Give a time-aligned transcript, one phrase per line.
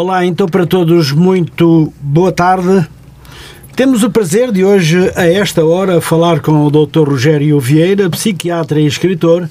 [0.00, 2.86] Olá, então para todos, muito boa tarde.
[3.74, 7.08] Temos o prazer de hoje, a esta hora, falar com o Dr.
[7.08, 9.50] Rogério Vieira, psiquiatra e escritor,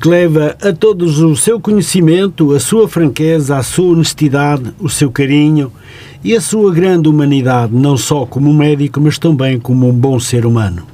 [0.00, 5.10] que leva a todos o seu conhecimento, a sua franqueza, a sua honestidade, o seu
[5.10, 5.72] carinho
[6.22, 10.46] e a sua grande humanidade, não só como médico, mas também como um bom ser
[10.46, 10.86] humano.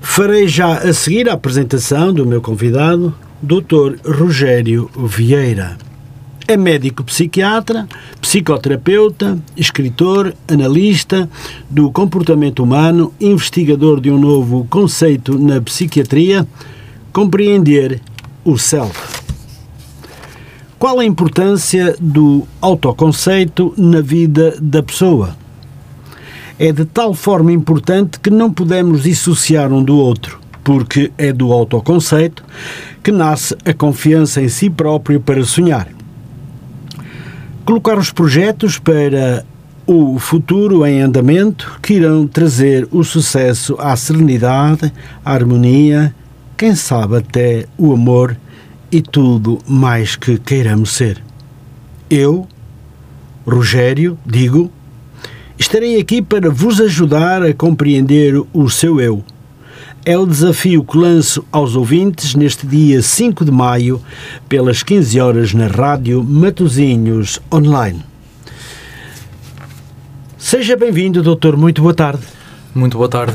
[0.00, 3.96] Farei já a seguir a apresentação do meu convidado, Dr.
[4.08, 5.87] Rogério Vieira.
[6.50, 7.86] É médico psiquiatra,
[8.22, 11.28] psicoterapeuta, escritor, analista
[11.68, 16.48] do comportamento humano, investigador de um novo conceito na psiquiatria,
[17.12, 18.00] compreender
[18.42, 18.98] o self.
[20.78, 25.36] Qual a importância do autoconceito na vida da pessoa?
[26.58, 31.52] É de tal forma importante que não podemos dissociar um do outro, porque é do
[31.52, 32.42] autoconceito
[33.02, 35.97] que nasce a confiança em si próprio para sonhar.
[37.68, 39.44] Colocar os projetos para
[39.86, 44.90] o futuro em andamento que irão trazer o sucesso à serenidade,
[45.22, 46.14] à harmonia,
[46.56, 48.34] quem sabe até o amor
[48.90, 51.22] e tudo mais que queiramos ser.
[52.08, 52.48] Eu,
[53.46, 54.72] Rogério, digo,
[55.58, 59.22] estarei aqui para vos ajudar a compreender o seu eu.
[60.04, 64.00] É o desafio que lanço aos ouvintes neste dia 5 de maio,
[64.48, 68.02] pelas 15 horas na Rádio Matozinhos Online.
[70.38, 71.56] Seja bem-vindo, doutor.
[71.56, 72.22] Muito boa tarde.
[72.74, 73.34] Muito boa tarde.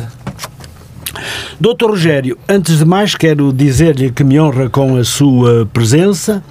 [1.60, 6.43] Doutor Rogério, antes de mais quero dizer-lhe que me honra com a sua presença.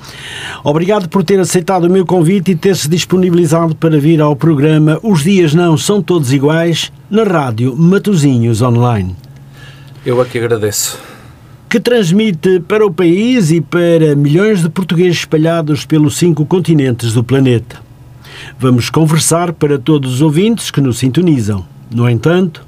[0.63, 5.25] Obrigado por ter aceitado o meu convite e ter-se disponibilizado para vir ao programa Os
[5.25, 9.17] Dias Não São Todos Iguais, na rádio Matozinhos Online.
[10.05, 10.99] Eu aqui agradeço.
[11.69, 17.25] Que transmite para o país e para milhões de portugueses espalhados pelos cinco continentes do
[17.25, 17.81] planeta.
[18.59, 21.65] Vamos conversar para todos os ouvintes que nos sintonizam.
[21.91, 22.65] No entanto,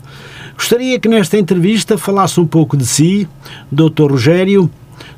[0.57, 3.29] Gostaria que nesta entrevista falasse um pouco de si,
[3.71, 4.11] Dr.
[4.11, 4.71] Rogério,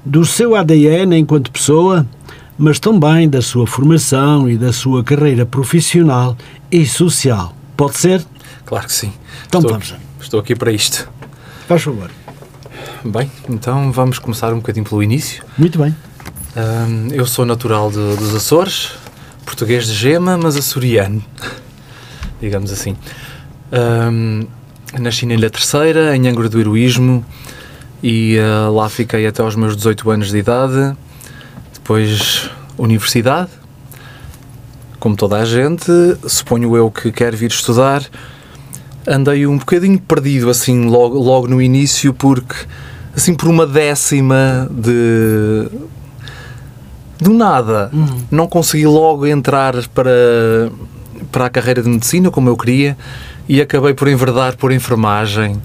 [0.04, 2.06] do seu ADN enquanto pessoa,
[2.58, 6.36] mas também da sua formação e da sua carreira profissional
[6.72, 7.54] e social.
[7.76, 8.24] Pode ser?
[8.64, 9.12] Claro que sim.
[9.46, 9.94] Então estou, vamos.
[10.20, 11.08] Estou aqui para isto.
[11.66, 12.10] Faz favor.
[13.04, 15.42] Bem, então vamos começar um bocadinho pelo início.
[15.58, 15.96] Muito bem.
[16.56, 18.92] Um, eu sou natural de, dos Açores,
[19.44, 21.24] português de gema, mas açoriano,
[22.40, 22.96] digamos assim.
[23.72, 24.46] Um,
[24.96, 27.26] Nasci na Ilha Terceira, em Angra do Heroísmo,
[28.00, 30.96] e uh, lá fiquei até aos meus 18 anos de idade.
[31.74, 32.48] Depois,
[32.78, 33.50] universidade,
[35.00, 35.90] como toda a gente,
[36.28, 38.02] suponho eu que quer vir estudar.
[39.06, 42.54] Andei um bocadinho perdido, assim, logo, logo no início, porque,
[43.16, 45.68] assim, por uma décima de.
[47.20, 48.06] do nada, Hum.
[48.30, 50.70] não consegui logo entrar para,
[51.30, 52.96] para a carreira de medicina como eu queria
[53.48, 55.60] e acabei por enverdar por enfermagem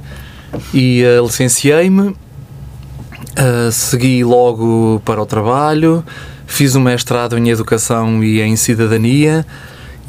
[0.74, 6.03] e uh, licenciei-me, uh, segui logo para o trabalho,
[6.46, 9.46] fiz um mestrado em Educação e em Cidadania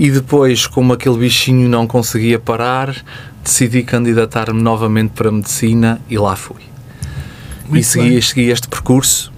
[0.03, 2.93] e depois, como aquele bichinho não conseguia parar,
[3.41, 6.63] decidi candidatar-me novamente para Medicina e lá fui.
[7.69, 9.33] Muito e segui, segui este percurso.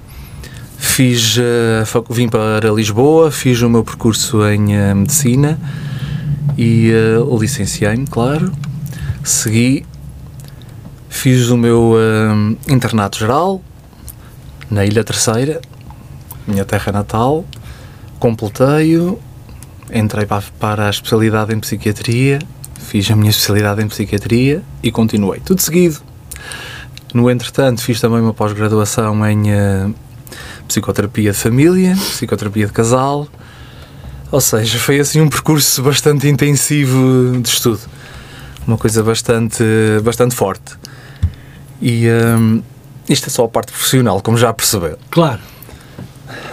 [0.78, 5.60] Fiz, uh, vim para Lisboa, fiz o meu percurso em uh, Medicina
[6.56, 8.50] e uh, licenciei-me, claro.
[9.22, 9.84] Segui,
[11.10, 11.94] fiz o meu
[12.66, 13.60] internato geral
[14.70, 15.60] na Ilha Terceira,
[16.48, 17.44] minha terra natal.
[18.18, 19.20] Completei-o,
[19.94, 22.40] entrei para, para a especialidade em psiquiatria,
[22.78, 25.40] fiz a minha especialidade em psiquiatria e continuei.
[25.40, 26.00] Tudo seguido.
[27.14, 29.94] No entretanto, fiz também uma pós-graduação em uh,
[30.66, 33.28] psicoterapia de família, psicoterapia de casal.
[34.32, 37.80] Ou seja, foi assim um percurso bastante intensivo de estudo.
[38.66, 39.62] Uma coisa bastante,
[40.02, 40.76] bastante forte.
[41.80, 42.62] E hum,
[43.08, 44.98] isto é só a parte profissional, como já percebeu.
[45.08, 45.40] Claro.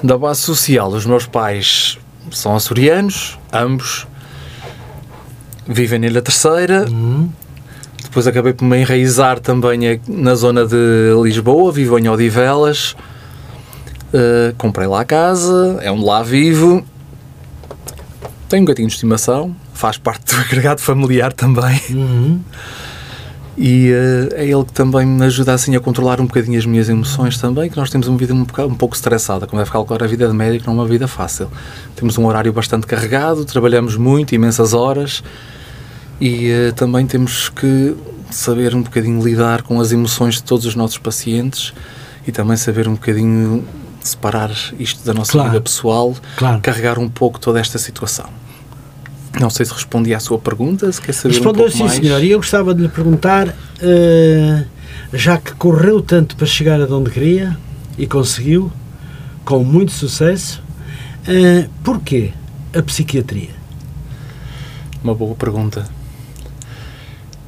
[0.04, 1.98] Da base social, os meus pais
[2.30, 4.08] são açorianos, ambos.
[5.68, 6.86] Vivem na Ilha Terceira.
[8.04, 10.76] Depois acabei por me enraizar também na zona de
[11.24, 12.96] Lisboa, vivo em Odivelas.
[14.14, 16.86] Uh, comprei lá a casa, é onde lá vivo.
[18.50, 21.80] Tenho um gatinho de estimação, faz parte do agregado familiar também.
[21.90, 22.42] Uhum.
[23.58, 26.88] E eh, é ele que também me ajuda assim a controlar um bocadinho as minhas
[26.88, 30.02] emoções também, que nós temos uma vida um, boca- um pouco estressada, como deve calcular
[30.04, 31.50] a vida de médico não é uma vida fácil.
[31.96, 35.22] Temos um horário bastante carregado, trabalhamos muito, imensas horas
[36.20, 37.96] e eh, também temos que
[38.30, 41.74] saber um bocadinho lidar com as emoções de todos os nossos pacientes
[42.26, 43.66] e também saber um bocadinho
[44.00, 44.50] separar
[44.80, 45.50] isto da nossa Claro.
[45.50, 46.60] vida pessoal, Claro.
[46.62, 48.26] carregar um pouco toda esta situação.
[49.40, 51.94] Não sei se respondi à sua pergunta, se quer saber Respondeu um pouco sim, mais.
[51.94, 52.24] senhor.
[52.24, 54.66] E eu gostava de lhe perguntar, eh,
[55.14, 57.58] já que correu tanto para chegar a onde queria
[57.98, 58.72] e conseguiu,
[59.46, 60.62] com muito sucesso,
[61.28, 62.34] eh, porquê
[62.76, 63.50] a psiquiatria?
[65.04, 65.88] Uma boa pergunta.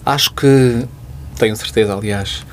[0.06, 0.88] Acho que,
[1.38, 2.46] tenho certeza, aliás,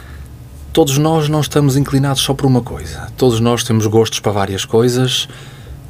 [0.73, 3.09] todos nós não estamos inclinados só por uma coisa.
[3.17, 5.29] Todos nós temos gostos para várias coisas,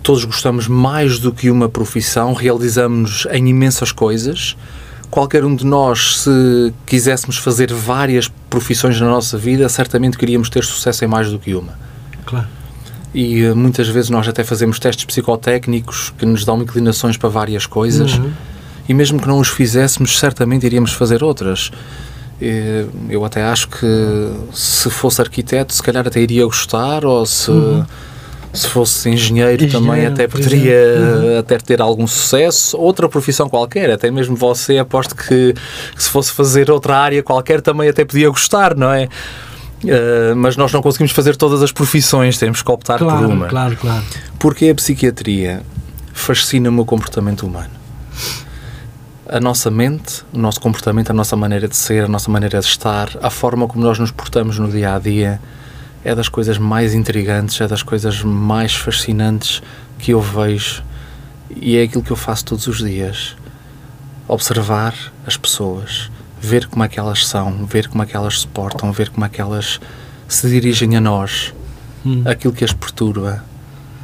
[0.03, 4.57] todos gostamos mais do que uma profissão, realizamos em imensas coisas.
[5.11, 10.65] Qualquer um de nós, se quiséssemos fazer várias profissões na nossa vida, certamente queríamos ter
[10.65, 11.79] sucesso em mais do que uma.
[12.25, 12.47] Claro.
[13.13, 17.67] E eh, muitas vezes nós até fazemos testes psicotécnicos que nos dão inclinações para várias
[17.67, 18.31] coisas Uhum.
[18.89, 21.73] e mesmo que não os fizéssemos, certamente iríamos fazer outras.
[23.11, 27.51] Eu até acho que se fosse arquiteto, se calhar até iria gostar, ou se,
[28.53, 30.77] se fosse engenheiro, também Engenheiro, até por poderia.
[30.99, 31.39] Uhum.
[31.39, 32.77] até ter algum sucesso.
[32.77, 35.55] Outra profissão qualquer, até mesmo você, aposto que,
[35.95, 39.09] que se fosse fazer outra área qualquer, também até podia gostar, não é?
[39.87, 43.47] Eh, mas nós não conseguimos fazer todas as profissões, temos que optar por Claro, uma.
[43.47, 44.05] claro, claro.
[44.39, 45.63] Porque a psiquiatria
[46.13, 47.71] fascina-me o comportamento humano.
[49.29, 52.67] A nossa mente, o nosso comportamento, a nossa maneira de ser, a nossa maneira de
[52.67, 55.41] estar, a forma como nós nos portamos no dia a dia
[56.05, 59.63] é das coisas mais intrigantes, é das coisas mais fascinantes
[59.99, 60.83] que eu vejo
[61.55, 63.37] e é aquilo que eu faço todos os dias.
[64.27, 64.95] Observar
[65.27, 66.11] as pessoas,
[66.41, 69.27] ver como é que elas são, ver como é que elas se portam, ver como
[69.27, 69.81] é que elas
[70.29, 71.53] se dirigem a nós,
[72.05, 72.23] Hum.
[72.25, 73.45] aquilo que as perturba,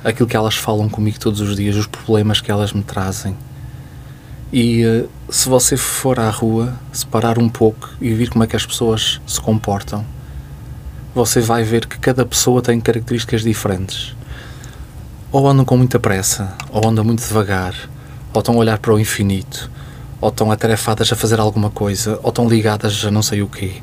[0.04, 3.34] aquilo que elas falam comigo todos os dias, os problemas que elas me trazem.
[4.52, 8.46] E eh, se você for à rua, se parar um pouco e ver como é
[8.46, 10.04] que as pessoas se comportam,
[11.16, 14.14] você vai ver que cada pessoa tem características diferentes.
[15.32, 17.74] Ou andam com muita pressa, ou andam muito devagar,
[18.34, 19.70] ou estão a olhar para o infinito,
[20.20, 23.80] ou estão atarefadas a fazer alguma coisa, ou estão ligadas a não sei o quê,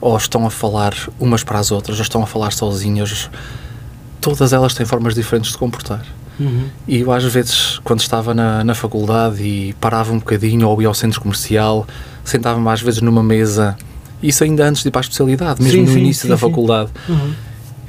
[0.00, 3.28] ou estão a falar umas para as outras, ou estão a falar sozinhas.
[4.18, 6.06] Todas elas têm formas diferentes de comportar.
[6.40, 6.70] Uhum.
[6.88, 10.88] E eu, às vezes, quando estava na, na faculdade e parava um bocadinho ou ia
[10.88, 11.86] ao centro comercial,
[12.24, 13.76] sentava-me às vezes numa mesa,
[14.22, 16.38] isso ainda antes de ir para a especialidade, mesmo Sim, no sim, início sim, da
[16.38, 16.90] faculdade.
[17.08, 17.32] Uhum.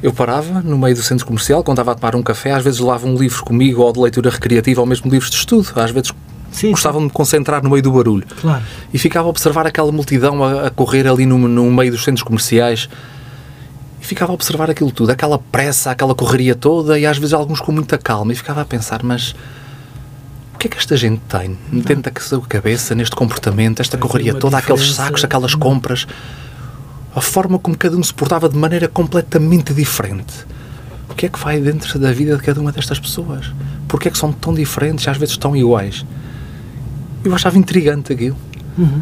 [0.02, 2.80] Eu parava no meio do centro comercial, quando estava a tomar um café, às vezes
[2.80, 5.70] levava um livro comigo, ou de leitura recreativa, ou mesmo livros de estudo.
[5.76, 6.12] Às vezes
[6.52, 8.26] Sim, gostava de me concentrar no meio do barulho.
[8.42, 8.64] Claro.
[8.94, 12.24] E ficava a observar aquela multidão a, a correr ali no, no meio dos centros
[12.24, 12.90] comerciais.
[14.02, 17.62] E ficava a observar aquilo tudo, aquela pressa, aquela correria toda, e às vezes alguns
[17.62, 18.34] com muita calma.
[18.34, 19.34] E ficava a pensar, mas
[20.64, 24.34] que é que esta gente tem dentro da sua cabeça, neste comportamento, esta Tem correria
[24.34, 26.08] toda, aqueles sacos, aquelas compras,
[27.14, 30.34] a forma como cada um se portava de maneira completamente diferente.
[31.10, 33.52] O que é que vai dentro da vida de cada uma destas pessoas?
[33.90, 36.06] Porquê é que são tão diferentes e às vezes tão iguais?
[37.26, 38.38] Eu achava intrigante aquilo.
[38.78, 39.02] Uhum.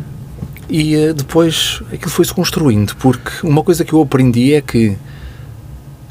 [0.68, 4.98] E eh, depois aquilo foi-se construindo, porque uma coisa que eu aprendi é que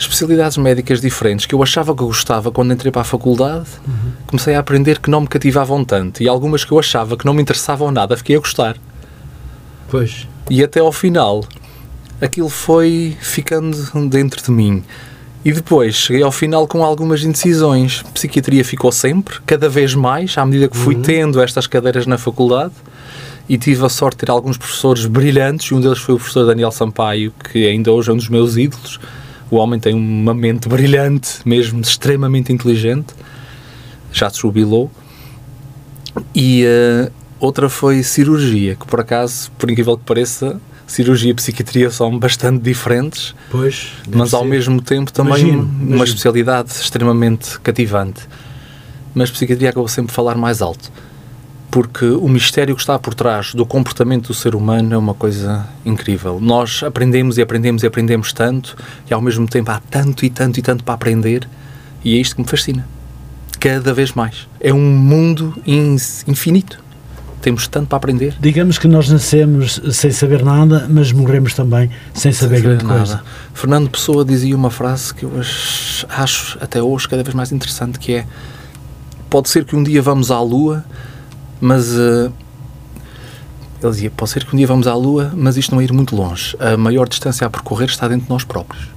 [0.01, 3.69] especialidades médicas diferentes que eu achava que gostava quando entrei para a faculdade,
[4.27, 6.23] comecei a aprender que não me cativavam tanto.
[6.23, 8.77] E algumas que eu achava que não me interessavam nada, fiquei a gostar.
[9.91, 10.27] Pois.
[10.49, 11.45] E até ao final,
[12.21, 13.77] aquilo foi ficando
[14.09, 14.83] dentro de mim.
[15.45, 18.03] E depois cheguei ao final com algumas indecisões.
[18.15, 22.73] Psiquiatria ficou sempre, cada vez mais, à medida que fui tendo estas cadeiras na faculdade.
[23.49, 26.47] E tive a sorte de ter alguns professores brilhantes, e um deles foi o professor
[26.47, 29.01] Daniel Sampaio, que ainda hoje é um dos meus ídolos.
[29.51, 33.15] O homem tem uma mente brilhante, mesmo extremamente inteligente.
[34.13, 34.91] Já se jubilou.
[36.35, 41.91] E eh, outra foi cirurgia, que por acaso, por incrível que pareça, cirurgia e psiquiatria
[41.91, 43.93] são bastante diferentes, Pois.
[44.13, 44.49] mas ao ser.
[44.49, 46.05] mesmo tempo também Imagino, uma imagino.
[46.05, 48.23] especialidade extremamente cativante.
[49.15, 50.91] Mas psiquiatria acabou sempre a falar mais alto,
[51.71, 55.67] porque o mistério que está por trás do comportamento do ser humano é uma coisa
[55.85, 56.39] incrível.
[56.41, 58.77] Nós aprendemos e aprendemos e aprendemos tanto,
[59.09, 61.49] e ao mesmo tempo há tanto e tanto e tanto para aprender,
[62.05, 62.87] e é isto que me fascina.
[63.61, 64.49] Cada vez mais.
[64.59, 65.55] É um mundo
[66.27, 66.83] infinito.
[67.43, 68.35] Temos tanto para aprender.
[68.41, 72.97] Digamos que nós nascemos sem saber nada, mas morremos também sem saber Sem grande saber
[72.99, 73.23] coisa.
[73.55, 77.99] Fernando Pessoa dizia uma frase que eu ach- acho até hoje cada vez mais interessante,
[77.99, 78.27] que é
[79.31, 80.85] pode ser que um dia vamos à Lua,
[81.61, 82.31] mas eh,
[83.83, 85.93] ele dizia, pode ser que um dia vamos à Lua, mas isto não é ir
[85.93, 86.57] muito longe.
[86.61, 88.89] A maior distância a percorrer está dentro de nós próprios.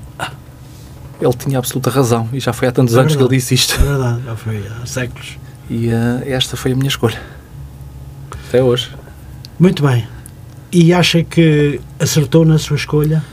[1.22, 3.76] Ele tinha absoluta razão e já foi há tantos É anos que ele disse isto.
[3.80, 5.38] É verdade, já foi há séculos.
[5.70, 7.22] E eh, esta foi a minha escolha.
[8.50, 8.90] Até hoje.
[9.58, 10.06] Muito bem.
[10.72, 13.24] E acha que acertou na sua escolha?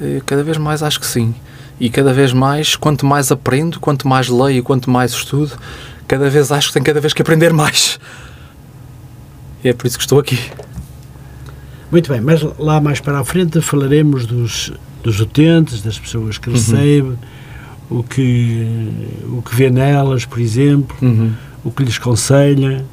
[0.00, 1.34] Eh, Cada vez mais acho que sim.
[1.80, 5.52] E cada vez mais, quanto mais aprendo, quanto mais leio, quanto mais estudo,
[6.08, 7.98] cada vez acho que tenho cada vez que aprender mais.
[9.68, 10.38] É por isso que estou aqui.
[11.90, 16.50] Muito bem, mas lá mais para a frente falaremos dos, dos utentes, das pessoas que
[16.50, 17.16] recebe,
[17.90, 17.98] uhum.
[17.98, 18.88] o, que,
[19.28, 21.32] o que vê nelas, por exemplo, uhum.
[21.64, 22.84] o que lhes conselha,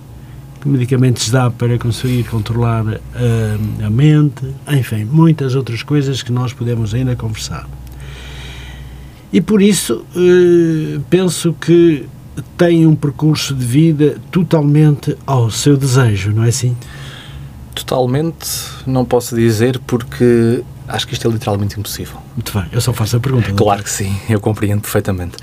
[0.62, 6.54] que medicamentos dá para conseguir controlar a, a mente, enfim, muitas outras coisas que nós
[6.54, 7.68] podemos ainda conversar.
[9.32, 12.06] E por isso eh, penso que
[12.58, 16.76] tem um percurso de vida totalmente ao seu desejo, não é assim?
[17.76, 18.48] Totalmente,
[18.86, 22.18] não posso dizer porque acho que isto é literalmente impossível.
[22.36, 23.52] Muito bem, eu só faço a pergunta.
[23.54, 25.38] Claro que sim, eu compreendo perfeitamente.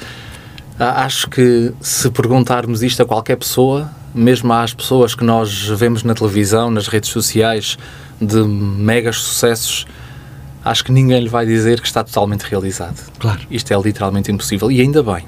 [0.79, 6.15] Acho que se perguntarmos isto a qualquer pessoa, mesmo às pessoas que nós vemos na
[6.15, 7.77] televisão, nas redes sociais,
[8.21, 9.87] de megas sucessos,
[10.65, 12.99] acho que ninguém lhe vai dizer que está totalmente realizado.
[13.19, 13.41] Claro.
[13.51, 14.71] Isto é literalmente impossível.
[14.71, 15.25] E ainda bem,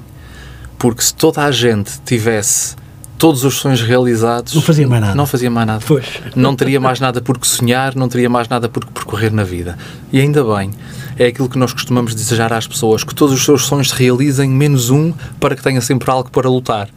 [0.83, 2.75] porque se toda a gente tivesse
[3.17, 4.53] todos os sonhos realizados.
[4.53, 5.15] Não fazia mais nada.
[5.15, 5.83] Não fazia mais nada.
[5.87, 6.05] Pois.
[6.35, 9.45] Não teria mais nada por que sonhar, não teria mais nada por que percorrer na
[9.45, 9.77] vida.
[10.11, 10.71] E ainda bem,
[11.17, 14.49] é aquilo que nós costumamos desejar às pessoas: que todos os seus sonhos se realizem,
[14.49, 16.89] menos um, para que tenha sempre algo para lutar.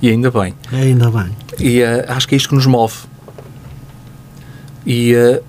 [0.00, 0.54] E ainda bem.
[0.70, 1.36] Ainda bem.
[1.58, 2.94] E uh, acho que é isto que nos move.
[4.86, 5.42] E uh,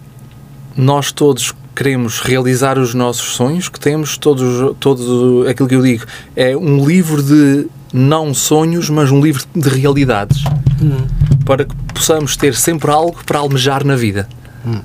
[0.75, 6.05] nós todos queremos realizar os nossos sonhos, que temos todos, todos aquilo que eu digo,
[6.35, 10.43] é um livro de não sonhos, mas um livro de realidades.
[10.81, 11.05] Hum.
[11.45, 14.27] Para que possamos ter sempre algo para almejar na vida.
[14.65, 14.81] Hum.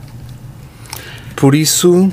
[1.34, 2.10] Por isso,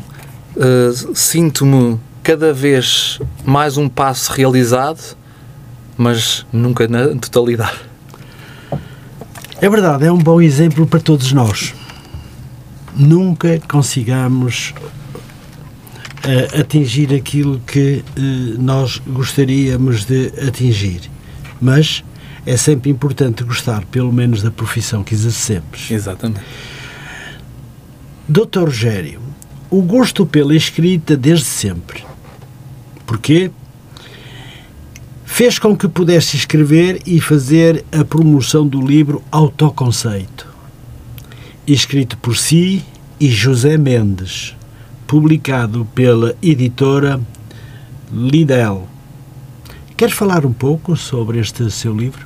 [0.56, 5.18] uh, sinto-me cada vez mais um passo realizado,
[5.98, 7.82] mas nunca na totalidade.
[9.62, 11.74] É verdade, é um bom exemplo para todos nós.
[13.00, 14.74] Nunca consigamos
[16.26, 21.10] uh, atingir aquilo que uh, nós gostaríamos de atingir.
[21.62, 22.04] Mas
[22.46, 25.90] é sempre importante gostar, pelo menos, da profissão que exercemos.
[25.90, 26.42] Exatamente.
[28.28, 29.22] Doutor Rogério,
[29.70, 32.04] o gosto pela escrita desde sempre.
[33.06, 33.50] Porquê?
[35.26, 40.48] Fez com que pudesse escrever e fazer a promoção do livro Autoconceito,
[41.74, 42.84] escrito por si
[43.20, 44.56] e José Mendes
[45.06, 47.20] publicado pela editora
[48.12, 48.88] Lidl.
[49.98, 52.26] Quer falar um pouco sobre este seu livro?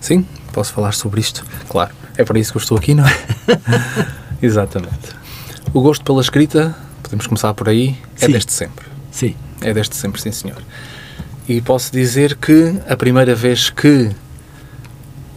[0.00, 1.94] Sim, posso falar sobre isto, claro.
[2.16, 3.16] É para isso que eu estou aqui, não é?
[4.42, 5.14] Exatamente.
[5.72, 8.32] O gosto pela escrita, podemos começar por aí, é sim.
[8.32, 8.84] desde sempre.
[9.10, 9.34] Sim.
[9.60, 10.60] É desde sempre, sim, senhor.
[11.48, 14.10] E posso dizer que a primeira vez que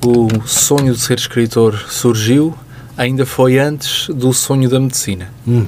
[0.04, 2.58] o sonho de ser escritor surgiu
[2.98, 5.32] ainda foi antes do sonho da medicina.
[5.48, 5.66] Hum.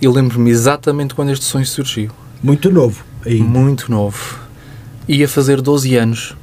[0.00, 2.10] Eu lembro-me exatamente quando este sonho surgiu.
[2.42, 3.04] Muito novo.
[3.24, 3.44] Ainda.
[3.44, 4.38] Muito novo.
[5.08, 6.36] Ia fazer 12 anos.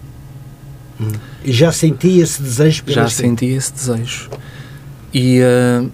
[0.99, 1.11] Hum.
[1.43, 2.83] E já sentia esse desejo?
[2.87, 4.29] Já sentia esse desejo.
[5.13, 5.91] E uh,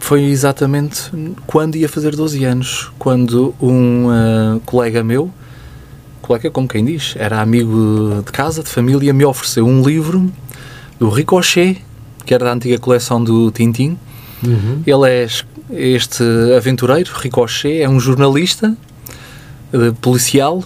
[0.00, 1.10] foi exatamente
[1.46, 5.32] quando ia fazer 12 anos, quando um uh, colega meu,
[6.22, 10.30] colega como quem diz, era amigo de casa, de família, me ofereceu um livro
[10.98, 11.82] do Ricochet,
[12.28, 13.98] que era da antiga coleção do Tintin.
[14.44, 14.82] Uhum.
[14.86, 15.26] Ele é
[15.70, 16.22] este
[16.54, 18.76] aventureiro, Ricochet, é um jornalista
[19.72, 20.62] uh, policial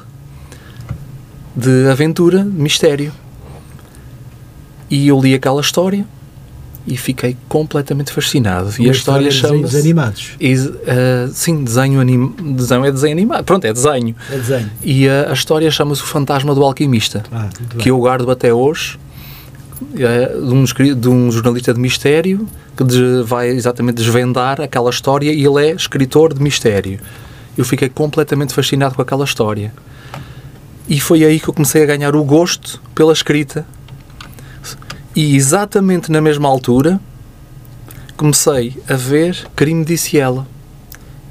[1.54, 3.12] de aventura, de mistério.
[4.90, 6.04] E eu li aquela história
[6.84, 8.70] e fiquei completamente fascinado.
[8.70, 9.76] Uma e a história chama-se.
[9.76, 10.30] animados.
[10.56, 13.44] uh, sim, desenho, anim, desenho é desenho animado.
[13.44, 14.16] Pronto, é desenho.
[14.28, 14.70] É desenho.
[14.82, 18.98] E uh, a história chama-se O Fantasma do Alquimista, ah, que eu guardo até hoje.
[19.96, 22.46] É, de, um, de um jornalista de mistério
[22.76, 22.84] que
[23.24, 27.00] vai exatamente desvendar aquela história e ele é escritor de mistério.
[27.56, 29.72] Eu fiquei completamente fascinado com aquela história.
[30.88, 33.66] E foi aí que eu comecei a ganhar o gosto pela escrita.
[35.14, 37.00] E exatamente na mesma altura
[38.16, 40.46] comecei a ver Crime Disse Ela.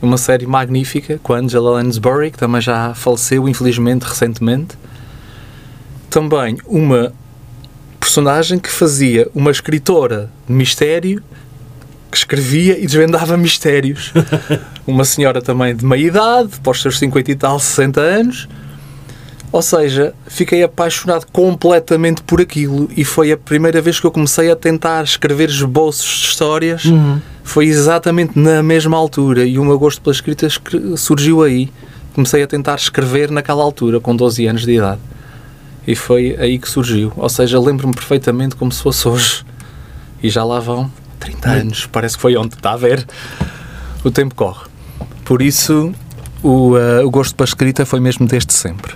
[0.02, 4.76] Uma série magnífica com a Angela Lansbury, que também já faleceu, infelizmente, recentemente.
[6.10, 7.14] Também uma
[8.02, 11.24] personagem que fazia uma escritora de mistério
[12.10, 14.12] que escrevia e desvendava mistérios.
[14.86, 18.50] uma senhora também de meia idade, pós seus 50 e tal, 60 anos.
[19.52, 24.50] Ou seja, fiquei apaixonado completamente por aquilo e foi a primeira vez que eu comecei
[24.50, 26.86] a tentar escrever esboços de histórias.
[26.86, 27.22] Uhum.
[27.44, 30.48] Foi exatamente na mesma altura e o meu gosto pela escrita
[30.98, 31.70] surgiu aí.
[32.14, 35.00] Comecei a tentar escrever naquela altura, com 12 anos de idade.
[35.88, 37.12] E foi aí que surgiu.
[37.16, 39.46] Ou seja, lembro-me perfeitamente como se fosse hoje.
[40.22, 41.86] E já lá vão 30 anos.
[41.92, 42.56] Parece que foi ontem.
[42.56, 43.06] Está a ver?
[44.04, 44.66] O tempo corre.
[45.26, 45.94] Por isso,
[46.44, 48.94] o, uh, o gosto pela escrita foi mesmo desde sempre.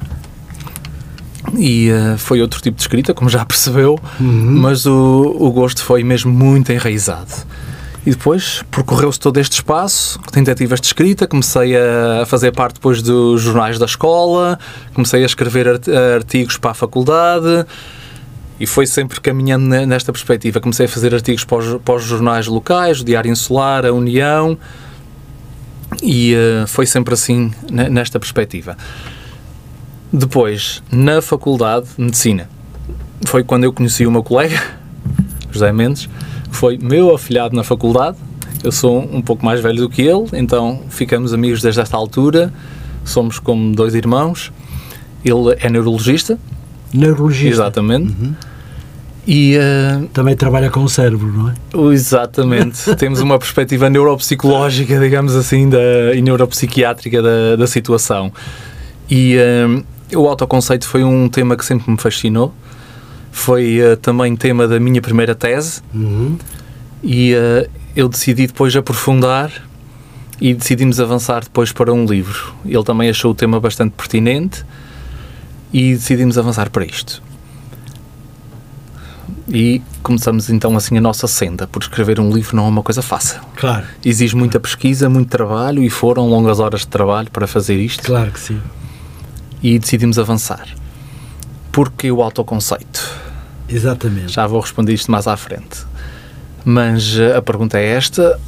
[1.57, 4.59] E uh, foi outro tipo de escrita, como já percebeu, uhum.
[4.59, 7.31] mas o, o gosto foi mesmo muito enraizado.
[8.05, 13.41] E depois percorreu-se todo este espaço, tentativas de escrita, comecei a fazer parte depois dos
[13.41, 14.59] jornais da escola,
[14.93, 15.67] comecei a escrever
[16.15, 17.65] artigos para a faculdade
[18.59, 20.59] e foi sempre caminhando nesta perspectiva.
[20.59, 24.55] Comecei a fazer artigos para os, para os jornais locais, o Diário Insular, a União,
[26.01, 28.77] e uh, foi sempre assim nesta perspectiva.
[30.13, 32.49] Depois, na faculdade de Medicina,
[33.25, 34.61] foi quando eu conheci o meu colega,
[35.51, 36.07] José Mendes,
[36.55, 38.17] foi meu afilhado na faculdade.
[38.63, 42.51] Eu sou um pouco mais velho do que ele, então ficamos amigos desde esta altura.
[43.03, 44.51] Somos como dois irmãos.
[45.23, 46.39] Ele é neurologista.
[46.93, 47.49] Neurologista?
[47.49, 48.15] Exatamente.
[48.19, 48.33] Uhum.
[49.27, 51.93] E, uh, Também trabalha com o cérebro, não é?
[51.93, 52.93] Exatamente.
[52.95, 58.31] Temos uma perspectiva neuropsicológica, digamos assim, da, e neuropsiquiátrica da, da situação.
[59.09, 59.83] E uh,
[60.17, 62.53] o autoconceito foi um tema que sempre me fascinou
[63.35, 66.37] foi uh, também tema da minha primeira tese uhum.
[67.03, 69.51] e uh, eu decidi depois aprofundar
[70.39, 72.55] e decidimos avançar depois para um livro.
[72.65, 74.65] Ele também achou o tema bastante pertinente
[75.71, 77.21] e decidimos avançar para isto.
[79.49, 83.01] E começamos então assim a nossa senda, por escrever um livro não é uma coisa
[83.01, 83.41] fácil.
[83.57, 83.85] Claro.
[84.03, 88.05] Exige muita pesquisa, muito trabalho e foram longas horas de trabalho para fazer isto.
[88.05, 88.61] Claro que sim.
[89.61, 90.65] E decidimos avançar.
[91.71, 93.24] Porque o autoconceito?
[93.67, 94.31] Exatamente.
[94.31, 95.85] Já vou responder isto mais à frente.
[96.63, 98.39] Mas eh, a pergunta é esta: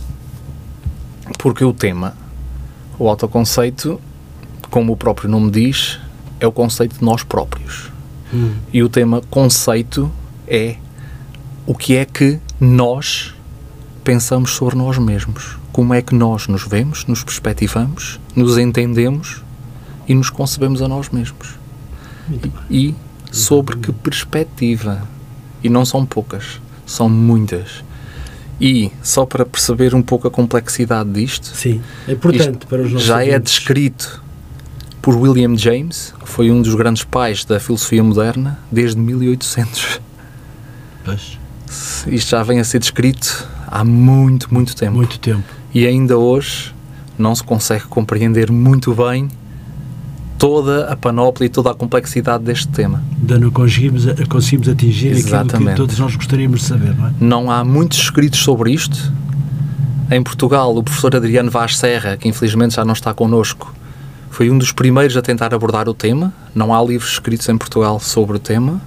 [1.37, 2.15] porque o tema,
[2.97, 3.99] o autoconceito,
[4.69, 5.99] como o próprio nome diz,
[6.39, 7.91] é o conceito de nós próprios.
[8.33, 8.55] Hum.
[8.73, 10.11] E o tema conceito
[10.47, 10.75] é
[11.65, 13.33] o que é que nós
[14.03, 15.57] pensamos sobre nós mesmos.
[15.71, 19.43] Como é que nós nos vemos, nos perspectivamos, nos entendemos
[20.07, 21.55] e nos concebemos a nós mesmos.
[22.69, 22.95] E, e
[23.37, 25.01] sobre que perspectiva.
[25.63, 27.83] E não são poucas, são muitas.
[28.59, 33.07] E, só para perceber um pouco a complexidade disto, Sim, é importante para os nossos
[33.07, 33.35] já ouvintes.
[33.35, 34.23] é descrito
[35.01, 40.01] por William James, que foi um dos grandes pais da filosofia moderna, desde 1800.
[41.05, 41.37] Pois.
[42.07, 44.93] Isto já vem a ser descrito há muito, muito tempo.
[44.93, 45.43] Muito tempo.
[45.73, 46.73] E ainda hoje
[47.17, 49.29] não se consegue compreender muito bem
[50.37, 53.03] toda a panóplia e toda a complexidade deste tema.
[53.19, 55.55] Ainda não conseguimos, conseguimos atingir Exatamente.
[55.55, 57.11] aquilo que todos nós gostaríamos de saber, não é?
[57.19, 59.11] Não há muitos escritos sobre isto.
[60.09, 63.73] Em Portugal, o professor Adriano Vaz Serra, que infelizmente já não está connosco,
[64.29, 66.31] foi um dos primeiros a tentar abordar o tema.
[66.53, 68.79] Não há livros escritos em Portugal sobre o tema.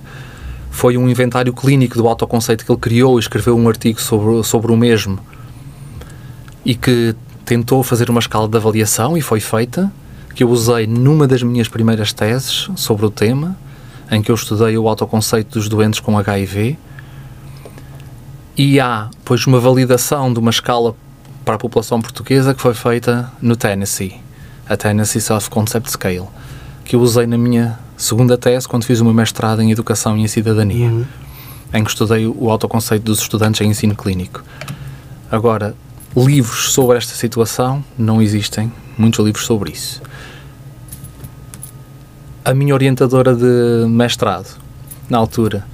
[0.71, 4.73] Foi um inventário clínico do autoconceito que ele criou e escreveu um artigo sobre, sobre
[4.73, 5.19] o mesmo
[6.65, 9.91] e que tentou fazer uma escala de avaliação e foi feita
[10.41, 13.59] que eu usei numa das minhas primeiras teses sobre o tema,
[14.11, 16.79] em que eu estudei o autoconceito dos doentes com HIV.
[18.57, 20.97] E há, pois, uma validação de uma escala
[21.45, 24.15] para a população portuguesa que foi feita no Tennessee,
[24.67, 26.29] a Tennessee Self-Concept Scale,
[26.87, 30.23] que eu usei na minha segunda tese quando fiz o meu mestrado em Educação e
[30.23, 31.05] em Cidadania, uhum.
[31.75, 34.43] em que estudei o autoconceito dos estudantes em ensino clínico.
[35.31, 35.77] Agora,
[36.17, 40.01] livros sobre esta situação não existem, muitos livros sobre isso
[42.51, 44.59] a minha orientadora de mestrado,
[45.09, 45.65] na altura,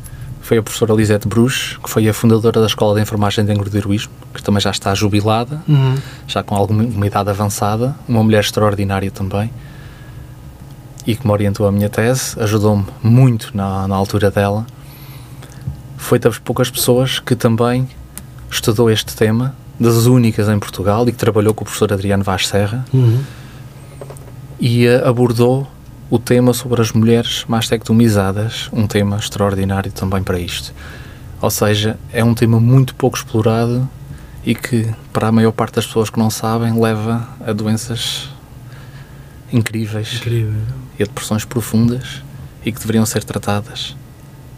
[0.42, 4.12] foi a professora Lisette Bruce, que foi a fundadora da Escola de Enfermagem de Engordurismo,
[4.34, 5.96] que também já está jubilada, uhum.
[6.26, 9.50] já com alguma idade avançada, uma mulher extraordinária também,
[11.06, 14.66] e que me orientou a minha tese, ajudou-me muito na, na altura dela.
[15.96, 17.88] Foi das poucas pessoas que também
[18.50, 22.46] estudou este tema, das únicas em Portugal, e que trabalhou com o professor Adriano Vaz
[22.46, 23.24] Serra, uhum.
[24.60, 25.66] e abordou
[26.08, 30.72] o tema sobre as mulheres mastectomizadas, um tema extraordinário também para isto.
[31.40, 33.88] Ou seja, é um tema muito pouco explorado
[34.44, 38.28] e que, para a maior parte das pessoas que não sabem, leva a doenças
[39.52, 40.62] incríveis Incrível.
[40.98, 42.22] e a depressões profundas
[42.64, 43.96] e que deveriam ser tratadas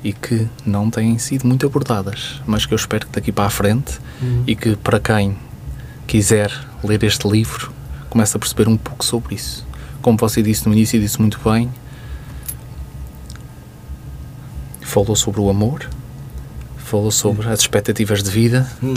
[0.05, 3.51] e que não têm sido muito abordadas, mas que eu espero que daqui para a
[3.51, 4.45] frente uhum.
[4.47, 5.37] e que para quem
[6.07, 6.53] quiser
[6.85, 7.73] ler este livro
[8.09, 9.68] comece a perceber um pouco sobre isso
[10.03, 11.71] como você disse no início disse muito bem,
[14.81, 15.89] falou sobre o amor,
[16.79, 18.95] falou sobre as expectativas de vida, uhum.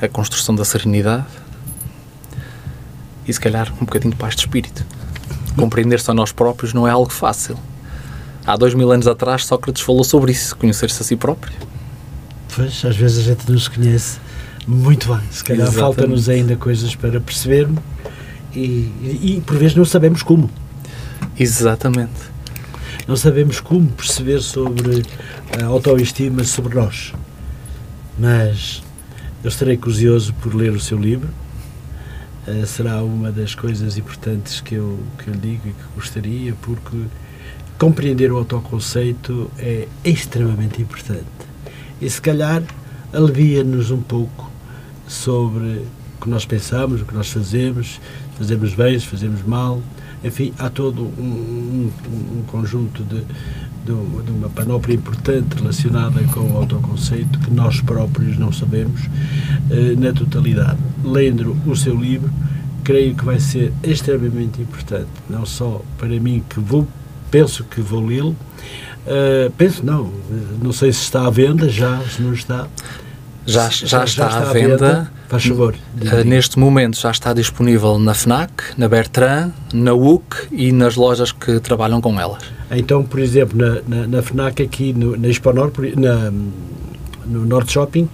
[0.00, 1.26] a construção da serenidade
[3.26, 4.84] e se calhar um bocadinho de paz de espírito.
[5.56, 7.58] Compreender-se a nós próprios não é algo fácil.
[8.46, 11.52] Há dois mil anos atrás Sócrates falou sobre isso, conhecer-se a si próprio.
[12.54, 14.18] Pois, às vezes a gente não se conhece
[14.66, 15.22] muito bem.
[15.30, 17.82] Se calhar falta-nos ainda coisas para percebermos
[18.54, 20.50] e, e, e por vezes não sabemos como.
[21.38, 22.38] Exatamente.
[23.06, 25.02] Não sabemos como perceber sobre
[25.60, 27.14] a autoestima sobre nós.
[28.18, 28.82] Mas
[29.42, 31.28] eu estarei curioso por ler o seu livro.
[32.46, 36.96] Uh, será uma das coisas importantes que eu, que eu digo e que gostaria, porque
[37.78, 41.24] compreender o autoconceito é extremamente importante.
[42.00, 42.62] E se calhar
[43.12, 44.50] alivia-nos um pouco
[45.06, 48.00] sobre o que nós pensamos, o que nós fazemos,
[48.38, 49.82] fazemos bem, se fazemos mal,
[50.22, 53.24] enfim, há todo um, um, um conjunto de,
[53.84, 59.02] de, uma panóplia importante relacionada com o autoconceito que nós próprios não sabemos
[59.70, 60.78] eh, na totalidade.
[61.04, 62.30] Lendo o seu livro,
[62.84, 66.86] creio que vai ser extremamente importante, não só para mim que vou,
[67.30, 70.10] penso que vou lê-lo, uh, penso não,
[70.62, 72.66] não sei se está à venda já, se não está.
[73.46, 74.76] Já, já, já, está, está à venda.
[74.76, 75.17] venda.
[75.28, 75.74] Faz favor.
[75.74, 81.32] Uh, neste momento já está disponível na FNAC, na Bertrand, na UC e nas lojas
[81.32, 82.42] que trabalham com elas.
[82.70, 86.30] Então, por exemplo, na, na, na FNAC aqui no, na Exponor, na,
[87.26, 88.08] no Norte Shopping,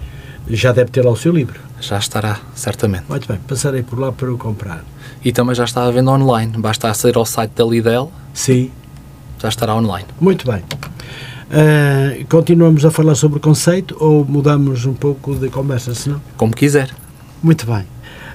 [0.49, 1.59] já deve ter lá o seu livro.
[1.79, 3.05] Já estará, certamente.
[3.07, 4.83] Muito bem, passarei por lá para o comprar.
[5.23, 8.11] E também já está à venda online, basta aceder ao site da Lidl.
[8.33, 8.71] Sim.
[9.41, 10.05] Já estará online.
[10.19, 10.63] Muito bem.
[11.45, 16.21] Uh, continuamos a falar sobre o conceito ou mudamos um pouco de conversa, senão?
[16.35, 16.89] Como quiser.
[17.45, 17.85] Muito bem.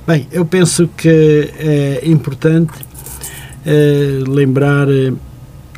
[0.07, 5.19] Bem, eu penso que é importante uh, lembrar uh,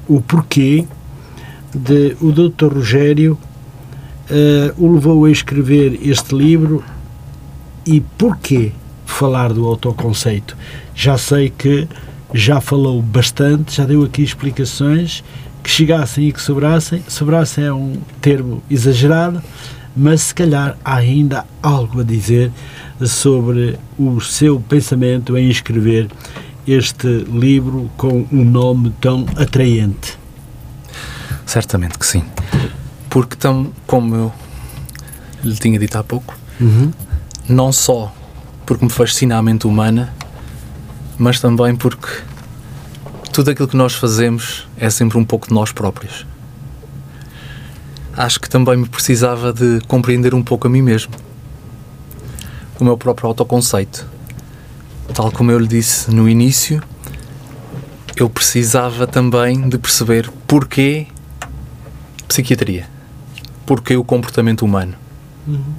[0.06, 0.86] o porquê
[1.74, 2.74] de o Dr.
[2.74, 3.38] Rogério
[4.76, 6.84] o levou a escrever este livro
[7.86, 8.72] e porquê
[9.06, 10.54] falar do autoconceito.
[10.94, 11.88] Já sei que
[12.34, 15.24] já falou bastante, já deu aqui explicações
[15.62, 17.02] que chegassem e que sobrassem.
[17.08, 19.42] Sobrassem é um termo exagerado,
[19.96, 22.50] mas se calhar há ainda algo a dizer
[23.04, 26.08] sobre o seu pensamento em escrever
[26.66, 30.18] este livro com um nome tão atraente.
[31.44, 32.24] Certamente que sim.
[33.10, 34.32] Porque, tão, como eu
[35.44, 36.92] lhe tinha dito há pouco, uhum.
[37.48, 38.14] não só
[38.64, 40.14] porque me fascina a mente humana,
[41.18, 42.08] mas também porque
[43.32, 46.24] tudo aquilo que nós fazemos é sempre um pouco de nós próprios.
[48.14, 51.12] Acho que também me precisava de compreender um pouco a mim mesmo,
[52.78, 54.06] o meu próprio autoconceito.
[55.14, 56.82] Tal como eu lhe disse no início,
[58.16, 61.06] eu precisava também de perceber porquê
[62.28, 62.86] psiquiatria,
[63.64, 64.94] porquê o comportamento humano.
[65.46, 65.74] Uhum.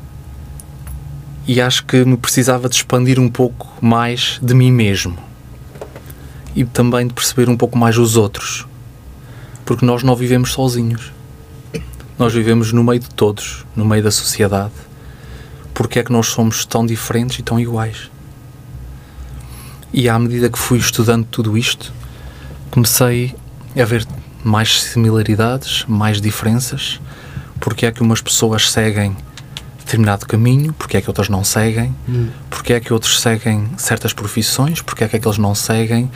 [1.48, 5.18] E acho que me precisava de expandir um pouco mais de mim mesmo
[6.56, 8.66] e também de perceber um pouco mais os outros.
[9.66, 11.12] Porque nós não vivemos sozinhos.
[12.18, 14.74] Nós vivemos no meio de todos, no meio da sociedade.
[15.74, 18.12] Porque é que nós somos tão diferentes e tão iguais?
[19.92, 21.92] E à medida que fui estudando tudo isto,
[22.70, 23.36] comecei
[23.80, 24.06] a ver
[24.44, 27.00] mais similaridades, mais diferenças.
[27.60, 29.16] Porque é que umas pessoas seguem
[29.80, 32.30] determinado caminho, porque é que outras não seguem, hum.
[32.50, 36.10] porque é que outros seguem certas profissões, porque é que aqueles não seguem,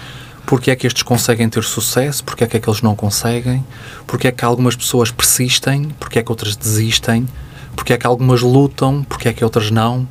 [0.47, 3.65] porque é que estes conseguem ter sucesso, porque é que aqueles não conseguem,
[4.07, 7.27] porque é que algumas pessoas persistem, porque é que outras desistem,
[7.75, 10.07] porque é que algumas lutam, porque é que outras não.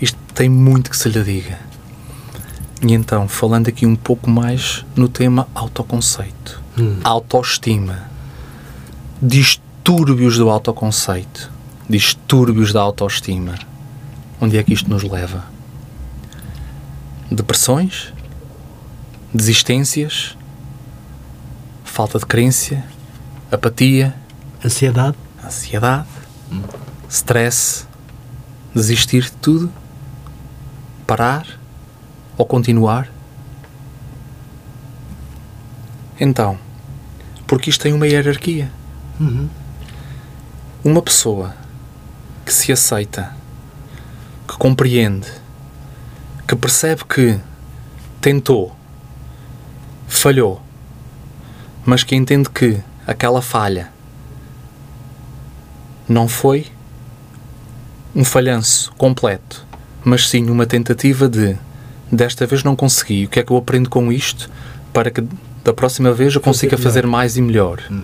[0.00, 1.58] Isto tem muito que se lhe diga.
[2.80, 7.00] E então, falando aqui um pouco mais no tema autoconceito, hum.
[7.02, 8.08] autoestima,
[9.20, 11.50] distúrbios do autoconceito,
[11.88, 13.56] distúrbios da autoestima,
[14.40, 15.46] onde é que isto nos leva?
[17.28, 18.12] Depressões?
[19.32, 20.36] Desistências,
[21.84, 22.82] falta de crença,
[23.50, 24.14] apatia,
[24.64, 26.08] ansiedade, ansiedade,
[27.08, 27.86] stress,
[28.74, 29.72] desistir de tudo,
[31.06, 31.46] parar
[32.36, 33.08] ou continuar.
[36.18, 36.58] Então,
[37.46, 38.70] porque isto tem uma hierarquia.
[39.18, 39.48] Uhum.
[40.84, 41.54] Uma pessoa
[42.44, 43.34] que se aceita,
[44.46, 45.28] que compreende,
[46.46, 47.40] que percebe que
[48.20, 48.76] tentou,
[50.10, 50.60] falhou,
[51.86, 53.90] mas que entende que aquela falha
[56.06, 56.66] não foi
[58.14, 59.64] um falhanço completo,
[60.04, 61.56] mas sim uma tentativa de
[62.10, 64.50] desta vez não consegui, o que é que eu aprendo com isto
[64.92, 65.24] para que
[65.62, 67.80] da próxima vez eu consiga fazer mais e melhor.
[67.88, 68.02] Uhum.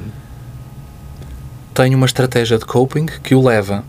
[1.74, 3.84] Tenho uma estratégia de coping que o leva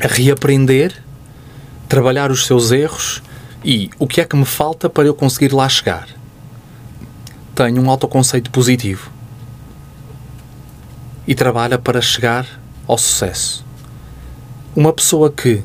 [0.00, 0.94] a reaprender,
[1.88, 3.22] trabalhar os seus erros
[3.62, 6.08] e o que é que me falta para eu conseguir lá chegar
[7.54, 9.10] tem um autoconceito positivo
[11.26, 12.46] e trabalha para chegar
[12.86, 13.64] ao sucesso.
[14.74, 15.62] Uma pessoa que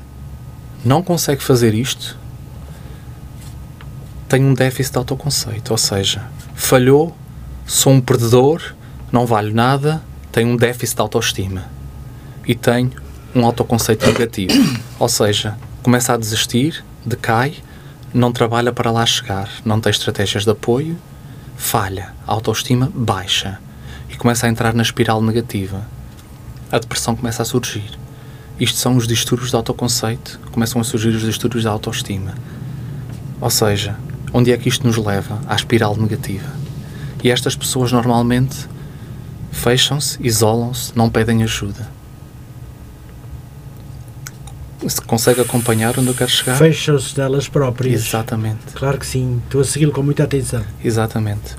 [0.86, 2.18] não consegue fazer isto
[4.28, 6.24] tenho um déficit de autoconceito, ou seja,
[6.54, 7.16] falhou,
[7.66, 8.76] sou um perdedor,
[9.12, 11.66] não valho nada, tenho um déficit de autoestima
[12.46, 12.92] e tenho
[13.34, 14.54] um autoconceito negativo,
[15.00, 17.56] ou seja, começa a desistir, decai,
[18.14, 20.96] não trabalha para lá chegar, não tem estratégias de apoio,
[21.60, 23.60] falha, a autoestima baixa
[24.10, 25.86] e começa a entrar na espiral negativa.
[26.72, 28.00] A depressão começa a surgir.
[28.58, 32.34] Isto são os distúrbios de autoconceito, começam a surgir os distúrbios da autoestima.
[33.42, 33.98] Ou seja,
[34.34, 35.40] onde é que isto nos leva?
[35.48, 36.50] À espiral negativa.
[37.24, 38.68] E estas pessoas normalmente
[39.52, 41.99] fecham-se, isolam-se, não pedem ajuda.
[44.88, 46.58] Se consegue acompanhar onde eu quero chegar?
[46.58, 48.08] Fecham-se delas próprias.
[48.08, 48.74] Exatamente.
[48.74, 49.42] Claro que sim.
[49.46, 50.64] Estou a segui-lo com muita atenção.
[50.84, 51.56] Exatamente.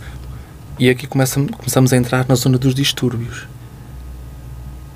[0.78, 3.46] E aqui começa, começamos a entrar na zona dos distúrbios.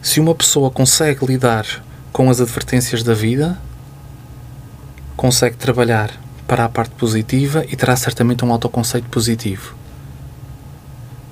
[0.01, 1.67] Se uma pessoa consegue lidar
[2.13, 3.59] com as advertências da vida,
[5.17, 6.11] consegue trabalhar
[6.47, 9.75] para a parte positiva e terá certamente um autoconceito positivo.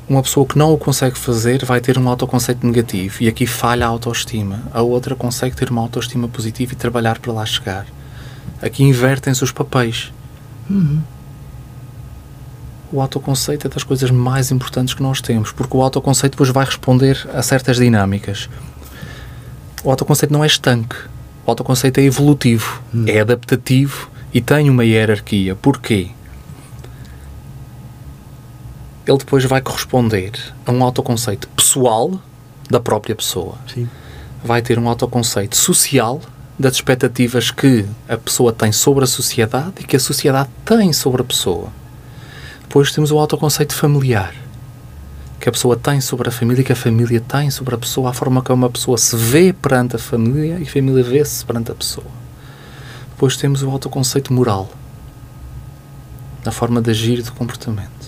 [0.08, 3.86] Uma pessoa que não o consegue fazer vai ter um autoconceito negativo e aqui falha
[3.86, 4.62] a autoestima.
[4.72, 7.86] A outra consegue ter uma autoestima positiva e trabalhar para lá chegar.
[8.60, 10.12] Aqui invertem-se os papéis.
[10.68, 11.00] Uhum.
[12.92, 16.64] O autoconceito é das coisas mais importantes que nós temos, porque o autoconceito depois vai
[16.66, 18.50] responder a certas dinâmicas.
[19.82, 20.96] O autoconceito não é estanque.
[21.46, 23.04] O autoconceito é evolutivo, Hum.
[23.08, 25.54] é adaptativo e tem uma hierarquia.
[25.56, 26.10] Porquê?
[29.06, 30.32] Ele depois vai corresponder
[30.64, 32.20] a um autoconceito pessoal
[32.70, 33.56] da própria pessoa.
[33.72, 33.88] Sim.
[34.44, 36.20] Vai ter um autoconceito social
[36.58, 41.22] das expectativas que a pessoa tem sobre a sociedade e que a sociedade tem sobre
[41.22, 41.68] a pessoa.
[42.62, 44.34] Depois temos o autoconceito familiar,
[45.40, 48.10] que a pessoa tem sobre a família e que a família tem sobre a pessoa,
[48.10, 51.72] a forma como a pessoa se vê perante a família e a família vê-se perante
[51.72, 52.06] a pessoa.
[53.10, 54.70] Depois temos o autoconceito moral,
[56.44, 58.01] na forma de agir e de comportamento.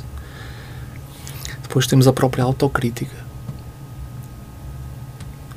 [1.75, 3.17] Depois temos a própria autocrítica.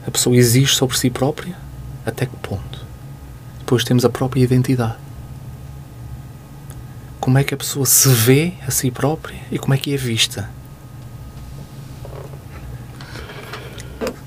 [0.08, 1.56] A pessoa exige sobre si própria
[2.03, 2.84] até que ponto?
[3.60, 4.95] Depois temos a própria identidade.
[7.19, 9.97] Como é que a pessoa se vê a si própria e como é que é
[9.97, 10.49] vista?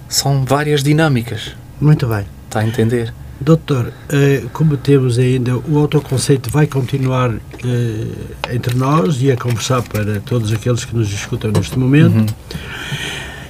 [0.08, 1.56] São várias dinâmicas.
[1.80, 2.24] Muito bem.
[2.46, 3.12] Está a entender?
[3.40, 9.80] Doutor, eh, como temos ainda, o autoconceito vai continuar eh, entre nós e a conversar
[9.82, 12.34] para todos aqueles que nos escutam neste momento.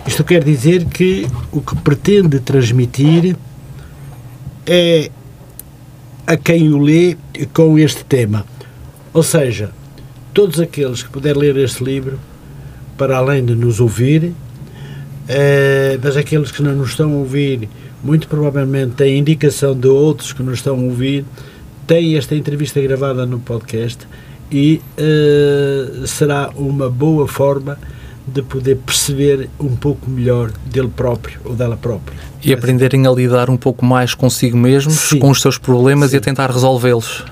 [0.06, 3.36] Isto quer dizer que o que pretende transmitir
[4.64, 5.10] é
[6.24, 7.16] a quem o lê
[7.52, 8.46] com este tema.
[9.12, 9.72] Ou seja,
[10.32, 12.16] todos aqueles que puderem ler este livro,
[12.96, 14.32] para além de nos ouvir,
[15.28, 17.68] eh, mas aqueles que não nos estão a ouvir,
[18.02, 21.24] muito provavelmente têm indicação de outros que nos estão a ouvir,
[21.86, 24.06] têm esta entrevista gravada no podcast
[24.50, 27.78] e eh, será uma boa forma
[28.26, 32.18] de poder perceber um pouco melhor dele próprio ou dela própria.
[32.42, 35.18] E aprenderem a lidar um pouco mais consigo mesmos, Sim.
[35.18, 36.24] com os seus problemas e a Sim.
[36.24, 37.24] tentar resolvê-los.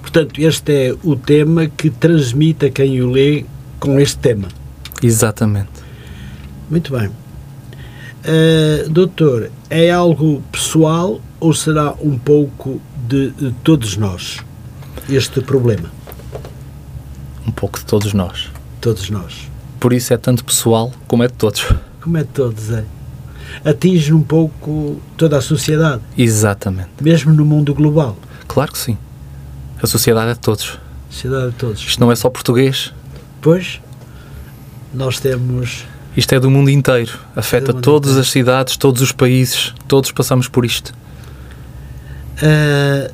[0.00, 3.44] Portanto, este é o tema que transmite a quem o lê
[3.78, 4.48] com este tema.
[5.02, 5.70] Exatamente.
[6.70, 7.21] Muito bem.
[8.24, 14.38] Uh, doutor, é algo pessoal ou será um pouco de, de todos nós
[15.08, 15.90] este problema?
[17.46, 18.50] Um pouco de todos nós.
[18.80, 19.50] Todos nós.
[19.80, 21.66] Por isso é tanto pessoal como é de todos.
[22.00, 22.84] Como é de todos, é?
[23.64, 26.90] Atinge um pouco toda a sociedade, Exatamente.
[27.00, 28.16] mesmo no mundo global.
[28.46, 28.96] Claro que sim.
[29.82, 30.78] A sociedade é de todos.
[31.10, 31.80] Sociedade de todos.
[31.82, 32.92] Isto não é só português,
[33.40, 33.80] Pois,
[34.94, 35.84] nós temos.
[36.16, 37.18] Isto é do mundo inteiro.
[37.34, 38.20] Afeta do mundo todas inteiro.
[38.20, 40.94] as cidades, todos os países, todos passamos por isto.
[42.42, 43.12] Uh,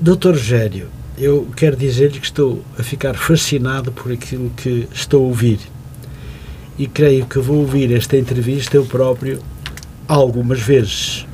[0.00, 5.28] doutor Rogério, eu quero dizer-lhe que estou a ficar fascinado por aquilo que estou a
[5.28, 5.58] ouvir.
[6.78, 9.40] E creio que vou ouvir esta entrevista eu próprio
[10.08, 11.26] algumas vezes.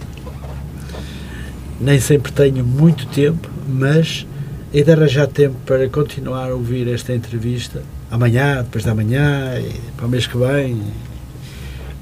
[1.81, 4.27] Nem sempre tenho muito tempo, mas
[4.73, 9.55] hei de arranjar tempo para continuar a ouvir esta entrevista amanhã, depois da manhã,
[9.97, 10.83] para o mês que vem,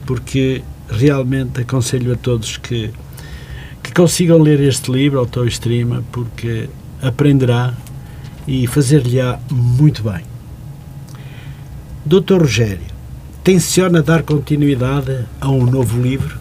[0.07, 2.91] porque realmente aconselho a todos que,
[3.83, 6.69] que consigam ler este livro, Autoestima, porque
[7.03, 7.75] aprenderá
[8.47, 10.25] e fazer-lhe-á muito bem.
[12.05, 12.87] Doutor Rogério,
[13.45, 16.39] tenciona dar continuidade a um novo livro?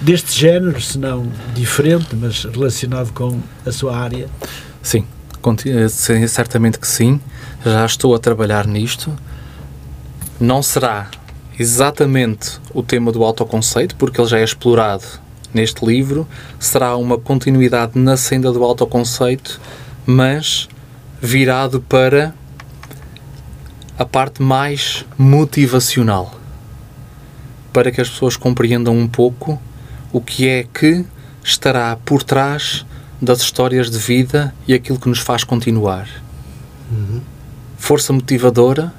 [0.00, 4.28] Deste género, se não diferente, mas relacionado com a sua área?
[4.80, 5.04] Sim,
[6.28, 7.20] certamente que sim.
[7.64, 9.16] Já estou a trabalhar nisto.
[10.40, 11.08] Não será
[11.58, 15.04] exatamente o tema do autoconceito, porque ele já é explorado
[15.52, 16.26] neste livro.
[16.58, 19.60] Será uma continuidade na senda do autoconceito,
[20.06, 20.68] mas
[21.20, 22.32] virado para
[23.98, 26.38] a parte mais motivacional,
[27.72, 29.60] para que as pessoas compreendam um pouco
[30.12, 31.04] o que é que
[31.42, 32.86] estará por trás
[33.20, 36.08] das histórias de vida e aquilo que nos faz continuar.
[36.90, 37.20] Uhum.
[37.76, 38.92] Força motivadora,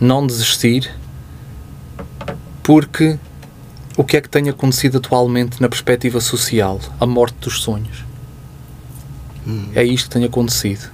[0.00, 0.90] não desistir,
[2.62, 3.18] porque
[3.96, 6.80] o que é que tem acontecido atualmente na perspectiva social?
[6.98, 8.04] A morte dos sonhos.
[9.46, 9.68] Uhum.
[9.74, 10.90] É isto que tem acontecido.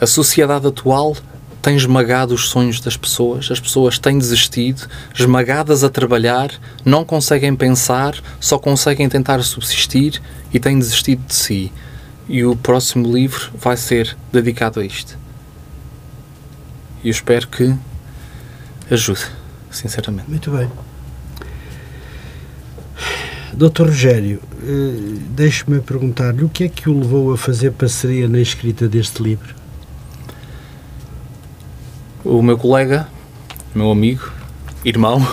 [0.00, 1.16] A sociedade atual
[1.60, 6.50] tem esmagado os sonhos das pessoas, as pessoas têm desistido, esmagadas a trabalhar,
[6.84, 10.20] não conseguem pensar, só conseguem tentar subsistir
[10.52, 11.72] e têm desistido de si.
[12.30, 15.18] E o próximo livro vai ser dedicado a isto.
[17.02, 17.74] E eu espero que
[18.88, 19.26] ajude,
[19.68, 20.30] sinceramente.
[20.30, 20.70] Muito bem.
[23.52, 28.38] Doutor Rogério, eh, deixe-me perguntar-lhe o que é que o levou a fazer parceria na
[28.38, 29.52] escrita deste livro?
[32.24, 33.08] O meu colega,
[33.74, 34.30] meu amigo,
[34.84, 35.26] irmão,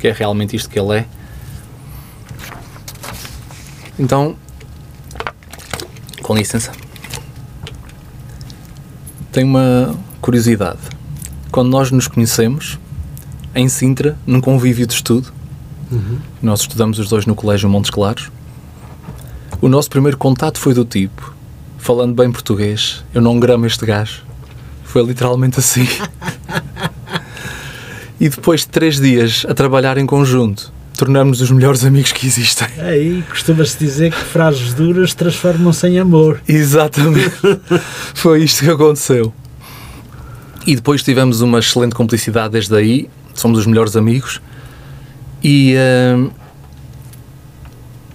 [0.00, 1.06] que é realmente isto que ele é.
[3.96, 4.36] Então,
[6.30, 6.70] com licença.
[9.32, 10.78] Tenho uma curiosidade.
[11.50, 12.78] Quando nós nos conhecemos,
[13.52, 15.32] em Sintra, num convívio de estudo,
[15.90, 16.18] Uhum.
[16.40, 18.30] nós estudamos os dois no Colégio Montes Claros,
[19.60, 21.34] o nosso primeiro contato foi do tipo,
[21.78, 24.22] falando bem português, eu não gramo este gajo.
[24.84, 25.84] Foi literalmente assim.
[28.20, 32.68] e depois de três dias a trabalhar em conjunto, tornamos-nos os melhores amigos que existem.
[32.78, 36.42] Aí costuma-se dizer que frases duras transformam-se em amor.
[36.46, 37.32] Exatamente.
[38.12, 39.32] Foi isto que aconteceu.
[40.66, 43.08] E depois tivemos uma excelente cumplicidade desde aí.
[43.32, 44.42] Somos os melhores amigos.
[45.42, 45.74] E
[46.14, 46.30] hum,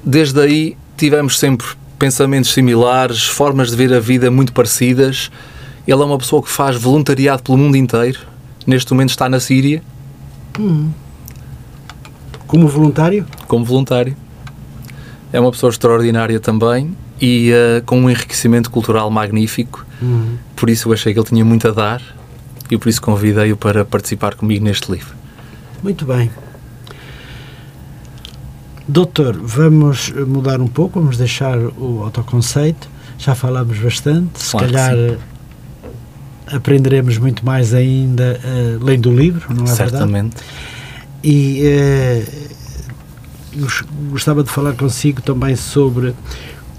[0.05, 1.65] desde aí tivemos sempre
[1.97, 5.31] pensamentos similares, formas de ver a vida muito parecidas.
[5.87, 8.19] Ele é uma pessoa que faz voluntariado pelo mundo inteiro.
[8.67, 9.81] Neste momento está na Síria
[12.47, 13.25] Como voluntário?
[13.47, 14.15] como voluntário.
[15.31, 19.85] É uma pessoa extraordinária também e eh, com um enriquecimento cultural magnífico.
[20.01, 20.37] Uhum.
[20.55, 22.01] Por isso eu achei que ele tinha muito a dar
[22.69, 25.13] e por isso convidei-o para participar comigo neste livro.
[25.83, 26.29] Muito bem.
[28.87, 32.87] Doutor, vamos mudar um pouco, vamos deixar o autoconceito.
[33.17, 35.17] Já falámos bastante, se Claro calhar eh,
[36.47, 39.91] aprenderemos muito mais ainda eh, além do livro, não é verdade?
[39.91, 40.35] Certamente.
[41.27, 42.23] E eh,
[43.55, 46.13] gos- gostava de falar consigo também sobre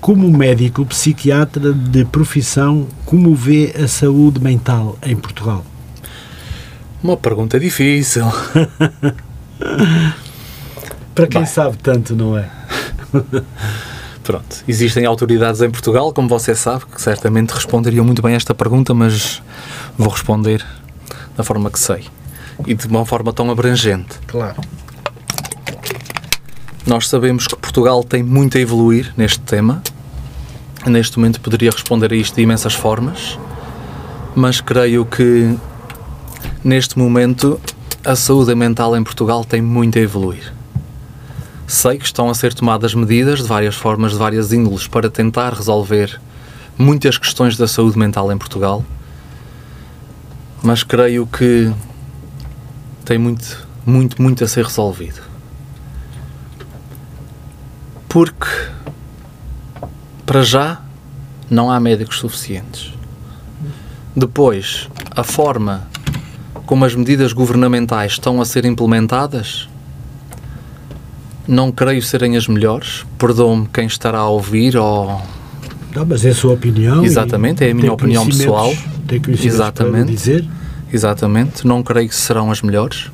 [0.00, 5.64] como médico psiquiatra de profissão, como vê a saúde mental em Portugal?
[7.02, 8.24] Uma pergunta difícil.
[11.14, 11.50] Para quem Bem.
[11.50, 12.48] sabe tanto, não é?
[14.22, 18.54] Pronto, existem autoridades em Portugal, como você sabe, que certamente responderiam muito bem a esta
[18.54, 19.42] pergunta, mas
[19.96, 20.64] vou responder
[21.36, 22.04] da forma que sei
[22.66, 24.18] e de uma forma tão abrangente.
[24.26, 24.56] Claro.
[26.86, 29.82] Nós sabemos que Portugal tem muito a evoluir neste tema.
[30.86, 33.36] Neste momento poderia responder a isto de imensas formas,
[34.36, 35.56] mas creio que
[36.62, 37.60] neste momento
[38.04, 40.52] a saúde mental em Portugal tem muito a evoluir.
[41.66, 45.52] Sei que estão a ser tomadas medidas de várias formas, de várias índoles, para tentar
[45.52, 46.20] resolver
[46.78, 48.84] muitas questões da saúde mental em Portugal,
[50.62, 51.72] mas creio que
[53.06, 55.36] tem muito, muito, muito a ser resolvido
[58.16, 58.46] porque
[60.24, 60.80] para já
[61.50, 62.90] não há médicos suficientes.
[64.16, 65.86] Depois, a forma
[66.64, 69.68] como as medidas governamentais estão a ser implementadas
[71.46, 73.04] não creio serem as melhores.
[73.18, 75.20] Perdoe-me quem estará a ouvir ou
[75.94, 77.04] Não, mas é a sua opinião.
[77.04, 78.74] Exatamente, é a minha opinião pessoal.
[79.06, 80.10] Tem conhecimentos Exatamente.
[80.10, 80.48] dizer.
[80.92, 83.10] Exatamente, não creio que serão as melhores,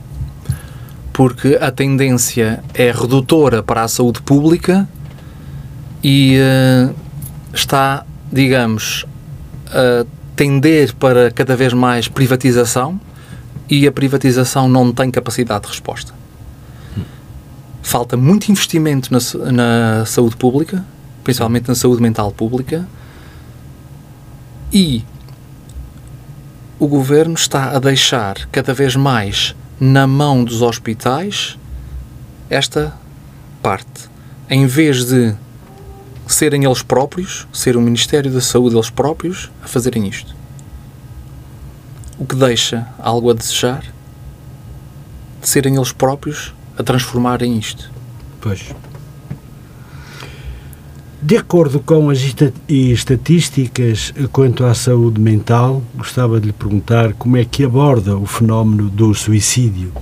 [1.12, 4.88] porque a tendência é redutora para a saúde pública
[6.02, 6.90] e eh,
[7.52, 9.06] está, digamos,
[9.68, 10.04] a
[10.36, 13.00] tender para cada vez mais privatização
[13.68, 16.12] e a privatização não tem capacidade de resposta.
[17.82, 20.84] Falta muito investimento na, na saúde pública,
[21.24, 22.86] principalmente na saúde mental pública,
[24.72, 25.04] e
[26.82, 31.56] o governo está a deixar cada vez mais na mão dos hospitais
[32.50, 32.92] esta
[33.62, 34.10] parte.
[34.50, 35.32] Em vez de
[36.26, 40.34] serem eles próprios, ser o Ministério da Saúde eles próprios, a fazerem isto.
[42.18, 43.84] O que deixa algo a desejar
[45.40, 47.92] de serem eles próprios a transformarem isto.
[48.40, 48.74] Pois.
[51.24, 52.18] De acordo com as
[52.68, 58.90] estatísticas quanto à saúde mental, gostava de lhe perguntar como é que aborda o fenómeno
[58.90, 59.92] do suicídio.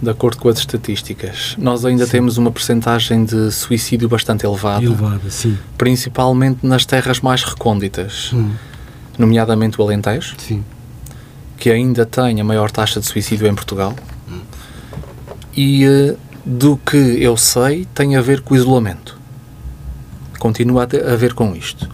[0.00, 2.12] De acordo com as estatísticas, nós ainda sim.
[2.12, 4.84] temos uma percentagem de suicídio bastante elevada.
[4.84, 5.58] Elevada, sim.
[5.76, 8.52] Principalmente nas terras mais recônditas, hum.
[9.18, 10.62] nomeadamente o Alentejo, sim.
[11.56, 13.92] que ainda tem a maior taxa de suicídio em Portugal.
[14.30, 14.40] Hum.
[15.56, 16.16] E uh,
[16.46, 19.23] do que eu sei, tem a ver com o isolamento
[20.38, 21.88] continua a, ver com isto.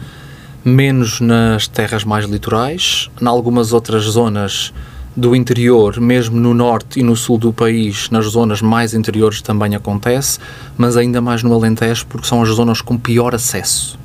[0.64, 4.72] Menos nas terras mais litorais, em algumas outras zonas
[5.16, 9.74] do interior, mesmo no norte e no sul do país, nas zonas mais interiores também
[9.74, 10.38] acontece,
[10.76, 13.98] mas ainda mais no Alentejo, porque são as zonas com pior acesso.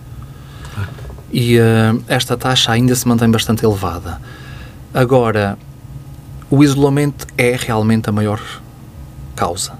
[1.31, 4.21] E uh, esta taxa ainda se mantém bastante elevada.
[4.93, 5.57] Agora,
[6.49, 8.41] o isolamento é realmente a maior
[9.35, 9.74] causa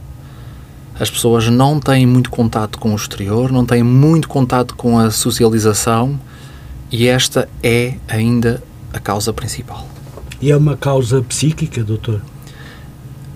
[0.98, 5.12] as pessoas não têm muito contato com o exterior, não têm muito contato com a
[5.12, 6.20] socialização
[6.89, 9.86] e esta é ainda a causa principal.
[10.41, 12.22] E é uma causa psíquica, doutor?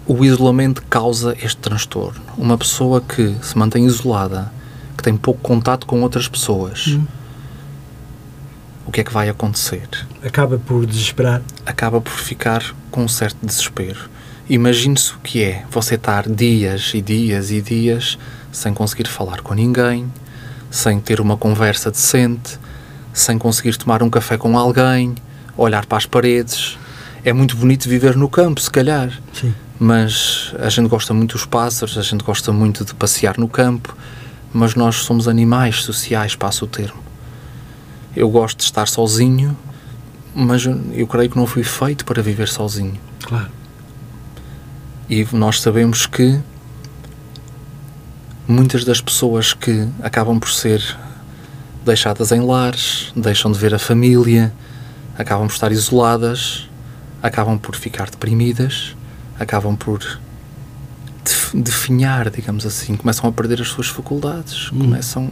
[0.07, 2.21] O isolamento causa este transtorno.
[2.37, 4.51] Uma pessoa que se mantém isolada,
[4.97, 7.05] que tem pouco contato com outras pessoas, hum.
[8.87, 9.87] o que é que vai acontecer?
[10.23, 11.41] Acaba por desesperar?
[11.65, 14.09] Acaba por ficar com um certo desespero
[14.49, 18.17] Imagine-se o que é você estar dias e dias e dias
[18.51, 20.11] sem conseguir falar com ninguém,
[20.71, 22.57] sem ter uma conversa decente,
[23.13, 25.13] sem conseguir tomar um café com alguém,
[25.55, 26.79] olhar para as paredes.
[27.23, 29.11] É muito bonito viver no campo, se calhar.
[29.33, 29.53] Sim.
[29.79, 33.95] Mas a gente gosta muito dos pássaros, a gente gosta muito de passear no campo,
[34.51, 37.03] mas nós somos animais sociais, passo o termo.
[38.15, 39.55] Eu gosto de estar sozinho,
[40.33, 42.99] mas eu creio que não fui feito para viver sozinho.
[43.21, 43.58] Claro.
[45.09, 46.39] E nós sabemos que
[48.47, 50.83] muitas das pessoas que acabam por ser
[51.83, 54.53] deixadas em lares, deixam de ver a família,
[55.17, 56.69] acabam por estar isoladas,
[57.23, 58.95] acabam por ficar deprimidas,
[59.39, 60.19] acabam por
[61.55, 64.77] definhar, digamos assim, começam a perder as suas faculdades, hum.
[64.81, 65.31] começam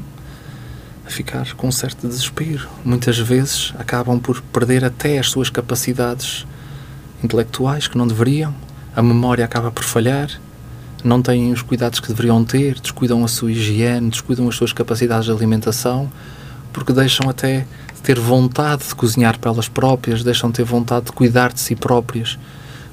[1.05, 2.67] a ficar com um certo desespero.
[2.83, 6.47] Muitas vezes acabam por perder até as suas capacidades
[7.23, 8.55] intelectuais que não deveriam
[8.97, 10.27] a memória acaba por falhar,
[11.03, 15.25] não têm os cuidados que deveriam ter, descuidam a sua higiene, descuidam as suas capacidades
[15.25, 16.11] de alimentação,
[16.73, 21.05] porque deixam até de ter vontade de cozinhar para elas próprias, deixam de ter vontade
[21.05, 22.39] de cuidar de si próprias.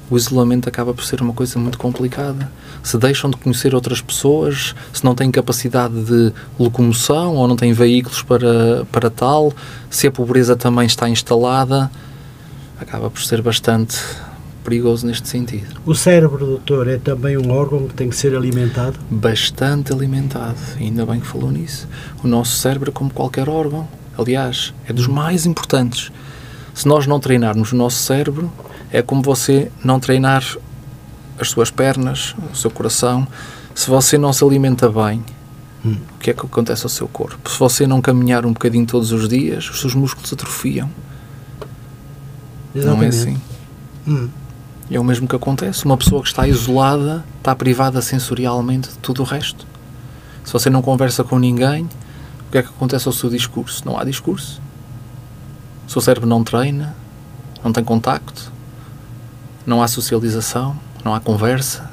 [0.07, 2.51] O isolamento acaba por ser uma coisa muito complicada.
[2.83, 7.73] Se deixam de conhecer outras pessoas, se não têm capacidade de locomoção ou não têm
[7.73, 9.51] veículos para, para tal,
[9.89, 11.89] se a pobreza também está instalada,
[12.79, 13.97] acaba por ser bastante
[14.65, 15.79] perigoso neste sentido.
[15.85, 18.99] O cérebro, doutor, é também um órgão que tem que ser alimentado?
[19.09, 21.87] Bastante alimentado, ainda bem que falou nisso.
[22.23, 23.87] O nosso cérebro, como qualquer órgão,
[24.17, 26.11] aliás, é dos mais importantes.
[26.73, 28.51] Se nós não treinarmos o nosso cérebro,
[28.91, 30.43] é como você não treinar
[31.39, 33.27] as suas pernas, o seu coração.
[33.73, 35.23] Se você não se alimenta bem,
[35.85, 35.97] hum.
[36.15, 37.49] o que é que acontece ao seu corpo?
[37.49, 40.89] Se você não caminhar um bocadinho todos os dias, os seus músculos atrofiam.
[42.73, 42.97] Exatamente.
[42.97, 43.41] Não é assim?
[44.07, 44.29] Hum.
[44.89, 45.83] É o mesmo que acontece.
[45.85, 49.65] Uma pessoa que está isolada está privada sensorialmente de tudo o resto.
[50.43, 51.85] Se você não conversa com ninguém,
[52.47, 53.83] o que é que acontece ao seu discurso?
[53.83, 54.61] Não há discurso.
[55.87, 56.95] O seu cérebro não treina,
[57.63, 58.51] não tem contacto,
[59.65, 61.89] não há socialização, não há conversa.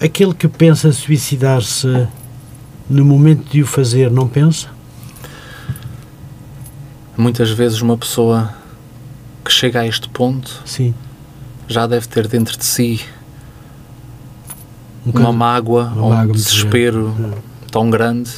[0.00, 2.06] Aquele que pensa suicidar-se
[2.88, 4.68] no momento de o fazer, não pensa?
[7.16, 8.54] Muitas vezes uma pessoa
[9.42, 10.92] que chega a este ponto Sim
[11.68, 13.04] já deve ter dentro de si
[15.06, 17.36] um uma mágoa uma ou um desespero grande.
[17.70, 18.30] tão grande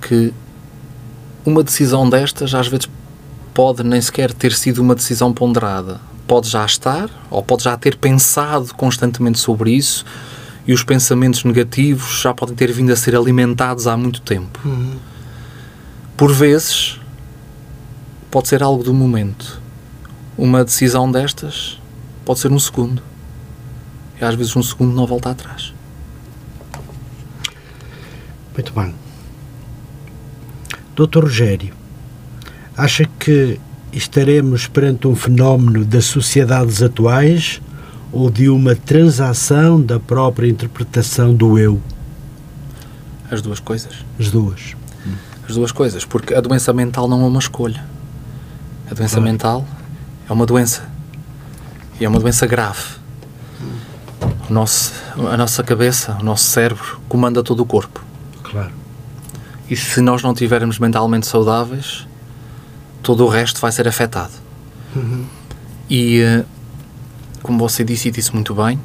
[0.00, 0.32] que
[1.44, 2.88] uma decisão destas às vezes
[3.52, 6.00] pode nem sequer ter sido uma decisão ponderada.
[6.26, 10.04] Pode já estar, ou pode já ter pensado constantemente sobre isso,
[10.66, 14.58] e os pensamentos negativos já podem ter vindo a ser alimentados há muito tempo.
[14.64, 14.96] Uhum.
[16.16, 16.98] Por vezes,
[18.30, 19.60] pode ser algo do momento.
[20.36, 21.78] Uma decisão destas
[22.24, 23.02] pode ser um segundo.
[24.20, 25.74] E às vezes um segundo não volta atrás.
[28.54, 28.94] Muito bem.
[30.94, 31.74] Doutor Rogério,
[32.76, 33.58] acha que
[33.92, 37.60] estaremos perante um fenómeno das sociedades atuais
[38.12, 41.82] ou de uma transação da própria interpretação do eu?
[43.28, 43.92] As duas coisas.
[44.18, 44.76] As duas.
[45.48, 47.84] As duas coisas, porque a doença mental não é uma escolha.
[48.88, 49.30] A doença claro.
[49.30, 49.66] mental
[50.28, 50.93] é uma doença.
[52.00, 52.82] E é uma doença grave.
[54.48, 54.92] O nosso,
[55.30, 58.02] a nossa cabeça, o nosso cérebro, comanda todo o corpo.
[58.42, 58.70] Claro.
[59.70, 62.06] E se nós não estivermos mentalmente saudáveis,
[63.02, 64.32] todo o resto vai ser afetado.
[64.94, 65.24] Uhum.
[65.88, 66.44] E, eh,
[67.42, 68.78] como você disse e disse muito bem,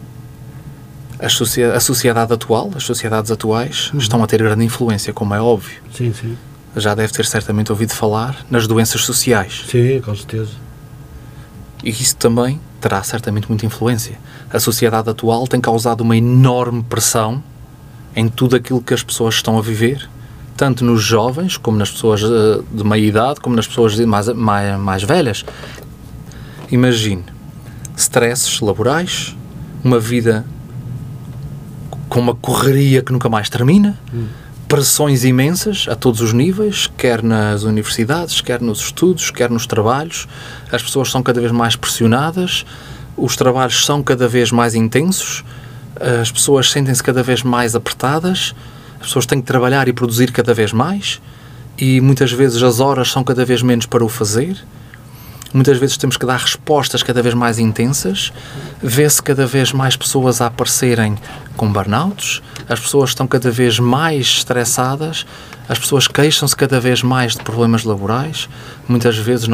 [1.20, 3.99] a sociedade atual, as sociedades atuais, Uhum.
[3.99, 5.82] estão a ter grande influência, como é óbvio.
[5.93, 6.38] Sim, sim.
[6.78, 9.66] Já deve ter certamente ouvido falar nas doenças sociais.
[9.70, 10.51] Sim, com certeza.
[11.84, 14.20] E isso também terá certamente muita influência.
[14.52, 17.44] A sociedade atual tem causado uma enorme pressão
[18.16, 20.10] em tudo aquilo que as pessoas estão a viver,
[20.58, 24.80] tanto nos jovens, como nas pessoas eh, de meia idade, como nas pessoas mais, mais,
[24.80, 25.46] mais velhas.
[26.72, 27.24] Imagine
[27.96, 29.36] stresses laborais,
[29.84, 30.46] uma vida
[32.08, 33.98] com uma correria que nunca mais termina,
[34.70, 40.28] pressões imensas a todos os níveis, quer nas universidades, quer nos estudos, quer nos trabalhos.
[40.72, 42.65] As pessoas são cada vez mais pressionadas,
[43.17, 45.43] os trabalhos são cada vez mais intensos,
[46.22, 48.53] as pessoas sentem-se cada vez mais apertadas,
[48.99, 51.20] as pessoas têm que trabalhar e produzir cada vez mais
[51.76, 54.55] e muitas vezes as horas são cada vez menos para o fazer.
[55.52, 58.32] Muitas vezes temos que dar respostas cada vez mais intensas.
[58.82, 61.18] Vê-se cada vez mais pessoas a aparecerem
[61.58, 62.41] com burnouts.
[62.68, 65.26] As pessoas estão cada vez mais estressadas.
[65.68, 68.47] As pessoas queixam-se cada vez mais de problemas laborais.
[68.88, 69.47] Muitas vezes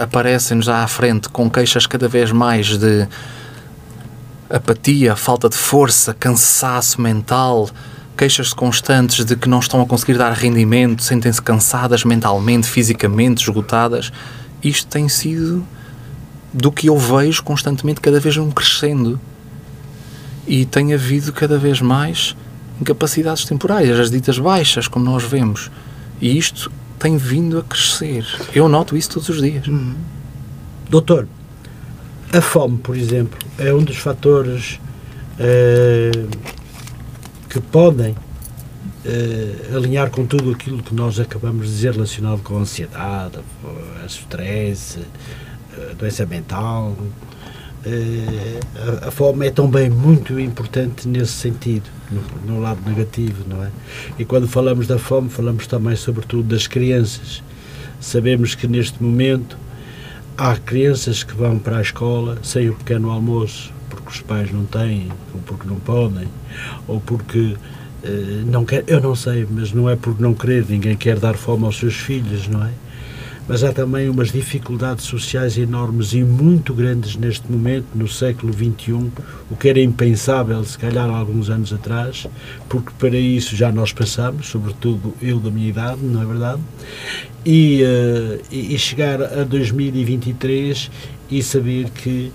[0.00, 3.08] aparecem-nos à frente com queixas cada vez mais de
[4.48, 7.68] apatia, falta de força, cansaço mental,
[8.16, 14.12] queixas constantes de que não estão a conseguir dar rendimento, sentem-se cansadas mentalmente, fisicamente, esgotadas.
[14.62, 15.66] Isto tem sido
[16.52, 19.18] do que eu vejo constantemente, cada vez um crescendo.
[20.46, 22.36] E tem havido cada vez mais
[22.80, 25.70] incapacidades temporárias, as ditas baixas, como nós vemos.
[26.20, 28.26] E isto tem vindo a crescer.
[28.54, 29.64] Eu noto isso todos os dias.
[30.88, 31.26] Doutor,
[32.32, 34.80] a fome, por exemplo, é um dos fatores
[35.38, 36.10] eh,
[37.48, 38.14] que podem
[39.04, 43.38] eh, alinhar com tudo aquilo que nós acabamos de dizer relacionado com a ansiedade,
[44.02, 45.00] a stress,
[45.76, 46.96] a doença mental.
[47.84, 48.60] Eh,
[49.02, 53.70] a, a fome é também muito importante nesse sentido, no, no lado negativo, não é?
[54.18, 57.42] E quando falamos da fome, falamos também, sobretudo, das crianças.
[58.00, 59.56] Sabemos que neste momento
[60.36, 64.64] há crianças que vão para a escola sem o pequeno almoço, porque os pais não
[64.64, 66.28] têm, ou porque não podem,
[66.86, 67.81] ou porque eh,
[68.46, 71.64] não quer, eu não sei, mas não é por não querer, ninguém quer dar fome
[71.64, 72.70] aos seus filhos, não é?
[73.48, 79.10] Mas há também umas dificuldades sociais enormes e muito grandes neste momento, no século XXI,
[79.50, 82.26] o que era impensável, se calhar, há alguns anos atrás,
[82.68, 86.62] porque para isso já nós passamos, sobretudo eu da minha idade, não é verdade?
[87.44, 90.90] E, eh, e, e chegar a 2023
[91.28, 92.32] e saber que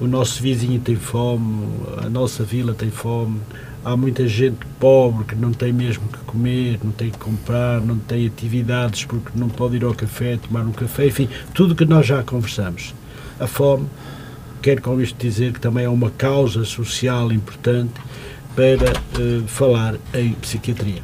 [0.00, 1.68] o nosso vizinho tem fome,
[1.98, 3.38] a nossa vila tem fome,
[3.84, 7.98] há muita gente pobre que não tem mesmo que comer, não tem que comprar, não
[7.98, 12.06] tem atividades porque não pode ir ao café, tomar um café, enfim, tudo que nós
[12.06, 12.94] já conversamos.
[13.40, 13.88] A fome,
[14.60, 17.94] quero com isto dizer que também é uma causa social importante
[18.54, 21.02] para eh, falar em psiquiatria.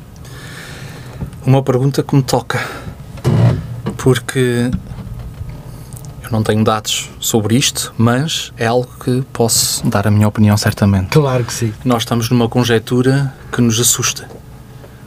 [1.45, 2.61] Uma pergunta que me toca,
[3.97, 4.71] porque
[6.29, 10.57] eu não tenho dados sobre isto, mas é algo que posso dar a minha opinião
[10.57, 11.09] certamente.
[11.11, 11.73] Claro que sim.
[11.85, 14.29] Nós estamos numa conjectura que nos assusta.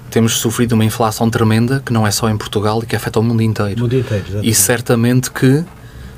[0.10, 3.24] Temos sofrido uma inflação tremenda que não é só em Portugal e que afeta o
[3.24, 3.82] mundo O inteiro.
[3.82, 4.24] mundo inteiro.
[4.26, 4.50] exatamente.
[4.50, 5.64] E certamente que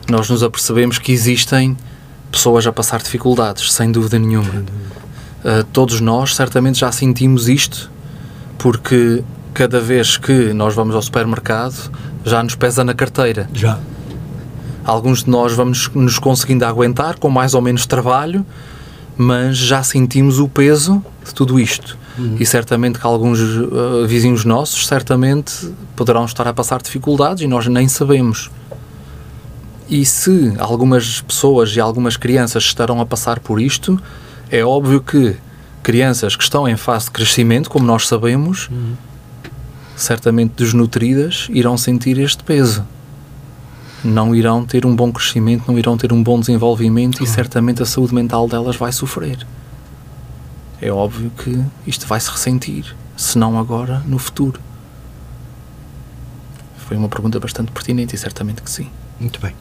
[0.10, 1.78] nós nos apercebemos que existem
[2.32, 4.50] pessoas a passar dificuldades, sem dúvida nenhuma.
[5.44, 7.92] Uh, todos nós certamente já sentimos isto,
[8.58, 9.24] porque
[9.54, 11.92] cada vez que nós vamos ao supermercado
[12.26, 13.48] já nos pesa na carteira.
[13.54, 13.78] Já.
[14.84, 18.46] Alguns de nós vamos nos conseguindo aguentar com mais ou menos trabalho,
[19.18, 21.98] mas já sentimos o peso de tudo isto.
[22.40, 27.68] E certamente que alguns uh, vizinhos nossos certamente poderão estar a passar dificuldades e nós
[27.68, 28.52] nem sabemos.
[29.90, 34.00] E se algumas pessoas e algumas crianças estarão a passar por isto,
[34.50, 35.36] é óbvio que
[35.82, 38.70] crianças que estão em fase de crescimento, como nós sabemos,
[39.96, 42.86] certamente desnutridas, irão sentir este peso.
[44.04, 47.86] Não irão ter um bom crescimento, não irão ter um bom desenvolvimento e certamente a
[47.86, 49.48] saúde mental delas vai sofrer.
[50.82, 54.60] É óbvio que isto vai se ressentir, se não agora, no futuro.
[56.80, 58.90] Foi uma pergunta bastante pertinente e certamente que sim.
[59.18, 59.56] Muito bem.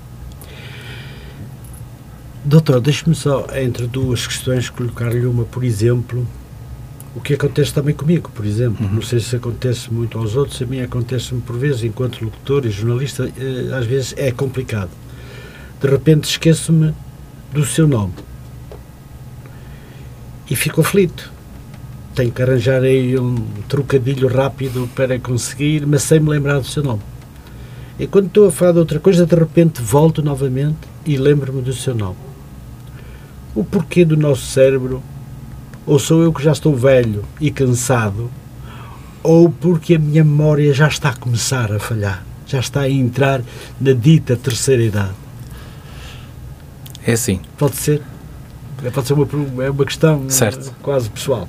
[2.45, 6.27] Doutor, deixe-me só, entre duas questões, colocar-lhe uma, por exemplo,
[7.15, 8.89] o que acontece também comigo, por exemplo.
[8.91, 12.71] Não sei se acontece muito aos outros, a mim acontece-me por vezes, enquanto locutor e
[12.71, 14.91] jornalista, eh, às vezes é complicado.
[15.81, 16.95] De repente esqueço-me
[17.53, 18.15] do seu nome
[20.49, 21.31] e fico aflito.
[22.15, 23.37] tenho que arranjar aí um
[23.67, 27.01] trocadilho rápido para conseguir, mas sem me lembrar do seu nome.
[27.99, 31.73] E quando estou a falar de outra coisa, de repente volto novamente e lembro-me do
[31.73, 32.17] seu nome.
[33.55, 35.03] O porquê do nosso cérebro,
[35.87, 38.31] ou sou eu que já estou velho e cansado,
[39.23, 43.43] ou porque a minha memória já está a começar a falhar, já está a entrar
[43.81, 45.15] na dita terceira idade.
[47.05, 47.41] É assim.
[47.59, 48.03] Pode ser?
[48.93, 50.75] Pode ser uma, é uma questão certo.
[50.83, 51.49] quase pessoal.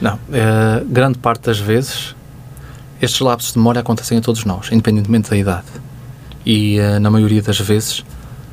[0.00, 2.14] Não, é, grande parte das vezes
[3.00, 5.66] estes lapsos de memória acontecem a todos nós, independentemente da idade.
[6.44, 8.04] E é, na maioria das vezes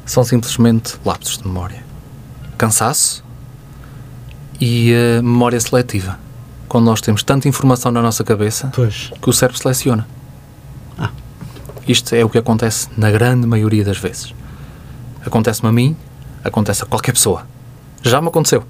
[0.06, 1.84] são simplesmente lapsos de memória.
[2.58, 3.24] Cansaço
[4.60, 6.20] e é, memória seletiva.
[6.68, 9.12] Quando nós temos tanta informação na nossa cabeça pois.
[9.22, 10.08] que o cérebro seleciona.
[10.98, 11.10] Ah.
[11.88, 14.34] Isto é o que acontece na grande maioria das vezes.
[15.26, 15.96] Acontece-me a mim,
[16.44, 17.46] acontece a qualquer pessoa.
[18.02, 18.64] Já me aconteceu.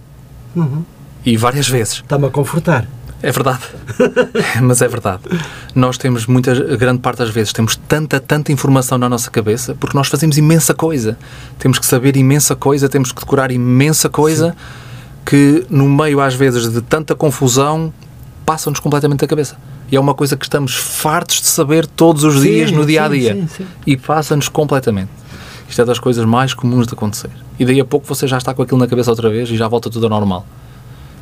[0.55, 0.83] Uhum.
[1.25, 1.95] E várias vezes.
[1.95, 2.87] Está-me a confortar.
[3.21, 3.63] É verdade.
[4.61, 5.23] Mas é verdade.
[5.73, 9.97] Nós temos muita, grande parte das vezes, temos tanta, tanta informação na nossa cabeça porque
[9.97, 11.17] nós fazemos imensa coisa.
[11.57, 14.86] Temos que saber imensa coisa, temos que decorar imensa coisa sim.
[15.27, 17.93] Que, no meio, às vezes, de tanta confusão,
[18.45, 19.57] passa-nos completamente da cabeça.
[19.91, 23.03] E é uma coisa que estamos fartos de saber todos os sim, dias, no dia
[23.03, 23.45] a dia.
[23.49, 25.09] Sim, e passa-nos completamente.
[25.67, 27.29] Isto é das coisas mais comuns de acontecer.
[27.59, 29.67] E daí a pouco você já está com aquilo na cabeça outra vez e já
[29.67, 30.45] volta tudo ao normal.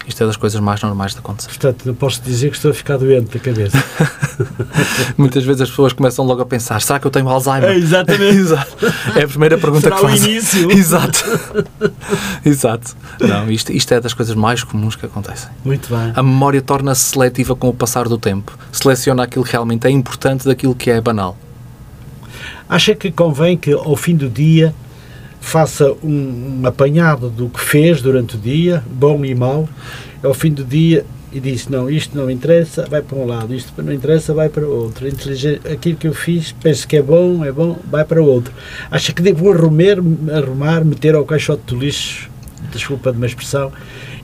[0.07, 1.49] Isto é das coisas mais normais de acontecer.
[1.49, 3.83] Portanto, não posso dizer que estou a ficar doente da cabeça.
[5.17, 7.71] Muitas vezes as pessoas começam logo a pensar: será que eu tenho Alzheimer?
[7.71, 8.35] É, exatamente.
[8.37, 8.85] Exato.
[9.15, 10.29] É a primeira pergunta será que fazem.
[10.29, 10.71] o início.
[10.71, 11.25] Exato.
[12.45, 12.95] Exato.
[13.19, 15.49] Não, isto, isto é das coisas mais comuns que acontecem.
[15.63, 16.13] Muito bem.
[16.15, 18.57] A memória torna-se seletiva com o passar do tempo.
[18.71, 21.37] Seleciona aquilo que realmente é importante daquilo que é banal.
[22.69, 24.73] Acha que convém que ao fim do dia
[25.45, 29.69] faça um, um, apanhado do que fez durante o dia, bom e mau,
[30.23, 33.71] ao fim do dia e disse, não, isto não interessa, vai para um lado, isto
[33.81, 35.05] não interessa, vai para outro.
[35.71, 38.51] Aquilo que eu fiz, penso que é bom, é bom, vai para outro.
[38.89, 40.01] Acha que devo arrumar,
[40.35, 42.27] arrumar meter ao caixote do lixo,
[42.71, 43.71] desculpa de uma expressão,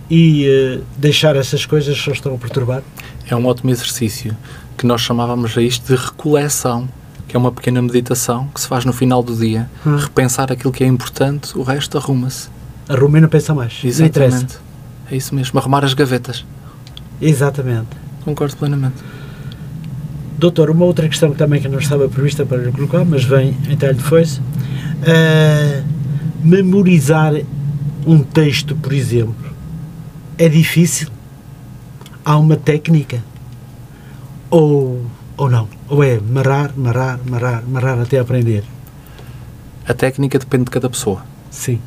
[0.09, 2.81] e uh, deixar essas coisas que só estão a perturbar?
[3.29, 4.35] É um ótimo exercício
[4.75, 6.89] que nós chamávamos a isto de recoleção
[7.31, 9.69] que é uma pequena meditação que se faz no final do dia.
[9.85, 9.95] Hum.
[9.95, 12.49] Repensar aquilo que é importante, o resto arruma-se.
[12.89, 13.79] Arruma e não pensa mais.
[13.83, 14.57] Exatamente.
[15.09, 16.45] É isso mesmo, arrumar as gavetas.
[17.21, 17.87] Exatamente.
[18.25, 18.95] Concordo plenamente.
[20.37, 23.77] Doutor, uma outra questão também que não estava prevista para lhe colocar, mas vem em
[23.77, 24.41] talho de foice.
[24.41, 25.85] Uh,
[26.43, 27.33] memorizar
[28.05, 29.35] um texto, por exemplo,
[30.37, 31.07] é difícil?
[32.25, 33.23] Há uma técnica?
[34.49, 35.05] Ou
[35.37, 35.67] ou não?
[35.91, 38.63] Ou é marar, marar, marar, marar até aprender?
[39.85, 41.25] A técnica depende de cada pessoa.
[41.49, 41.81] Sim.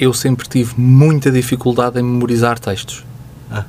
[0.00, 3.04] Eu sempre tive muita dificuldade em memorizar textos.
[3.50, 3.66] Ah.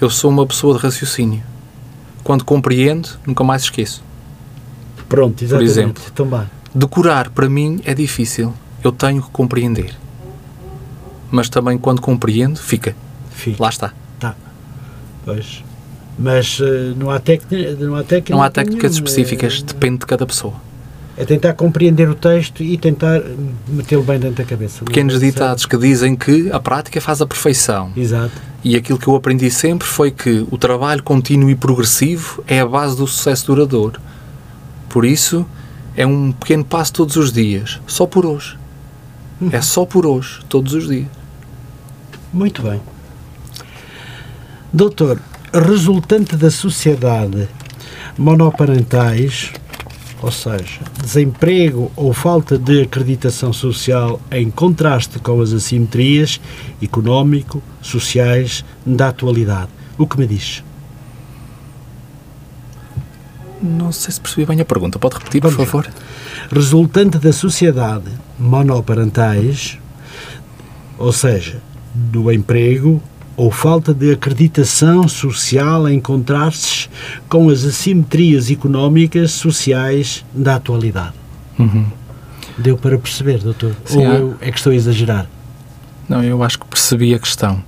[0.00, 1.42] Eu sou uma pessoa de raciocínio.
[2.22, 4.02] Quando compreendo, nunca mais esqueço.
[5.10, 5.68] Pronto, exatamente.
[5.68, 6.50] Por exemplo, Também.
[6.74, 8.54] decorar para mim é difícil.
[8.82, 9.94] Eu tenho que compreender.
[11.30, 12.96] Mas também quando compreendo, fica.
[13.30, 13.62] Fica.
[13.62, 13.92] Lá está.
[14.18, 14.34] Tá.
[15.22, 15.63] Pois.
[16.18, 17.14] Mas uh, não há.
[17.14, 19.08] Não há, técnica não há técnicas nenhuma.
[19.08, 20.54] específicas, é, depende de cada pessoa.
[21.16, 23.20] É tentar compreender o texto e tentar
[23.68, 24.84] metê-lo bem dentro da cabeça.
[24.84, 27.92] Pequenos ditados que dizem que a prática faz a perfeição.
[27.96, 28.32] Exato.
[28.64, 32.66] E aquilo que eu aprendi sempre foi que o trabalho contínuo e progressivo é a
[32.66, 34.00] base do sucesso duradouro.
[34.88, 35.46] Por isso,
[35.96, 38.56] é um pequeno passo todos os dias, só por hoje.
[39.40, 39.50] Uhum.
[39.52, 41.06] É só por hoje, todos os dias.
[42.32, 42.80] Muito bem.
[44.72, 45.20] Doutor,
[45.54, 47.48] resultante da sociedade
[48.18, 49.52] monoparentais,
[50.20, 56.40] ou seja, desemprego ou falta de acreditação social em contraste com as assimetrias
[56.82, 59.68] económico-sociais da atualidade.
[59.96, 60.64] O que me diz?
[63.62, 64.98] Não sei se percebi bem a pergunta.
[64.98, 65.88] Pode repetir, por favor?
[66.50, 69.78] Resultante da sociedade monoparentais,
[70.98, 71.62] ou seja,
[71.94, 73.00] do emprego
[73.36, 76.88] ou falta de acreditação social em contrastes
[77.28, 81.14] com as assimetrias económicas sociais da atualidade.
[81.58, 81.86] Uhum.
[82.56, 83.74] Deu para perceber, doutor?
[83.84, 85.26] Sim, ou eu é que estou a exagerar?
[86.08, 87.62] Não, eu acho que percebi a questão.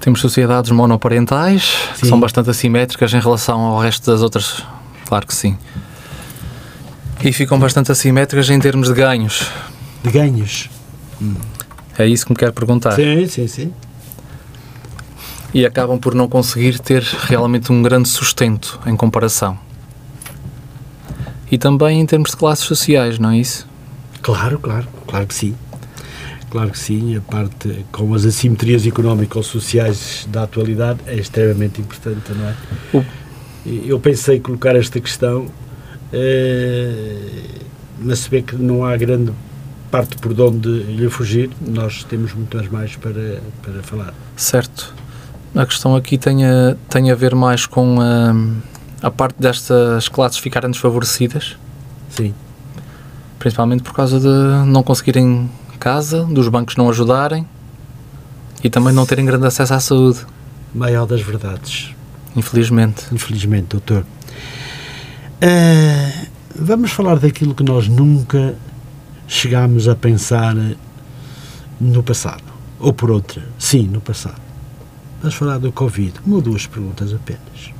[0.00, 1.62] Temos sociedades monoparentais,
[1.94, 2.00] sim.
[2.00, 4.64] que são bastante assimétricas em relação ao resto das outras.
[5.06, 5.56] Claro que sim.
[7.22, 9.50] E ficam bastante assimétricas em termos de ganhos.
[10.02, 10.68] De ganhos?
[11.22, 11.34] Hum.
[11.98, 12.92] É isso que me quer perguntar.
[12.92, 13.72] Sim, sim, sim
[15.54, 19.58] e acabam por não conseguir ter realmente um grande sustento em comparação.
[21.50, 23.66] E também em termos de classes sociais, não é isso?
[24.22, 25.54] Claro, claro, claro que sim.
[26.50, 27.16] Claro que sim.
[27.16, 32.54] A parte com as assimetrias económico-sociais da atualidade é extremamente importante, não é?
[32.92, 33.04] O...
[33.86, 35.46] Eu pensei colocar esta questão,
[36.12, 37.16] eh,
[37.98, 39.32] mas se vê que não há grande
[39.90, 44.14] parte por onde lhe fugir, nós temos muitas mais para, para falar.
[44.36, 44.94] Certo.
[45.56, 50.36] A questão aqui tem a, tem a ver mais com a, a parte destas classes
[50.36, 51.56] ficarem desfavorecidas.
[52.10, 52.34] Sim.
[53.38, 55.50] Principalmente por causa de não conseguirem
[55.80, 57.48] casa, dos bancos não ajudarem
[58.62, 60.26] e também não terem grande acesso à saúde.
[60.74, 61.94] Maior das verdades.
[62.36, 63.06] Infelizmente.
[63.10, 64.04] Infelizmente, doutor.
[65.40, 68.54] Uh, vamos falar daquilo que nós nunca
[69.26, 70.54] chegámos a pensar
[71.80, 72.44] no passado.
[72.78, 74.45] Ou por outra, sim, no passado.
[75.26, 76.12] Vamos falar do Covid.
[76.24, 77.74] Uma ou duas perguntas apenas.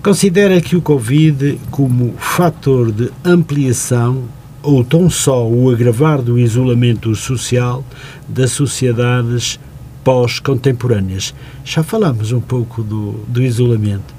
[0.00, 4.22] Considera que o Covid, como fator de ampliação
[4.62, 7.84] ou tão só o agravar do isolamento social
[8.28, 9.58] das sociedades
[10.04, 11.34] pós-contemporâneas.
[11.64, 14.14] Já falamos um pouco do, do isolamento,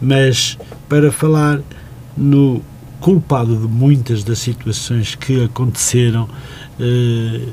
[0.00, 0.56] mas
[0.88, 1.60] para falar
[2.16, 2.62] no
[3.00, 6.28] culpado de muitas das situações que aconteceram
[6.78, 7.48] eh,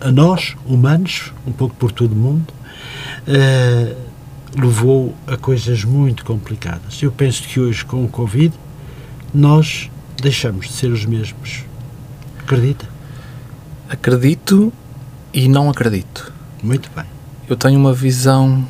[0.00, 2.54] a nós, humanos, um pouco por todo o mundo,
[3.26, 3.94] eh,
[4.56, 7.02] levou a coisas muito complicadas.
[7.02, 8.54] Eu penso que hoje, com o Covid,
[9.32, 11.64] nós deixamos de ser os mesmos
[12.44, 12.86] Acredita?
[13.88, 14.70] Acredito
[15.32, 16.30] e não acredito.
[16.62, 17.06] Muito bem.
[17.48, 18.66] Eu tenho uma visão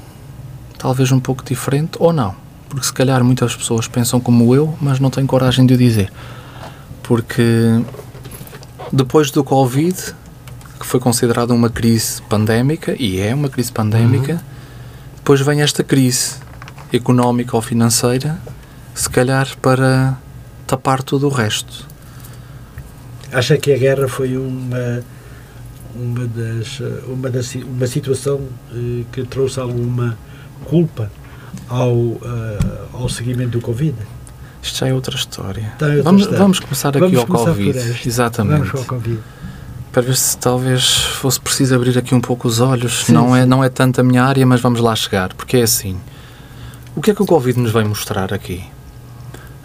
[0.79, 2.37] talvez um pouco diferente, ou não.
[2.69, 6.13] Porque se calhar muitas pessoas pensam como eu, mas não têm coragem de o dizer.
[7.03, 7.43] Porque
[8.93, 10.15] depois do Covid,
[10.85, 14.41] que foi considerada uma crise pandémica, e é uma crise pandémica, uhum.
[15.17, 16.35] depois vem esta crise
[16.93, 18.39] económica ou financeira,
[18.95, 20.17] se calhar para
[20.67, 21.89] tapar tudo o resto.
[23.33, 25.03] Acha que a guerra foi uma
[25.97, 28.41] uma das uma das, uma situação
[28.73, 30.19] eh, que trouxe alguma
[30.65, 31.11] culpa
[31.69, 32.19] ao uh,
[32.93, 33.97] ao seguimento do Covid?
[34.63, 35.71] Isto já é outra história.
[35.73, 36.39] Outra vamos, história.
[36.39, 38.01] vamos começar aqui vamos ao Covid.
[38.07, 38.59] Exatamente.
[38.59, 39.21] Vamos ao Covid.
[39.95, 43.05] Para ver se talvez fosse preciso abrir aqui um pouco os olhos.
[43.05, 43.39] Sim, não, sim.
[43.39, 45.33] É, não é tanto a minha área, mas vamos lá chegar.
[45.35, 45.97] Porque é assim.
[46.97, 48.65] O que é que o Covid nos vai mostrar aqui?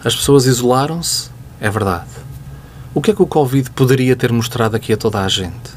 [0.04, 2.10] As pessoas isolaram-se, é verdade.
[2.94, 5.72] O que é que o Covid poderia ter mostrado aqui a toda a gente?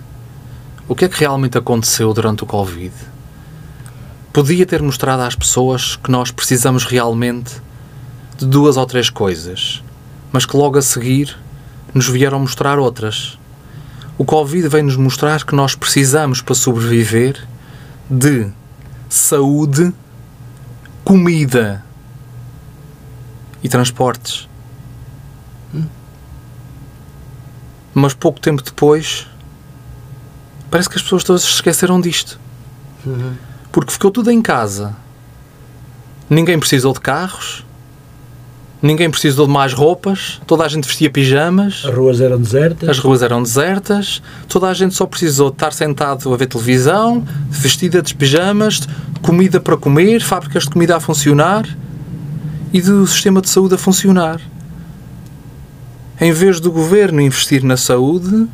[0.87, 2.93] O que é que realmente aconteceu durante o Covid?
[4.31, 7.55] Podia ter mostrado às pessoas que nós precisamos realmente
[8.37, 9.83] de duas ou três coisas,
[10.31, 11.35] mas que logo a seguir
[11.91, 13.39] nos vieram mostrar outras.
[14.17, 17.47] O Covid vem-nos mostrar que nós precisamos, para sobreviver,
[18.09, 18.51] de
[19.09, 19.93] saúde,
[21.03, 21.83] comida
[23.63, 24.47] e transportes.
[27.93, 29.27] mas pouco tempo depois
[30.71, 32.39] parece que as pessoas todas se esqueceram disto.
[33.05, 33.35] Uhum.
[33.71, 34.95] Porque ficou tudo em casa.
[36.29, 37.63] Ninguém precisou de carros,
[38.83, 41.83] ninguém precisou de mais roupas, toda a gente vestia pijamas.
[41.85, 42.89] As ruas eram desertas.
[42.89, 47.23] As ruas eram desertas, toda a gente só precisou de estar sentado a ver televisão,
[47.49, 48.81] vestida de pijamas,
[49.21, 51.65] comida para comer, fábricas de comida a funcionar
[52.71, 54.39] e do sistema de saúde a funcionar
[56.23, 58.47] em vez do governo investir na saúde,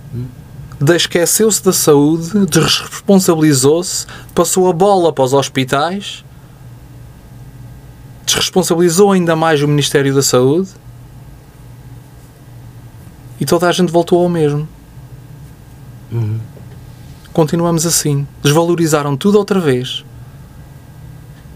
[0.96, 6.24] esqueceu-se da saúde, desresponsabilizou-se, passou a bola para os hospitais,
[8.30, 10.70] desresponsabilizou ainda mais o Ministério da Saúde
[13.40, 14.68] e toda a gente voltou ao mesmo.
[16.12, 16.40] Uhum.
[17.32, 18.28] Continuamos assim.
[18.42, 20.04] Desvalorizaram tudo outra vez.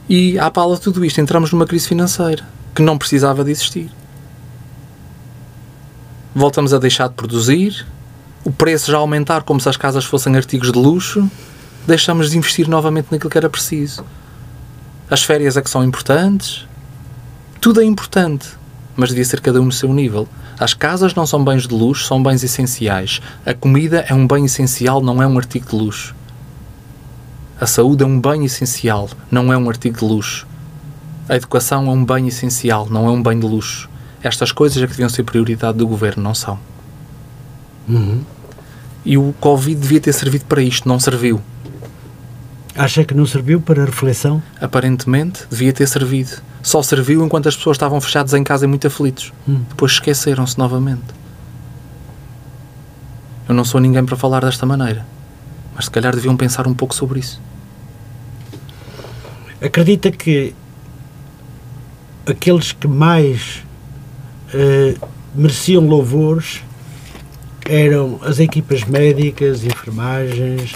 [0.07, 2.45] E à pala de tudo isto entramos numa crise financeira
[2.75, 3.91] que não precisava de existir
[6.33, 7.85] voltamos a deixar de produzir,
[8.43, 11.29] o preço já aumentar como se as casas fossem artigos de luxo,
[11.85, 14.03] deixamos de investir novamente naquilo que era preciso.
[15.09, 16.65] As férias é que são importantes,
[17.59, 18.49] tudo é importante,
[18.95, 20.27] mas devia ser cada um no seu nível.
[20.59, 23.21] As casas não são bens de luxo, são bens essenciais.
[23.45, 26.15] A comida é um bem essencial, não é um artigo de luxo.
[27.59, 30.47] A saúde é um bem essencial, não é um artigo de luxo.
[31.29, 33.89] A educação é um bem essencial, não é um bem de luxo.
[34.21, 36.59] Estas coisas é que deviam ser prioridade do governo, não são.
[37.87, 38.21] Uhum.
[39.05, 41.41] E o Covid devia ter servido para isto, não serviu.
[42.75, 44.41] Acha que não serviu para reflexão?
[44.59, 46.41] Aparentemente, devia ter servido.
[46.63, 49.31] Só serviu enquanto as pessoas estavam fechadas em casa e muito aflitos.
[49.47, 49.63] Hum.
[49.69, 51.03] Depois esqueceram-se novamente.
[53.47, 55.05] Eu não sou ninguém para falar desta maneira.
[55.75, 57.39] Mas se calhar deviam pensar um pouco sobre isso.
[59.61, 60.55] Acredita que
[62.25, 63.63] aqueles que mais
[64.53, 66.63] uh, mereciam louvores
[67.65, 70.73] eram as equipas médicas, enfermagens,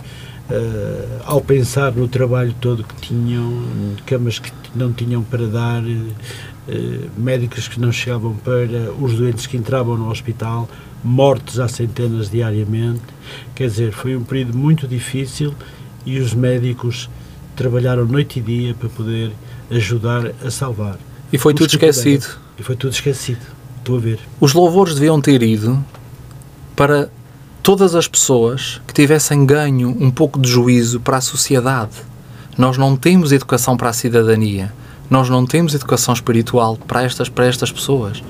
[0.50, 3.64] uh, ao pensar no trabalho todo que tinham,
[4.06, 9.58] camas que não tinham para dar, uh, médicos que não chegavam para os doentes que
[9.58, 10.70] entravam no hospital,
[11.04, 13.02] mortes a centenas diariamente.
[13.56, 15.54] Quer dizer, foi um período muito difícil
[16.06, 17.10] e os médicos
[17.56, 19.32] trabalharam noite e dia para poder
[19.70, 20.98] ajudar a salvar.
[21.32, 22.24] E foi tudo esquecido.
[22.24, 22.42] Puderam.
[22.60, 23.42] E foi tudo esquecido.
[23.80, 24.20] Estou a ver.
[24.40, 25.84] Os louvores deviam ter ido
[26.76, 27.10] para
[27.62, 31.94] todas as pessoas que tivessem ganho um pouco de juízo para a sociedade.
[32.58, 34.74] Nós não temos educação para a cidadania.
[35.10, 38.24] Nós não temos educação espiritual para estas, para estas pessoas.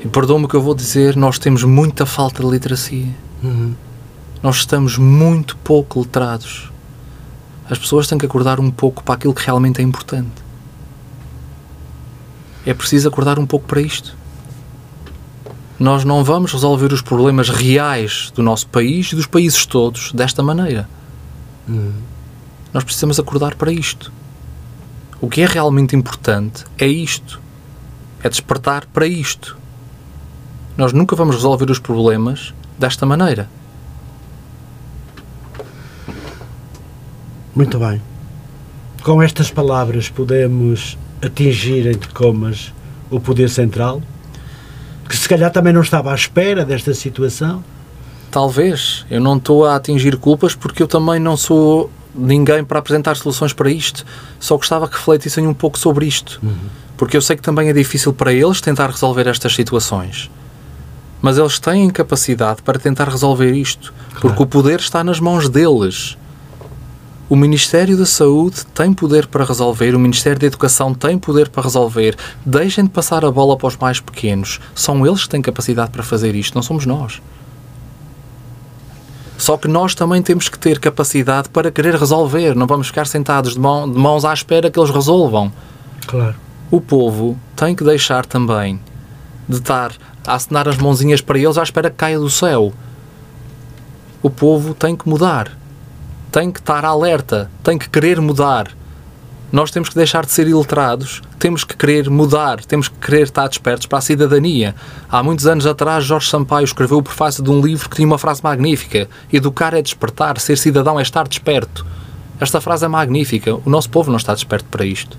[0.00, 3.14] E perdoa-me o que eu vou dizer, nós temos muita falta de literacia.
[3.42, 3.74] Uhum.
[4.42, 6.72] Nós estamos muito pouco letrados.
[7.68, 10.42] As pessoas têm que acordar um pouco para aquilo que realmente é importante.
[12.64, 14.16] É preciso acordar um pouco para isto.
[15.80, 20.42] Nós não vamos resolver os problemas reais do nosso país e dos países todos desta
[20.42, 20.86] maneira.
[21.66, 21.94] Uhum.
[22.70, 24.12] Nós precisamos acordar para isto.
[25.22, 27.40] O que é realmente importante é isto.
[28.22, 29.56] É despertar para isto.
[30.76, 33.48] Nós nunca vamos resolver os problemas desta maneira.
[37.56, 38.02] Muito bem.
[39.02, 42.70] Com estas palavras podemos atingir entre comas
[43.10, 44.02] o poder central,
[45.10, 47.64] que se calhar também não estava à espera desta situação.
[48.30, 49.04] Talvez.
[49.10, 53.52] Eu não estou a atingir culpas porque eu também não sou ninguém para apresentar soluções
[53.52, 54.06] para isto.
[54.38, 56.38] Só gostava que refletissem um pouco sobre isto.
[56.40, 56.54] Uhum.
[56.96, 60.30] Porque eu sei que também é difícil para eles tentar resolver estas situações
[61.22, 64.20] mas eles têm capacidade para tentar resolver isto, claro.
[64.20, 66.16] porque o poder está nas mãos deles.
[67.30, 71.62] O Ministério da Saúde tem poder para resolver, o Ministério da Educação tem poder para
[71.62, 72.16] resolver.
[72.44, 74.58] Deixem de passar a bola para os mais pequenos.
[74.74, 77.22] São eles que têm capacidade para fazer isto, não somos nós.
[79.38, 82.56] Só que nós também temos que ter capacidade para querer resolver.
[82.56, 85.52] Não vamos ficar sentados de, mão, de mãos à espera que eles resolvam.
[86.08, 86.34] Claro.
[86.68, 88.80] O povo tem que deixar também
[89.48, 89.92] de estar
[90.26, 92.72] a acenar as mãozinhas para eles à espera que caia do céu.
[94.20, 95.59] O povo tem que mudar.
[96.30, 97.50] Tem que estar alerta.
[97.62, 98.70] Tem que querer mudar.
[99.52, 103.48] Nós temos que deixar de ser iletrados, temos que querer mudar, temos que querer estar
[103.48, 104.76] despertos para a cidadania.
[105.10, 108.16] Há muitos anos atrás, Jorge Sampaio escreveu o prefácio de um livro que tinha uma
[108.18, 111.84] frase magnífica: Educar é despertar, ser cidadão é estar desperto.
[112.38, 113.56] Esta frase é magnífica.
[113.56, 115.18] O nosso povo não está desperto para isto.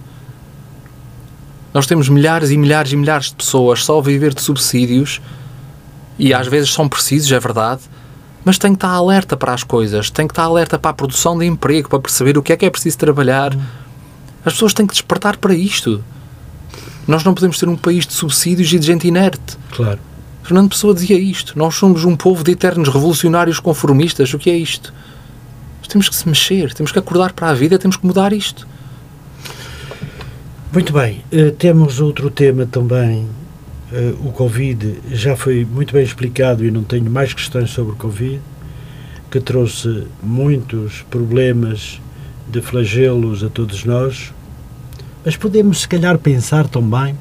[1.74, 5.22] Nós temos milhares e milhares e milhares de pessoas só a viver de subsídios
[6.18, 7.82] e às vezes são precisos, é verdade,
[8.44, 11.38] mas tem que estar alerta para as coisas, tem que estar alerta para a produção
[11.38, 13.56] de emprego, para perceber o que é que é preciso trabalhar.
[14.44, 16.04] As pessoas têm que despertar para isto.
[17.08, 19.58] Nós não podemos ter um país de subsídios e de gente inerte.
[19.72, 20.00] Claro.
[20.44, 21.58] Fernando Pessoa dizia isto.
[21.58, 24.34] Nós somos um povo de eternos revolucionários conformistas.
[24.34, 24.94] O que é isto?
[25.88, 28.66] Temos que se mexer, temos que acordar para a vida, temos que mudar isto.
[30.72, 33.28] Muito bem, uh, temos outro tema também.
[33.92, 37.96] Uh, o Covid já foi muito bem explicado e não tenho mais questões sobre o
[37.98, 38.40] Covid,
[39.30, 42.00] que trouxe muitos problemas
[42.48, 44.34] de flagelos a todos nós,
[45.26, 47.18] mas podemos se calhar pensar também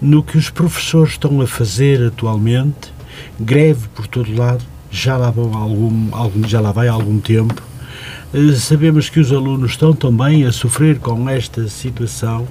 [0.00, 2.92] no que os professores estão a fazer atualmente,
[3.38, 7.60] greve por todo lado, já lá, vão algum, algum, já lá vai há algum tempo.
[8.32, 12.46] Uh, sabemos que os alunos estão também a sofrer com esta situação.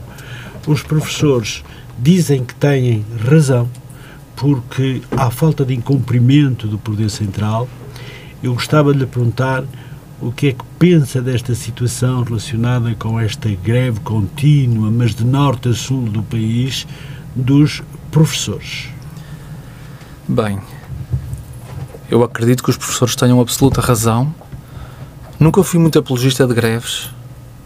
[0.68, 1.64] Os professores
[1.98, 3.70] dizem que têm razão,
[4.36, 7.68] porque há falta de incumprimento do Poder Central.
[8.43, 9.64] Eu gostava de lhe perguntar
[10.22, 15.70] o que é que pensa desta situação relacionada com esta greve contínua, mas de norte
[15.70, 16.88] a sul do país,
[17.36, 17.82] dos
[18.12, 18.89] professores.
[20.28, 20.60] Bem,
[22.10, 24.34] eu acredito que os professores tenham absoluta razão.
[25.39, 27.10] Nunca fui muito apologista de greves,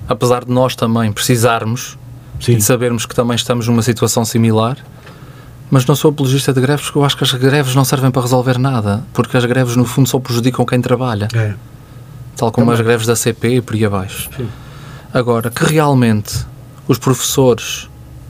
[0.07, 1.97] apesar de nós também precisarmos
[2.39, 2.53] Sim.
[2.53, 4.77] e de sabermos que também estamos numa situação similar.
[5.69, 8.21] Mas não sou apologista de greves porque eu acho que as greves não servem para
[8.23, 11.27] resolver nada, porque as greves no fundo só prejudicam quem trabalha.
[11.33, 11.53] É.
[12.35, 12.79] Tal como também.
[12.79, 14.29] as greves da CP e por aí abaixo.
[14.35, 14.47] Sim.
[15.13, 16.45] Agora, que realmente
[16.87, 17.87] os professores,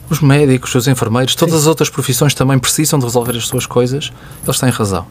[0.10, 1.62] os médicos, os enfermeiros, todas Sim.
[1.62, 4.12] as outras profissões também precisam de resolver as suas coisas,
[4.43, 5.05] eles têm razão.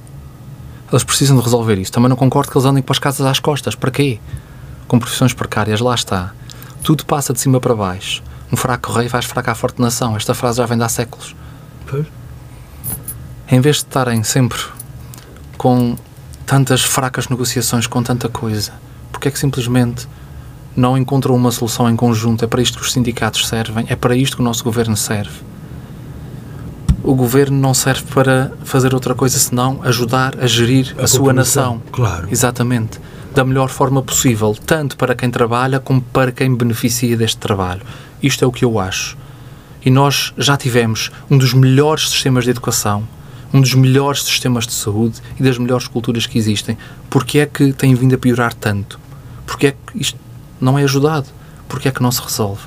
[0.90, 1.92] Eles precisam de resolver isso.
[1.92, 3.74] Também não concordo que eles andem para as casas às costas.
[3.74, 4.18] Para quê?
[4.86, 6.32] Com profissões precárias, lá está.
[6.82, 8.22] Tudo passa de cima para baixo.
[8.52, 10.16] Um fraco rei faz fraca a forte nação.
[10.16, 11.34] Esta frase já vem de há séculos.
[11.86, 12.06] Pois.
[13.50, 14.58] Em vez de estarem sempre
[15.56, 15.96] com
[16.46, 18.72] tantas fracas negociações, com tanta coisa,
[19.12, 20.06] porque é que simplesmente
[20.76, 22.44] não encontram uma solução em conjunto?
[22.44, 25.40] É para isto que os sindicatos servem, é para isto que o nosso governo serve.
[27.02, 31.32] o governo não serve para fazer outra coisa senão ajudar a gerir a, A sua
[31.32, 31.80] nação.
[31.90, 32.28] claro.
[32.30, 33.00] Exatamente.
[33.34, 37.80] Da melhor forma possível, tanto para quem trabalha como para quem beneficia deste trabalho.
[38.22, 39.16] Isto é o que eu acho.
[39.84, 43.06] E nós já tivemos um dos melhores sistemas de educação,
[43.52, 46.76] um dos melhores sistemas de saúde e das melhores culturas que existem.
[47.08, 48.98] Porque é que tem vindo a piorar tanto?
[49.46, 50.18] Porque é que isto
[50.60, 51.28] não é ajudado?
[51.68, 52.62] Porque é que não se resolve?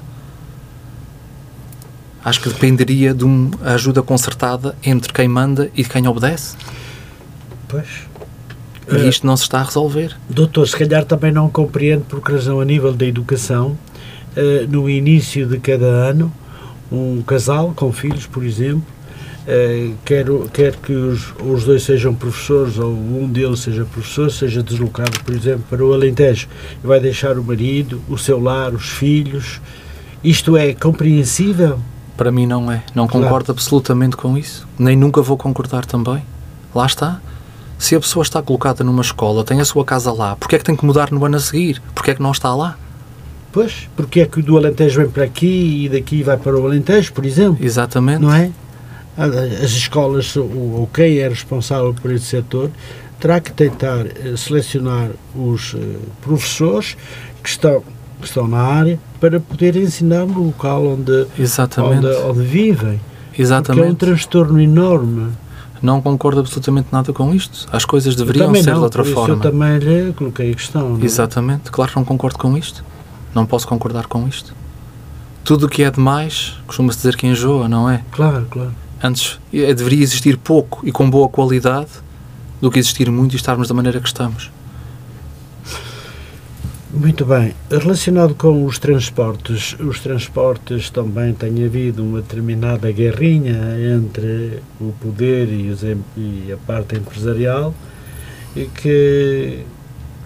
[2.24, 6.56] Acho que dependeria de uma ajuda concertada entre quem manda e quem obedece.
[7.68, 7.88] Pois.
[8.91, 10.16] E isto não se está a resolver.
[10.30, 13.78] Doutor, se calhar também não compreende por que razão a nível da educação,
[14.36, 16.32] eh, no início de cada ano,
[16.92, 18.84] um casal com filhos, por exemplo,
[19.48, 24.62] eh, quer, quer que os, os dois sejam professores ou um deles seja professor, seja
[24.62, 26.48] deslocado, por exemplo, para o Alentejo
[26.84, 29.60] e vai deixar o marido, o seu lar, os filhos.
[30.24, 31.80] Isto é compreensível?
[32.16, 32.84] Para mim não é.
[32.94, 33.26] Não Claro.
[33.26, 34.68] concordo absolutamente com isso.
[34.78, 36.22] Nem nunca vou concordar também.
[36.76, 37.20] Lá está.
[37.80, 40.64] Se a pessoa está colocada numa escola, tem a sua casa lá, porque é que
[40.66, 41.82] tem que mudar no ano a seguir?
[41.96, 42.78] Porque é que não está lá?
[43.52, 46.66] Pois, porque é que o do Alentejo vem para aqui e daqui vai para o
[46.66, 47.64] Alentejo, por exemplo?
[47.64, 48.22] Exatamente.
[48.22, 48.49] não é?
[49.18, 52.72] As escolas, ou quem é responsável por esse setor,
[53.20, 56.95] terá que tentar eh, selecionar os eh, professores
[57.43, 57.84] que estão,
[58.20, 62.06] que estão na área para poder ensinar no local onde, Exatamente.
[62.06, 62.99] onde, onde vivem.
[63.30, 63.95] Porque é um Exatamente.
[63.95, 65.32] transtorno enorme.
[65.82, 67.68] Não concordo absolutamente nada com isto.
[67.72, 69.36] As coisas deveriam ser não, de outra forma.
[69.36, 70.89] Eu também lhe coloquei a questão.
[70.89, 71.06] não é?
[71.06, 71.72] Exatamente.
[71.72, 72.84] Claro que não concordo com isto.
[73.34, 74.54] Não posso concordar com isto.
[75.44, 78.04] Tudo o que é demais, costuma-se dizer que enjoa, não é?
[78.12, 78.74] Claro, claro.
[79.04, 81.90] Antes eh, deveria existir pouco e com boa qualidade
[82.62, 84.52] do que existir muito e estarmos da maneira que estamos.
[86.94, 87.56] Muito bem.
[87.70, 95.48] Relacionado com os transportes, os transportes também tem havido uma determinada guerrinha entre o poder
[95.48, 97.74] e, os e a parte empresarial
[98.54, 99.60] e que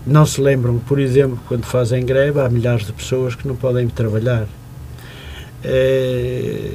[0.06, 3.88] não se lembram, por exemplo, quando fazem greve, há milhares de pessoas que não podem
[3.88, 4.48] trabalhar.
[5.64, 6.72] Eh,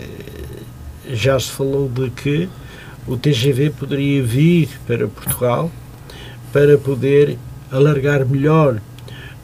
[1.12, 2.49] já se falou de que
[3.07, 5.70] o TGV poderia vir para Portugal
[6.53, 7.39] para poder
[7.70, 8.81] alargar melhor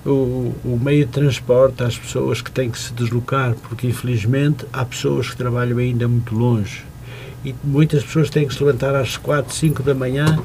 [0.04, 4.84] o, o meio de transporte às pessoas que têm que se deslocar, porque infelizmente há
[4.84, 6.84] pessoas que trabalham ainda muito longe
[7.44, 10.42] e muitas pessoas têm que se levantar às 4, 5 da manhã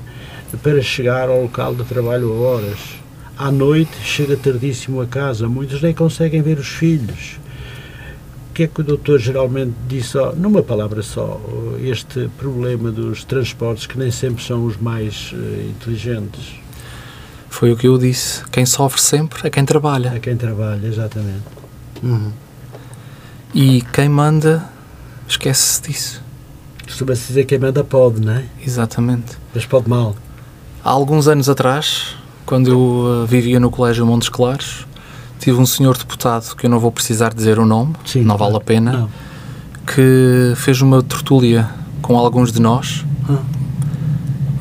[0.61, 3.00] para chegar ao local de trabalho a horas.
[3.41, 7.39] À noite chega tardíssimo a casa, muitos nem conseguem ver os filhos.
[8.47, 11.41] O que é que o doutor geralmente diz só, numa palavra só,
[11.81, 16.53] este problema dos transportes que nem sempre são os mais eh, inteligentes?
[17.49, 18.45] Foi o que eu disse.
[18.51, 20.11] Quem sofre sempre é quem trabalha.
[20.11, 21.41] A quem trabalha, exatamente.
[22.03, 22.31] Uhum.
[23.55, 24.69] E quem manda,
[25.27, 26.23] esquece-se disso.
[26.85, 28.45] Costuma-se dizer que quem manda pode, não é?
[28.63, 29.35] Exatamente.
[29.51, 30.15] Mas pode mal.
[30.83, 34.85] Há alguns anos atrás, quando eu uh, vivia no Colégio Montes Claros,
[35.39, 38.55] tive um senhor deputado, que eu não vou precisar dizer o nome, Sim, não vale
[38.57, 39.09] a pena, Não.
[39.85, 41.69] que fez uma tertúlia
[42.01, 43.37] com alguns de nós Ah.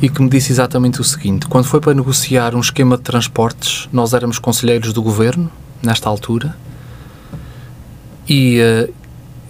[0.00, 3.88] e que me disse exatamente o seguinte: quando foi para negociar um esquema de transportes,
[3.92, 5.50] nós éramos conselheiros do governo,
[5.82, 6.56] nesta altura,
[8.28, 8.88] e eh,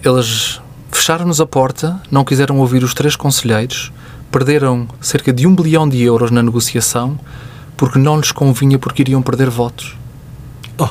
[0.03, 0.59] eles
[0.91, 3.91] fecharam-nos a porta, não quiseram ouvir os três conselheiros,
[4.31, 7.19] perderam cerca de um bilhão de euros na negociação
[7.77, 9.97] porque não lhes convinha porque iriam perder votos.
[10.77, 10.89] Oh.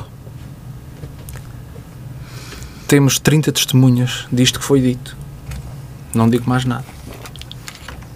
[2.87, 5.15] Temos 30 testemunhas disto que foi dito.
[6.13, 6.85] Não digo mais nada.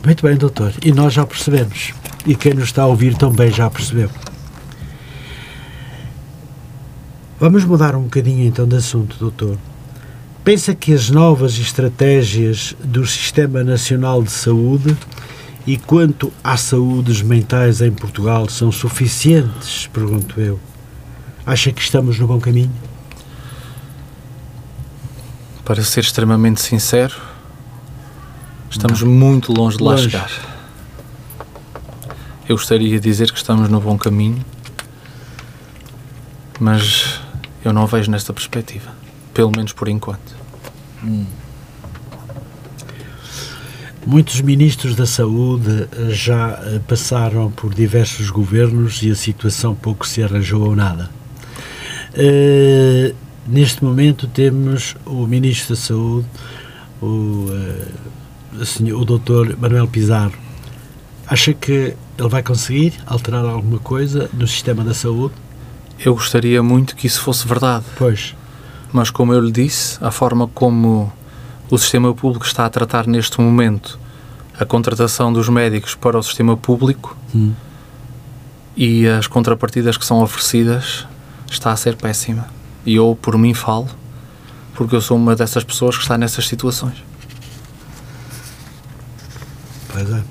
[0.04, 0.74] Muito bem, doutor.
[0.84, 1.94] E nós já percebemos.
[2.26, 4.10] E quem nos está a ouvir também já percebeu.
[7.40, 9.58] Vamos mudar um bocadinho então de assunto, doutor.
[10.44, 14.96] Pensa que as novas estratégias do Sistema Nacional de Saúde
[15.68, 19.88] e quanto às saúdes mentais em Portugal são suficientes?
[19.88, 20.60] Pergunto eu.
[21.46, 22.72] Acha que estamos no bom caminho?
[25.64, 27.16] Para ser extremamente sincero,
[28.70, 30.04] estamos muito longe de lá Longe.
[30.10, 30.30] chegar.
[32.48, 34.46] Eu gostaria de dizer que estamos no bom caminho,
[36.60, 37.20] mas
[37.64, 38.92] eu não vejo nesta perspectiva,
[39.34, 40.36] pelo menos por enquanto.
[44.06, 50.06] Muitos ministros da saúde eh, já eh, passaram por diversos governos e a situação pouco
[50.08, 51.10] se arranjou ou nada.
[52.14, 53.14] Eh,
[53.48, 56.28] neste momento temos o ministro da saúde,
[57.02, 57.48] o,
[58.60, 60.34] o senhor, o doutor Manuel Pizarro.
[61.26, 65.34] Acha que ele vai conseguir alterar alguma coisa no sistema da saúde?
[65.98, 68.36] Eu gostaria muito que isso fosse verdade, Pois.
[68.94, 71.12] mas como eu lhe disse, a forma como
[71.70, 74.00] o sistema público está a tratar neste momento
[74.60, 77.54] a contratação dos médicos para o sistema público Hum.
[78.78, 81.06] e as contrapartidas que são oferecidas
[81.50, 82.48] está a ser péssima.
[82.86, 83.88] E eu, por mim, falo,
[84.74, 87.04] porque eu sou uma dessas pessoas que está nessas situações.
[89.92, 90.24] Pois é.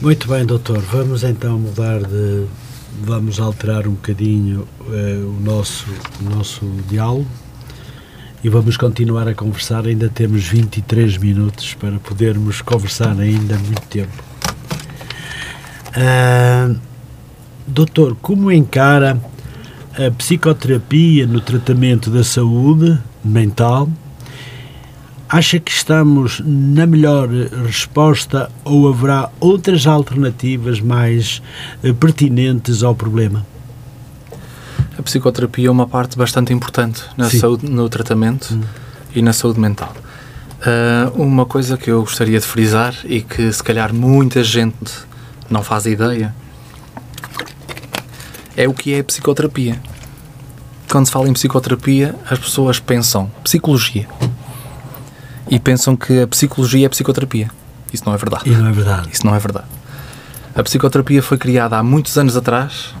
[0.00, 0.78] Muito bem, doutor.
[0.80, 2.46] Vamos então mudar de.
[3.04, 5.86] Vamos alterar um bocadinho eh, o, nosso,
[6.20, 7.26] o nosso diálogo
[8.42, 9.86] e vamos continuar a conversar.
[9.86, 14.22] Ainda temos 23 minutos para podermos conversar ainda muito tempo.
[15.94, 16.74] Ah,
[17.66, 19.20] doutor, como encara
[19.94, 23.88] a psicoterapia no tratamento da saúde mental?
[25.28, 27.28] Acha que estamos na melhor
[27.64, 31.40] resposta ou haverá outras alternativas mais
[31.82, 33.46] eh, pertinentes ao problema?
[35.02, 37.40] A psicoterapia é uma parte bastante importante na Sim.
[37.40, 38.60] saúde, no tratamento Hum.
[39.12, 39.92] e na saúde mental.
[40.64, 44.92] Ah, uma coisa que eu gostaria de frisar e que se calhar muita gente
[45.50, 46.32] não faz ideia
[48.56, 49.82] é o que é a psicoterapia.
[50.88, 54.06] Quando se fala em psicoterapia, as pessoas pensam psicologia
[55.50, 57.50] e pensam que a psicologia é psicoterapia.
[57.92, 58.48] Isso não é verdade.
[58.48, 59.08] E não é verdade.
[59.12, 59.66] Isso não é verdade.
[60.54, 62.94] A psicoterapia foi criada há muitos anos atrás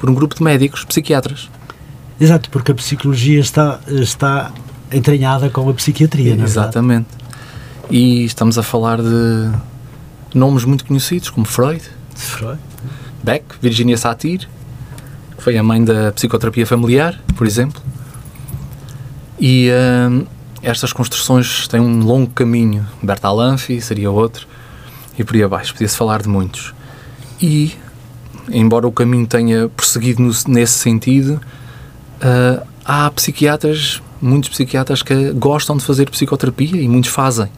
[0.00, 1.50] por um grupo de médicos, psiquiatras.
[2.18, 4.50] Exato, porque a psicologia está, está
[4.90, 6.68] entranhada com a psiquiatria, não é verdade?
[6.68, 7.08] Exatamente.
[7.90, 9.52] E estamos a falar de
[10.34, 11.82] nomes muito conhecidos, como Freud,
[12.14, 12.58] Freud.
[13.22, 14.48] Beck, Virginia Satir,
[15.36, 17.82] que foi a mãe da psicoterapia familiar, por exemplo.
[19.38, 19.68] E
[20.10, 20.24] hum,
[20.62, 22.86] estas construções têm um longo caminho.
[23.02, 24.48] Bertalanffy seria outro,
[25.18, 25.74] e por aí abaixo.
[25.74, 26.72] Podia-se falar de muitos.
[27.40, 27.74] E,
[28.52, 31.40] embora o caminho tenha prosseguido no- nesse sentido,
[32.20, 37.48] ah, há psiquiatras, muitos psiquiatras que gostam de fazer psicoterapia e muitos fazem.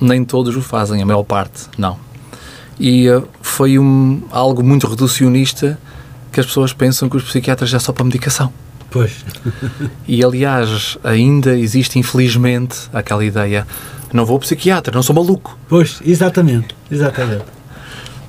[0.00, 1.98] Nem todos o fazem, a maior parte não.
[2.80, 5.78] E ah, foi um, algo muito reducionista
[6.32, 8.52] que as pessoas pensam que os psiquiatras é só para medicação.
[8.90, 9.24] Pois.
[10.06, 13.66] E aliás, ainda existe infelizmente aquela ideia:
[14.12, 15.58] não vou psiquiatra, não sou maluco.
[15.68, 16.74] Pois, exatamente.
[16.90, 17.44] Exatamente.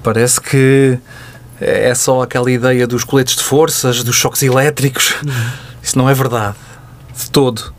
[0.03, 0.97] Parece que
[1.59, 5.15] é só aquela ideia dos coletes de forças, dos choques elétricos.
[5.81, 6.55] Isso não é verdade.
[7.17, 7.73] De todo.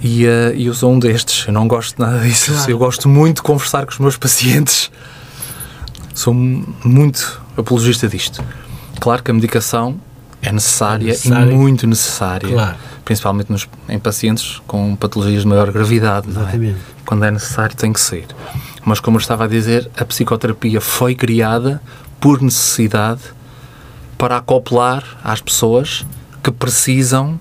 [0.00, 1.46] E eh, eu sou um destes.
[1.46, 2.52] Eu não gosto nada disso.
[2.52, 2.70] Claro.
[2.70, 4.90] Eu gosto muito de conversar com os meus pacientes.
[6.14, 8.44] Sou mu- muito apologista disto.
[9.00, 9.98] Claro que a medicação
[10.42, 11.50] é necessária, necessária.
[11.50, 12.48] e muito necessária.
[12.50, 12.76] Claro.
[13.04, 16.28] Principalmente nos, em pacientes com patologias de maior gravidade.
[16.28, 16.30] é?
[16.30, 16.76] Exatamente.
[17.06, 18.26] quando é necessário tem que ser.
[18.84, 21.80] Mas como eu estava a dizer, a psicoterapia foi criada
[22.24, 23.20] por necessidade
[24.16, 26.06] para acoplar às pessoas
[26.42, 27.38] que precisam,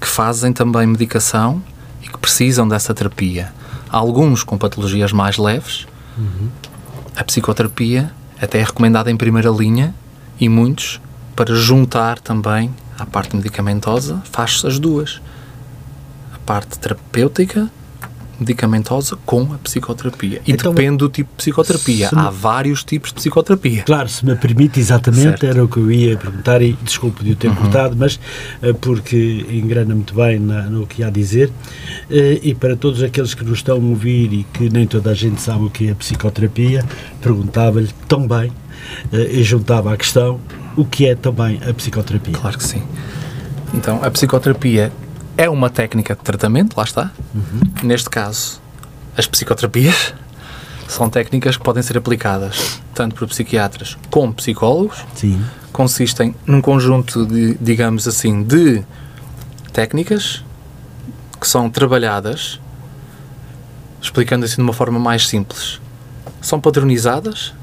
[0.00, 1.60] que fazem também medicação
[2.00, 3.52] e que precisam dessa terapia.
[3.90, 5.88] Alguns com patologias mais leves,
[7.16, 9.92] a psicoterapia até é recomendada em primeira linha
[10.38, 11.00] e muitos,
[11.34, 15.20] para juntar também à parte medicamentosa, faz-se as duas.
[16.32, 17.68] A parte terapêutica,
[18.42, 20.40] medicamentosa, com a psicoterapia.
[20.46, 22.08] E Então, depende do tipo de psicoterapia.
[22.08, 23.82] se me- Há vários tipos de psicoterapia.
[23.84, 25.42] Claro, se me permite, exatamente, Certo.
[25.44, 25.48] Uhum.
[25.50, 28.20] era o que eu ia perguntar e desculpe de o ter cortado, mas
[28.62, 31.50] eh, porque engrana muito bem na- no que há a dizer
[32.10, 35.14] Eh, e para todos aqueles que nos estão a ouvir e que nem toda a
[35.14, 36.84] gente sabe o que é psicoterapia,
[37.20, 38.52] perguntava-lhe também
[39.12, 40.40] eh, e juntava à questão
[40.76, 42.34] o que é também a psicoterapia.
[42.34, 42.82] Claro que sim.
[43.74, 44.92] Então, a psicoterapia
[45.36, 47.10] é uma técnica de tratamento, lá está.
[47.82, 48.60] Neste caso,
[49.16, 50.14] as psicoterapias
[50.88, 55.04] são técnicas que podem ser aplicadas tanto por psiquiatras como psicólogos.
[55.14, 55.42] Sim,
[55.72, 58.84] Consistem num conjunto de, digamos assim, de
[59.72, 60.44] técnicas
[61.40, 62.60] que são trabalhadas,
[64.00, 65.80] explicando assim de uma forma mais simples.
[66.42, 67.54] São padronizadas,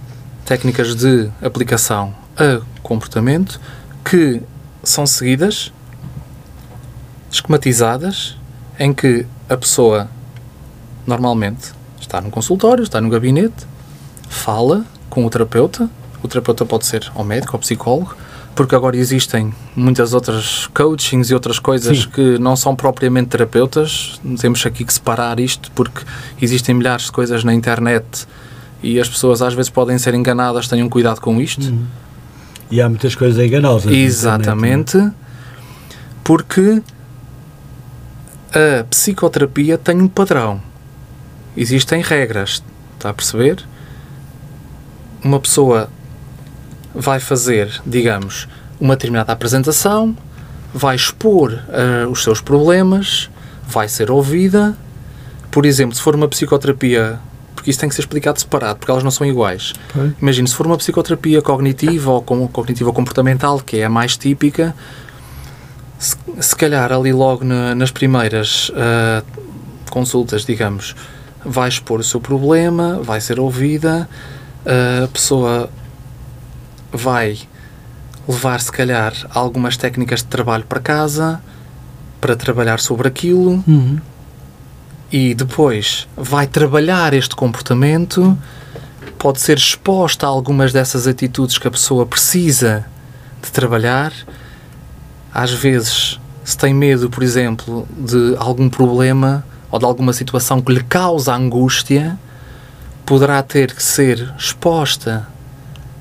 [0.44, 3.60] técnicas de aplicação a comportamento
[4.04, 4.42] que
[4.84, 5.72] são seguidas,
[7.32, 8.38] esquematizadas,
[8.80, 10.10] em que a pessoa
[11.06, 13.66] normalmente está num consultório, está no gabinete,
[14.28, 15.90] fala com o terapeuta.
[16.24, 18.16] O terapeuta pode ser ou médico ou psicólogo,
[18.56, 22.10] porque agora existem muitas outras coachings e outras coisas Sim.
[22.10, 24.20] que não são propriamente terapeutas.
[24.40, 26.02] Temos aqui que separar isto, porque
[26.42, 28.28] existem milhares de coisas na internet
[28.84, 30.68] e as pessoas às vezes podem ser enganadas.
[30.68, 31.74] Tenham cuidado com isto.
[32.70, 33.86] e há muitas coisas enganosas.
[33.86, 35.12] internet, Exatamente,
[36.24, 36.82] porque
[38.54, 40.62] a psicoterapia tem um padrão.
[41.56, 42.64] Existem regras,
[42.96, 43.64] está a perceber?
[45.24, 45.90] Uma pessoa
[46.94, 48.48] vai fazer, digamos,
[48.80, 50.16] uma determinada apresentação,
[50.74, 53.30] vai expor ah, os seus problemas,
[53.68, 54.76] vai ser ouvida,
[55.52, 57.20] Por exemplo, se for uma psicoterapia,
[57.56, 59.74] porque isso tem que ser explicado separado, porque elas não são iguais.
[59.92, 60.12] Pois.
[60.22, 64.76] Imagine, se for uma psicoterapia cognitiva ou com- cognitiva comportamental, que é a mais típica,
[66.00, 69.22] se, se calhar ali logo na- nas primeiras ah,
[69.92, 70.96] consultas, digamos,
[71.46, 74.08] vai expor o seu problema, vai ser ouvida,
[75.04, 75.70] a pessoa
[76.92, 77.38] vai
[78.28, 81.42] levar, se calhar, algumas técnicas de trabalho para casa
[82.22, 84.00] para trabalhar sobre aquilo Uhum.
[85.12, 88.38] e depois vai trabalhar este comportamento,
[89.18, 92.86] pode ser exposta a algumas dessas atitudes que a pessoa precisa
[93.42, 94.12] de trabalhar.
[95.34, 100.74] Às vezes, se tem medo, por exemplo, de algum problema ou de alguma situação que
[100.74, 102.18] lhe causa angústia,
[103.06, 105.28] poderá ter que ser exposta,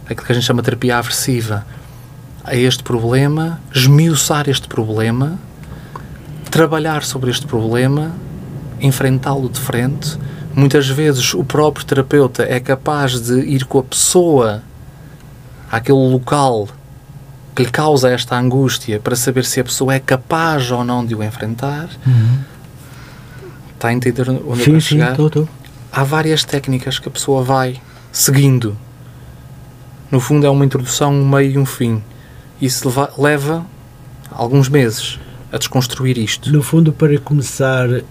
[0.04, 1.66] aquilo que a gente chama de terapia aversiva,
[2.44, 5.38] a este problema, esmiuçar este problema,
[6.50, 8.12] trabalhar sobre este problema,
[8.80, 10.18] enfrentá-lo de frente.
[10.54, 14.62] Muitas vezes o próprio terapeuta é capaz de ir com a pessoa
[15.70, 16.68] àquele local
[17.58, 21.12] que lhe causa esta angústia para saber se a pessoa é capaz ou não de
[21.12, 21.88] o enfrentar.
[23.74, 25.10] Está a entender onde eu Sim, quero sim, chegar?
[25.10, 25.48] estou, estou.
[25.92, 27.80] há várias técnicas que a pessoa vai
[28.12, 28.76] seguindo.
[30.08, 32.00] No fundo, é uma introdução, um meio e um fim.
[32.62, 33.66] Isso leva, leva
[34.30, 35.18] alguns meses
[35.52, 36.52] a desconstruir isto.
[36.52, 38.04] No fundo, para começar eh,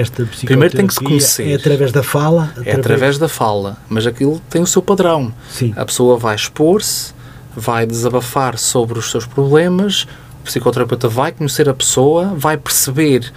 [0.00, 1.50] esta psicoterapia, Primeiro tem que se conhecer.
[1.50, 2.52] é através da fala?
[2.64, 5.32] É através da fala, mas aquilo tem o seu padrão.
[5.50, 5.72] Sim.
[5.76, 7.12] A pessoa vai expor-se,
[7.58, 10.06] vai desabafar sobre os seus problemas,
[10.40, 13.32] o psicoterapeuta vai conhecer a pessoa, vai perceber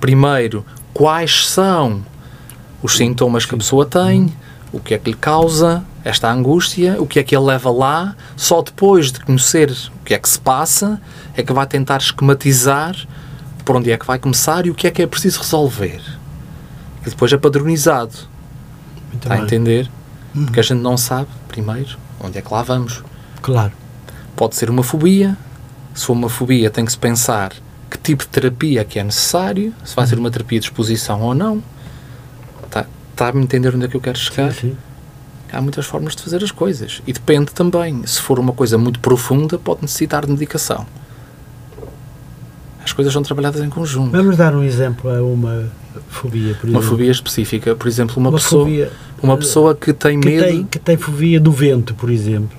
[0.00, 2.04] primeiro quais são
[2.82, 4.32] os sintomas que a pessoa tem,
[4.72, 8.16] o que é que lhe causa esta angústia, o que é que ele leva lá.
[8.36, 11.00] Só depois de conhecer o que é que se passa
[11.36, 12.96] é que vai tentar esquematizar
[13.64, 16.00] por onde é que vai começar e o que é que é preciso resolver.
[17.06, 18.14] E depois é padronizado.
[19.10, 19.44] Muito Está a bem.
[19.44, 19.90] entender?
[20.32, 23.04] Porque a gente não sabe, primeiro, onde é que lá vamos.
[23.42, 23.72] Claro.
[24.36, 25.36] Pode ser uma fobia.
[25.94, 27.52] Se for uma fobia, tem que se pensar
[27.90, 31.20] que tipo de terapia é que é necessário, se vai ser uma terapia de exposição
[31.20, 31.62] ou não.
[32.64, 34.52] Está, está a me entender onde é que eu quero chegar?
[34.54, 34.76] Sim, sim.
[35.52, 37.02] Há muitas formas de fazer as coisas.
[37.06, 38.06] E depende também.
[38.06, 40.86] Se for uma coisa muito profunda, pode necessitar de medicação.
[42.82, 44.10] As coisas são trabalhadas em conjunto.
[44.12, 45.70] Vamos dar um exemplo a uma
[46.08, 46.88] fobia, por Uma exemplo.
[46.96, 48.92] fobia específica, por exemplo, uma, Uma pessoa, fobia
[49.22, 50.44] uma pessoa que tem que medo.
[50.46, 52.56] tem, que tem fobia do vento, por exemplo.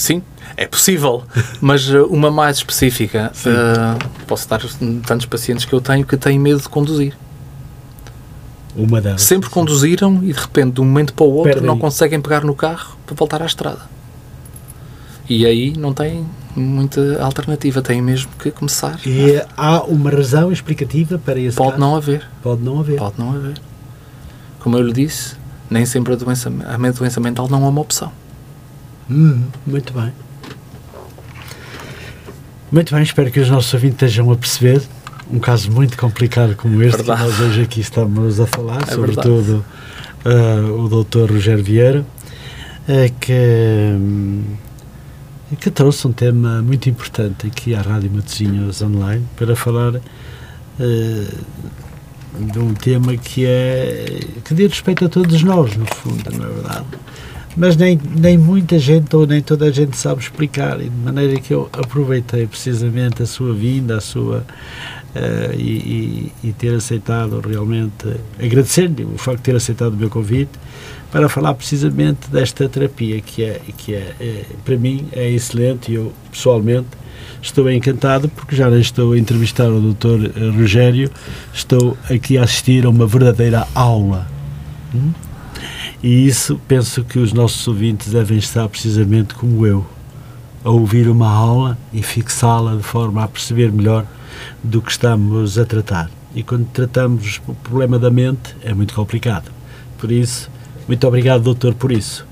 [0.00, 0.22] Sim,
[0.56, 1.24] é possível,
[1.60, 3.30] mas uh, uma mais específica.
[3.44, 4.60] Uh, posso dar
[5.06, 7.14] tantos pacientes que eu tenho que têm medo de conduzir.
[8.74, 9.20] Uma delas.
[9.20, 11.66] Sempre conduziram e de repente, de um momento para o outro, Perdem.
[11.66, 13.80] não conseguem pegar no carro para voltar à estrada.
[15.28, 18.98] E aí não tem muita alternativa, têm mesmo que começar.
[19.06, 21.80] E há uma razão explicativa para esse Pode caso?
[21.80, 22.96] não haver, Pode não haver.
[22.98, 23.60] pode não haver.
[24.60, 25.36] Como eu lhe disse,
[25.68, 28.10] nem sempre a doença, a doença mental não é uma opção.
[29.10, 30.12] Hum, muito bem.
[32.70, 34.80] Muito bem, espero que os nossos ouvintes estejam a perceber
[35.32, 37.20] um caso muito complicado como este Verdade.
[37.20, 39.64] que nós hoje aqui estamos a falar, É sobretudo
[40.24, 41.32] ah, o Dr.
[41.32, 42.06] Rogério Vieira,
[42.88, 44.42] eh, que, hum,
[45.58, 51.34] que trouxe um tema muito importante aqui à Rádio Matosinhos Online para falar eh,
[52.38, 56.48] de um tema que é que diz respeito a todos nós, no fundo, não é
[56.48, 56.86] verdade?
[57.56, 61.38] Mas nem, nem muita gente ou nem toda a gente sabe explicar, e de maneira
[61.40, 64.44] que eu aproveitei precisamente a sua vinda, a sua
[65.14, 65.62] eh, e,
[66.42, 68.06] e- e ter aceitado realmente,
[68.40, 70.50] agradecer-lhe o facto de ter aceitado o meu convite
[71.10, 75.96] para falar precisamente desta terapia que é que é, é, para mim é excelente e
[75.96, 76.86] eu pessoalmente
[77.42, 80.30] estou encantado porque já estou a entrevistar o Dr.
[80.56, 81.10] Rogério,
[81.52, 84.28] estou aqui a assistir a uma verdadeira aula.
[84.94, 85.10] Hum?
[86.02, 89.86] E isso penso que os nossos ouvintes devem estar precisamente como eu,
[90.64, 94.06] a ouvir uma aula e fixá-la de forma a perceber melhor
[94.62, 96.10] do que estamos a tratar.
[96.34, 99.50] E quando tratamos o problema da mente é muito complicado.
[99.98, 100.50] Por isso,
[100.88, 102.26] muito obrigado, doutor, por isso.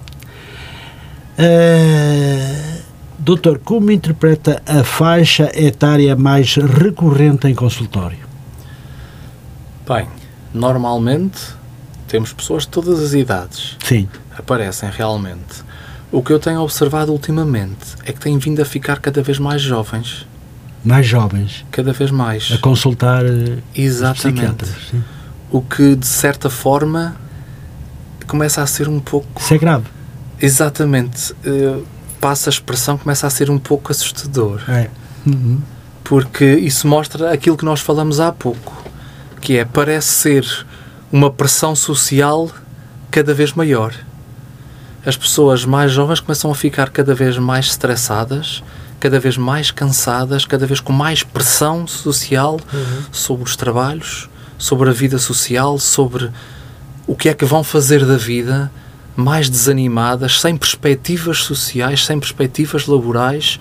[1.37, 2.81] Eh,
[3.19, 8.19] doutor, como interpreta a faixa etária mais recorrente em consultório?
[9.87, 10.07] Bem,
[10.55, 11.58] normalmente
[12.09, 13.77] temos pessoas de todas as idades.
[13.85, 14.09] Sim.
[14.37, 15.63] aparecem realmente.
[16.11, 19.61] O que eu tenho observado ultimamente é que têm vindo a ficar cada vez mais
[19.61, 20.27] jovens.
[20.85, 22.51] Mais jovens Cada vez mais.
[22.53, 24.65] a consultar eh, Exatamente.
[25.51, 27.17] O que, de certa forma,
[28.27, 29.41] começa a ser um pouco.
[29.41, 29.87] Isso é grave.
[30.41, 31.35] Exatamente.
[31.45, 31.79] eh,
[32.21, 34.63] passa a expressão, começa a ser um pouco assustador.
[34.69, 34.89] É.
[36.05, 38.85] Porque isso mostra aquilo que nós falamos há pouco.
[39.41, 40.67] Que é, parece ser
[41.11, 42.51] uma pressão social
[43.11, 43.95] cada vez maior.
[45.05, 48.63] As pessoas mais jovens começam a ficar cada vez mais estressadas,
[49.01, 53.03] cada vez mais cansadas, cada vez com mais pressão social uhum.
[53.13, 54.29] sobre os trabalhos,
[54.59, 56.31] sobre a vida social, sobre
[57.07, 58.71] o que é que vão fazer da vida,
[59.17, 63.59] mais desanimadas, sem perspectivas sociais, sem perspectivas laborais,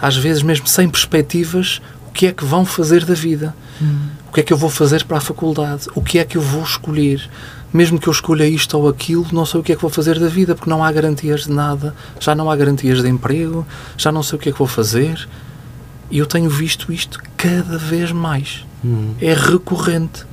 [0.00, 1.80] às vezes mesmo sem perspectivas,
[2.12, 3.54] que é que vão fazer da vida?
[3.80, 4.08] Uhum.
[4.28, 5.88] O que é que eu vou fazer para a faculdade?
[5.94, 7.28] O que é que eu vou escolher?
[7.72, 10.18] Mesmo que eu escolha isto ou aquilo, não sei o que é que vou fazer
[10.18, 13.66] da vida, porque não há garantias de nada, já não há garantias de emprego,
[13.96, 15.28] já não sei o que é que vou fazer.
[16.10, 18.64] E eu tenho visto isto cada vez mais.
[18.84, 19.14] Uhum.
[19.20, 20.24] É recorrente.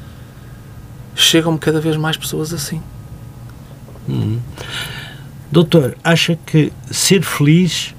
[1.16, 2.82] Chegam-me cada vez mais pessoas assim.
[4.08, 4.40] Uhum.
[5.52, 7.96] Doutor, acha que ser feliz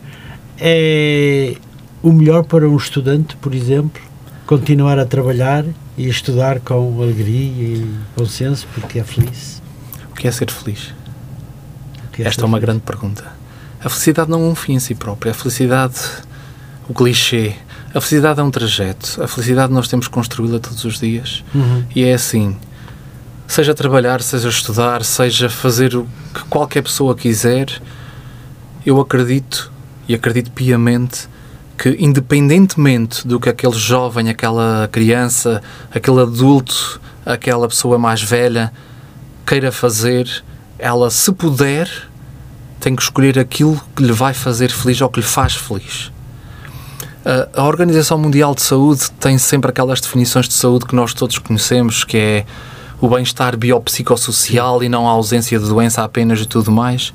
[0.58, 1.56] é
[2.02, 4.00] o melhor para um estudante, por exemplo?
[4.46, 5.64] Continuar a trabalhar
[5.96, 7.86] e estudar com alegria e
[8.16, 9.62] bom senso porque é feliz?
[10.10, 10.94] O que é ser feliz?
[12.18, 12.66] É Esta é uma feliz?
[12.66, 13.24] grande pergunta.
[13.82, 15.30] A felicidade não é um fim em si próprio.
[15.30, 15.98] A felicidade,
[16.88, 17.54] o clichê,
[17.94, 19.22] a felicidade é um trajeto.
[19.22, 21.42] A felicidade nós temos que construí-la todos os dias.
[21.54, 21.84] Uhum.
[21.94, 22.56] E é assim:
[23.46, 27.80] seja trabalhar, seja estudar, seja fazer o que qualquer pessoa quiser,
[28.84, 29.72] eu acredito
[30.08, 31.28] e acredito piamente
[31.80, 38.70] que, independentemente do que aquele jovem, aquela criança, aquele adulto, aquela pessoa mais velha
[39.46, 40.28] queira fazer,
[40.78, 41.90] ela, se puder,
[42.78, 46.12] tem que escolher aquilo que lhe vai fazer feliz ou que lhe faz feliz.
[47.54, 52.04] A Organização Mundial de Saúde tem sempre aquelas definições de saúde que nós todos conhecemos,
[52.04, 52.46] que é
[53.00, 57.14] o bem-estar biopsicossocial e não a ausência de doença apenas e tudo mais.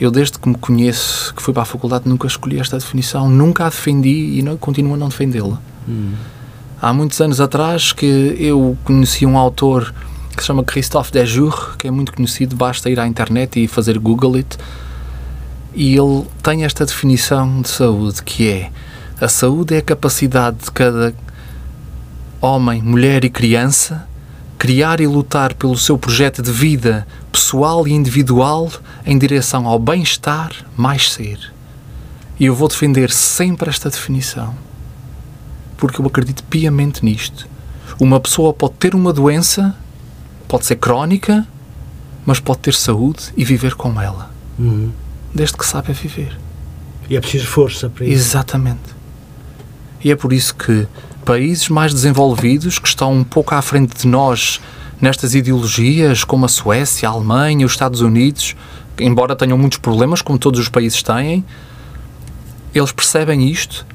[0.00, 3.66] Eu, desde que me conheço, que fui para a faculdade, nunca escolhi esta definição, nunca
[3.66, 5.60] a defendi e não, continuo a não defendê-la.
[5.88, 6.12] Hum.
[6.82, 9.94] Há muitos anos atrás que eu conheci um autor
[10.36, 13.98] que se chama Christophe Dejour, que é muito conhecido, basta ir à internet e fazer
[13.98, 14.58] Google it,
[15.74, 18.70] e ele tem esta definição de saúde, que é
[19.20, 21.14] a saúde é a capacidade de cada
[22.40, 24.06] homem, mulher e criança
[24.58, 28.70] criar e lutar pelo seu projeto de vida pessoal e individual
[29.04, 31.52] em direção ao bem-estar mais ser.
[32.38, 34.54] E eu vou defender sempre esta definição,
[35.76, 37.46] porque eu acredito piamente nisto.
[38.00, 39.76] Uma pessoa pode ter uma doença,
[40.48, 41.46] pode ser crónica,
[42.26, 44.90] mas pode ter saúde e viver com ela, uhum.
[45.32, 46.38] desde que sabe viver.
[47.08, 48.14] E é preciso força para isso.
[48.14, 48.94] Exatamente.
[50.02, 50.86] E é por isso que
[51.24, 54.60] países mais desenvolvidos que estão um pouco à frente de nós
[55.00, 58.54] nestas ideologias, como a Suécia, a Alemanha, os Estados Unidos,
[58.98, 61.44] embora tenham muitos problemas, como todos os países têm,
[62.74, 63.86] eles percebem isto.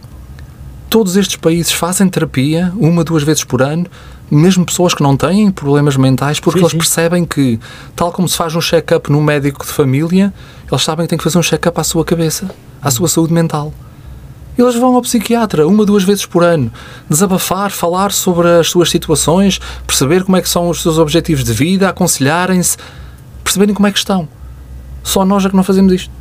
[0.89, 3.85] Todos estes países fazem terapia uma, duas vezes por ano,
[4.29, 6.77] mesmo pessoas que não têm problemas mentais, porque sim, eles sim.
[6.77, 7.59] percebem que,
[7.95, 10.33] tal como se faz um check-up num médico de família,
[10.69, 12.49] eles sabem que têm que fazer um check-up à sua cabeça,
[12.81, 13.73] à sua saúde mental.
[14.61, 16.71] Eles vão ao psiquiatra uma, duas vezes por ano,
[17.09, 21.53] desabafar, falar sobre as suas situações, perceber como é que são os seus objetivos de
[21.53, 22.77] vida, aconselharem-se,
[23.43, 24.27] perceberem como é que estão.
[25.03, 26.11] Só nós é que não fazemos isto.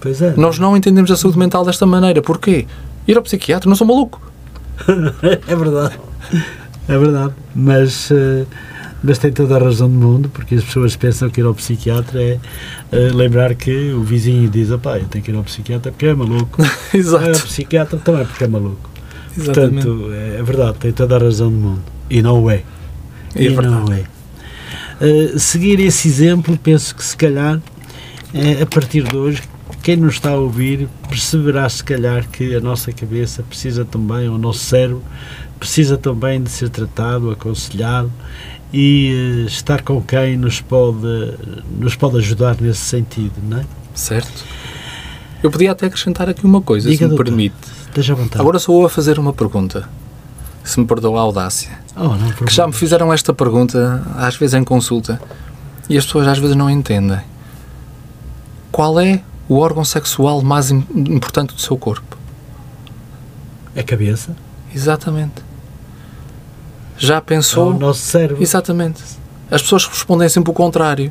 [0.00, 0.34] Pois é.
[0.36, 2.20] Nós não entendemos a saúde mental desta maneira.
[2.20, 2.66] Porquê?
[3.08, 4.20] Ir ao psiquiatra, não sou maluco.
[5.48, 5.98] é verdade.
[6.88, 7.34] É verdade.
[7.54, 8.10] Mas.
[8.10, 8.46] Uh
[9.02, 12.22] mas tem toda a razão do mundo, porque as pessoas pensam que ir ao psiquiatra
[12.22, 12.38] é
[12.92, 16.14] uh, lembrar que o vizinho diz: opá, eu tenho que ir ao psiquiatra porque é
[16.14, 16.62] maluco.
[16.92, 17.24] Exato.
[17.24, 18.90] Ir ao psiquiatra também porque é maluco.
[19.36, 19.86] Exatamente.
[19.86, 21.82] Portanto, é, é, verdade, tem toda a razão do mundo.
[22.10, 22.62] E não é.
[23.34, 23.68] É e verdade.
[23.68, 24.04] não é.
[25.00, 29.42] Uh, seguir esse exemplo, penso que se calhar, uh, a partir de hoje,
[29.82, 34.36] quem nos está a ouvir perceberá se calhar que a nossa cabeça precisa também, o
[34.36, 35.02] nosso cérebro
[35.58, 38.10] precisa também de ser tratado, aconselhado
[38.72, 41.34] e uh, estar com quem nos pode,
[41.78, 43.64] nos pode ajudar nesse sentido, não é?
[43.94, 44.44] Certo.
[45.42, 47.56] Eu podia até acrescentar aqui uma coisa, Diga, se me doutor, permite.
[47.88, 48.40] Esteja à vontade.
[48.40, 49.88] Agora sou eu a fazer uma pergunta,
[50.62, 51.78] se me perdoa a audácia.
[51.96, 55.20] Oh, não, que já me fizeram esta pergunta, às vezes em consulta,
[55.88, 57.20] e as pessoas às vezes não entendem.
[58.70, 62.16] Qual é o órgão sexual mais importante do seu corpo?
[63.76, 64.36] A cabeça.
[64.74, 65.42] Exatamente.
[67.00, 67.72] Já pensou?
[67.72, 68.42] É o nosso cérebro.
[68.42, 69.02] Exatamente.
[69.50, 71.10] As pessoas respondem sempre o contrário.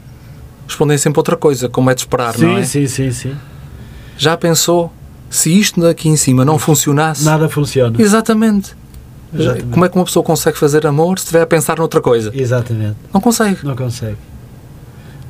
[0.67, 2.63] Respondem sempre outra coisa, como é de esperar, sim, não é?
[2.63, 3.35] Sim, sim, sim.
[4.15, 4.93] Já pensou?
[5.31, 7.25] Se isto daqui em cima não funcionasse.
[7.25, 7.99] Nada funciona.
[7.99, 8.75] Exatamente.
[9.33, 9.67] Exatamente.
[9.71, 12.31] Como é que uma pessoa consegue fazer amor se estiver a pensar noutra coisa?
[12.35, 12.97] Exatamente.
[13.11, 13.57] Não consegue.
[13.63, 14.17] Não consegue.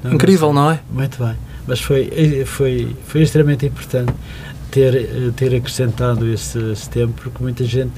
[0.04, 0.66] Não Incrível, consegue.
[0.66, 0.80] não é?
[0.92, 1.36] Muito bem.
[1.66, 4.14] Mas foi, foi, foi extremamente importante
[4.72, 7.94] ter, ter acrescentado esse, esse tempo, porque muita gente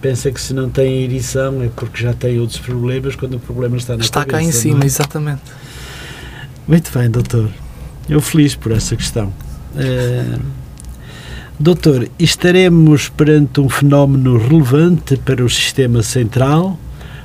[0.00, 3.76] pensa que se não tem erição é porque já tem outros problemas, quando o problema
[3.76, 4.86] está na Está cabeça, cá em cima, é?
[4.86, 5.42] exatamente.
[6.66, 7.48] Muito bem, doutor.
[8.08, 9.32] Eu feliz por essa questão.
[9.76, 10.38] Eh,
[11.58, 16.78] doutor, estaremos perante um fenómeno relevante para o sistema central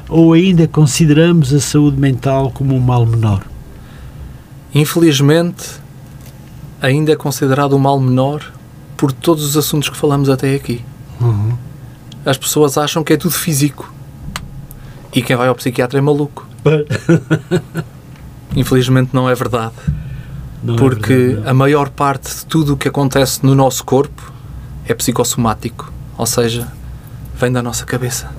[0.10, 3.44] ou ainda consideramos a saúde mental como um mal menor?
[4.76, 5.66] Infelizmente,
[6.82, 8.52] ainda é considerado um mal menor
[8.98, 10.82] por todos os assuntos que falamos até aqui.
[12.26, 13.94] As pessoas acham que é tudo físico.
[15.14, 16.48] E quem vai ao psiquiatra é maluco.
[18.56, 19.74] Infelizmente não é verdade.
[20.64, 24.32] Não é porque verdade, a maior parte de tudo o que acontece no nosso corpo
[24.88, 25.92] é psicossomático.
[26.18, 26.68] Ou seja,
[27.36, 28.30] vem da nossa cabeça.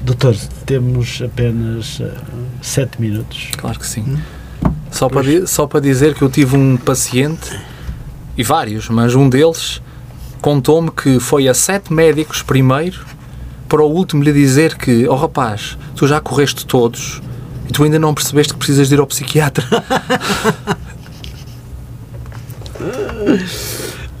[0.00, 0.36] Doutor,
[0.66, 2.12] temos apenas eh,
[2.60, 3.50] sete minutos.
[3.56, 4.18] Claro que sim.
[4.90, 7.58] Só para, só para dizer que eu tive um paciente,
[8.36, 9.81] e vários, mas um deles
[10.42, 13.06] contou-me que foi a sete médicos primeiro
[13.68, 17.22] para o último lhe dizer que, oh rapaz, tu já correste todos
[17.68, 19.64] e tu ainda não percebeste que precisas de ir ao psiquiatra.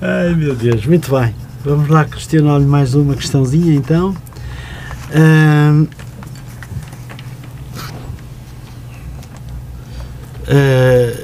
[0.00, 1.34] Ai meu Deus, muito bem.
[1.64, 4.16] Vamos lá questionar-lhe mais uma questãozinha então.
[5.14, 5.86] Ahm,
[10.48, 11.21] ah,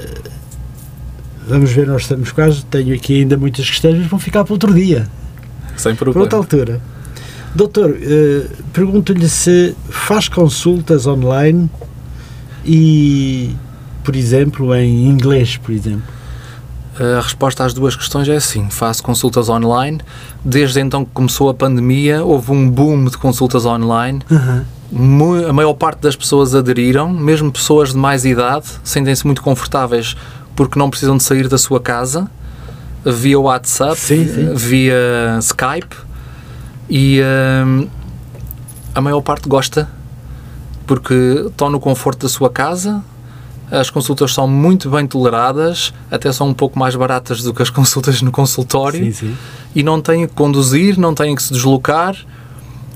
[1.49, 2.63] vamos ver, nós estamos quase.
[2.65, 5.07] Tenho aqui ainda muitas questões, mas vão ficar para outro dia,
[5.75, 6.37] Sem para outra problema.
[6.43, 6.81] altura.
[7.55, 11.69] Doutor, eh, pergunto-lhe se faz consultas online
[12.65, 13.55] e,
[14.03, 16.03] por exemplo, em inglês, por exemplo.
[16.99, 18.69] A resposta às duas questões é sim.
[18.69, 19.99] Faço consultas online.
[20.43, 24.19] Desde então que começou a pandemia, houve um boom de consultas online.
[24.91, 30.17] Mu- A maior parte das pessoas aderiram, mesmo pessoas de mais idade, sentem-se muito confortáveis
[30.59, 32.29] porque não precisam de sair da sua casa,
[33.05, 34.53] via WhatsApp, Sim, sim.
[34.55, 35.95] via Skype,
[36.89, 37.21] e
[37.65, 37.87] hum,
[38.93, 39.89] a maior parte gosta
[40.85, 41.13] porque
[41.47, 43.01] estão no conforto da sua casa.
[43.71, 47.69] As consultas são muito bem toleradas, até são um pouco mais baratas do que as
[47.71, 49.37] consultas no consultório Sim,
[49.73, 52.17] e não têm que conduzir, não têm que se deslocar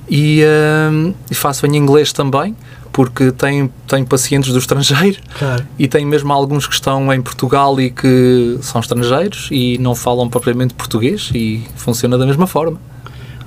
[0.09, 0.43] e,
[0.91, 2.57] hum, e faço em inglês também,
[2.93, 5.65] porque tenho, tenho pacientes do estrangeiro Claro.
[5.77, 10.29] e tenho mesmo alguns que estão em Portugal e que são estrangeiros e não falam
[10.29, 12.79] propriamente português e funciona da mesma forma.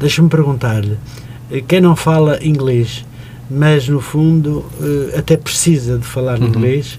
[0.01, 0.99] Deixa-me perguntar-lhe,
[1.51, 3.05] eh, quem não fala inglês,
[3.49, 6.49] mas no fundo eh, até precisa de falar Uhum.
[6.49, 6.99] inglês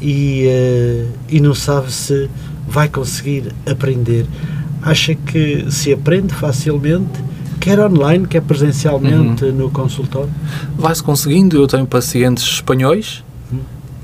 [0.00, 2.30] e, eh, e não sabe se
[2.68, 4.24] vai conseguir aprender,
[4.82, 7.10] acha que se aprende facilmente,
[7.62, 9.52] quer online, quer presencialmente Uhum.
[9.52, 10.30] no consultório?
[10.76, 13.22] Vai-se conseguindo, eu tenho pacientes espanhóis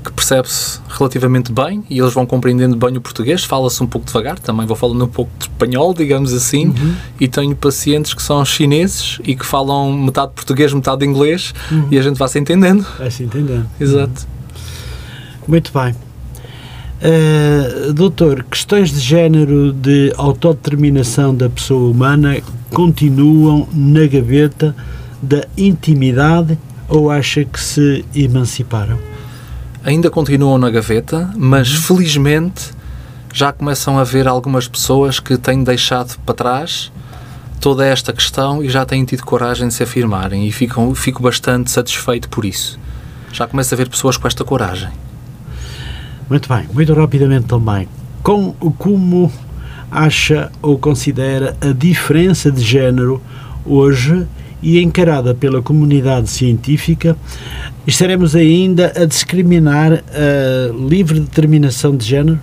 [0.01, 4.39] que percebe-se relativamente bem e eles vão compreendendo bem o português, fala-se um pouco devagar,
[4.39, 6.95] também vou falando um pouco de espanhol, digamos assim, Uhum.
[7.19, 11.53] e tenho pacientes que são chineses e que falam metade português, metade inglês
[11.91, 12.85] e a gente vai se entendendo.
[12.97, 13.67] Vai se entendendo.
[13.79, 14.25] Exato.
[15.45, 15.93] Muito bem.
[17.01, 22.37] Eh, doutor, questões de género de autodeterminação da pessoa humana
[22.71, 24.75] continuam na gaveta
[25.21, 26.57] da intimidade
[26.89, 28.99] ou acha que se emanciparam?
[29.83, 32.71] Ainda continuam na gaveta, mas felizmente
[33.33, 36.91] já começam a haver algumas pessoas que têm deixado para trás
[37.61, 41.71] toda esta questão e já têm tido coragem de se afirmarem e ficam, fico bastante
[41.71, 42.77] satisfeito por isso.
[43.31, 44.89] Já começa a haver pessoas com esta coragem.
[46.29, 47.87] Muito bem, muito rapidamente também.
[48.21, 49.31] Com, como
[49.89, 53.21] acha ou considera a diferença de género
[53.65, 54.27] hoje
[54.61, 57.17] e encarada pela comunidade científica,
[57.87, 62.39] estaremos ainda a discriminar a livre determinação de género?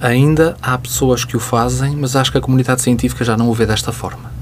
[0.00, 3.54] Ainda há pessoas que o fazem, mas acho que a comunidade científica já não o
[3.54, 4.32] vê desta forma.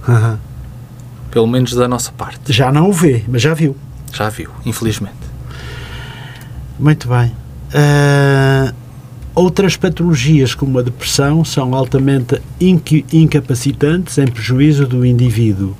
[1.30, 2.50] Pelo menos da nossa parte.
[2.50, 3.76] Já não o vê, mas já viu.
[4.12, 5.14] Já viu, infelizmente.
[6.78, 7.32] Muito bem.
[7.72, 8.72] Ah,
[9.34, 15.76] outras patologias, como a depressão, são altamente incapacitantes em prejuízo do indivíduo.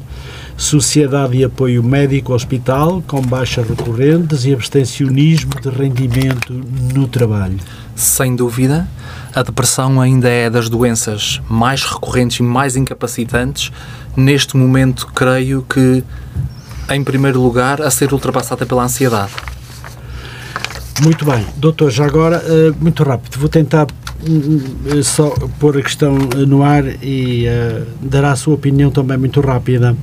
[0.56, 6.52] Sociedade de apoio médico-hospital, com baixas recorrentes e abstencionismo de rendimento
[6.94, 7.58] no trabalho.
[7.96, 8.86] Sem dúvida,
[9.34, 13.72] a depressão ainda é das doenças mais recorrentes e mais incapacitantes.
[14.14, 16.04] Neste momento, creio que,
[16.90, 19.32] em primeiro lugar, a ser ultrapassada pela ansiedade.
[21.02, 23.86] Muito bem, doutor, já agora, eh, muito rápido, vou tentar
[24.22, 28.90] hum, hum, só pôr a questão eh, no ar e eh, dar a sua opinião
[28.90, 29.96] também muito rápida.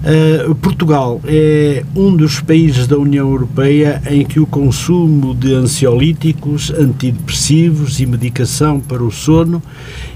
[0.00, 6.70] Uh, Portugal é um dos países da União Europeia em que o consumo de ansiolíticos,
[6.70, 9.62] antidepressivos e medicação para o sono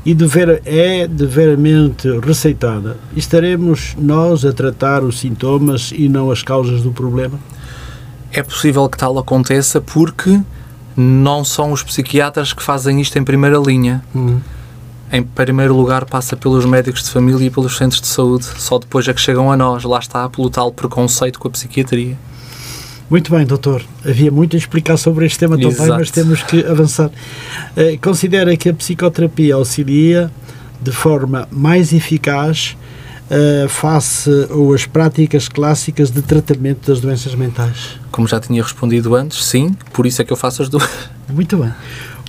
[0.07, 0.17] e
[0.65, 2.97] é deveramente receitada.
[3.15, 7.39] Estaremos nós a tratar os sintomas e não as causas do problema?
[8.35, 10.41] É possível que tal aconteça porque
[10.97, 14.05] não são os psiquiatras que fazem isto em primeira linha.
[14.15, 14.41] Uhum
[15.15, 19.07] em primeiro lugar passa pelos médicos de família e pelos centros de saúde, só depois
[19.07, 22.19] é que chegam a nós, lá está, pelo tal preconceito com a psiquiatria.
[23.09, 23.85] Muito bem, doutor.
[24.05, 25.77] Havia muito a explicar sobre este tema Exato.
[25.77, 27.07] também, mas temos que avançar.
[27.07, 30.33] Uh, considera que a psicoterapia auxilia
[30.81, 32.77] de forma mais eficaz
[33.35, 34.31] uh, face
[34.75, 37.99] às práticas clássicas de tratamento das doenças mentais?
[38.11, 40.89] Como já tinha respondido antes, sim, por isso é que eu faço as duas.
[41.29, 41.73] Muito bem.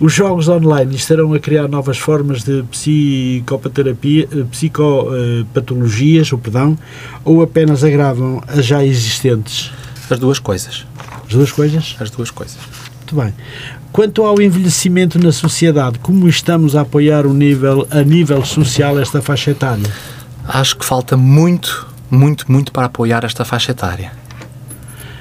[0.02, 6.78] Os jogos online estarão a criar novas formas de psicopaterapia, eh, psicopatologias, ou perdão,
[7.24, 9.72] ou apenas agravam as já existentes?
[10.10, 10.86] As duas coisas.
[11.26, 11.96] As duas coisas?
[11.98, 12.58] As duas coisas.
[12.98, 13.34] Muito bem.
[13.94, 19.22] Quanto ao envelhecimento na sociedade, como estamos a apoiar o nível, a nível social esta
[19.22, 19.90] faixa etária?
[20.48, 24.12] Acho que falta muito, muito, muito para apoiar esta faixa etária.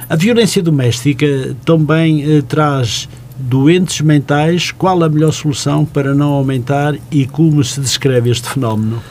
[0.09, 6.95] A violência doméstica também eh, traz doentes mentais, qual a melhor solução para não aumentar
[7.11, 9.03] e como se descreve este fenómeno?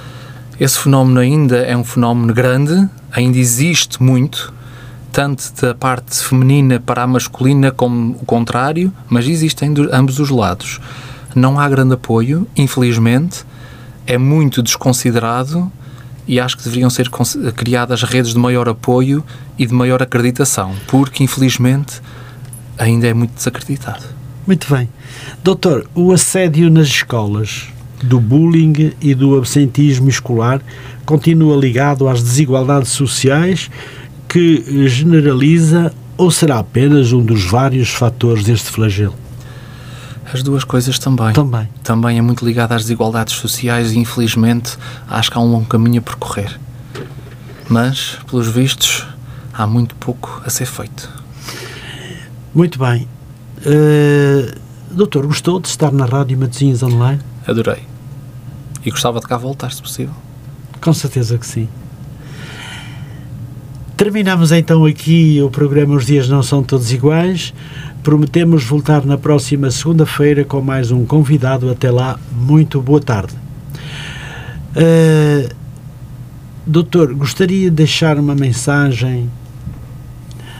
[0.59, 4.53] Esse fenómeno ainda é um fenómeno grande, ainda existe muito,
[5.11, 10.29] tanto da parte feminina para a masculina como o contrário, mas existem de ambos os
[10.29, 10.79] lados.
[11.35, 13.43] Não há grande apoio, infelizmente,
[14.05, 15.71] é muito desconsiderado
[16.27, 17.09] e acho que deveriam ser
[17.55, 19.23] criadas redes de maior apoio
[19.57, 22.01] e de maior acreditação, porque infelizmente
[22.77, 24.03] ainda é muito desacreditado.
[24.45, 24.89] Muito bem.
[25.43, 27.67] Doutor, o assédio nas escolas,
[28.03, 30.61] do bullying e do absentismo escolar
[31.05, 33.71] continua ligado às desigualdades sociais
[34.27, 39.22] que generaliza ou será apenas um dos vários fatores deste flagelo?
[40.33, 41.31] As duas coisas também.
[41.33, 41.69] Também.
[41.83, 44.77] Também é muito ligado às desigualdades sociais e, infelizmente,
[45.07, 46.59] acho que há um longo caminho a percorrer.
[47.69, 49.05] Mas, pelos vistos,
[49.53, 51.07] há muito pouco a ser feito.
[52.53, 53.07] Muito bem.
[53.59, 54.59] Uh,
[54.91, 57.21] doutor, gostou de estar na Rádio Matosinhos Online?
[57.47, 57.83] Adorei.
[58.83, 60.15] E gostava de cá voltar, se possível.
[60.81, 61.69] Com certeza que sim.
[63.97, 67.53] Terminamos então aqui o programa Os Dias Não São Todos Iguais.
[68.01, 71.69] Prometemos voltar na próxima segunda-feira com mais um convidado.
[71.69, 73.33] Até lá, muito boa tarde.
[74.75, 75.53] Uh,
[76.65, 79.29] doutor, gostaria de deixar uma mensagem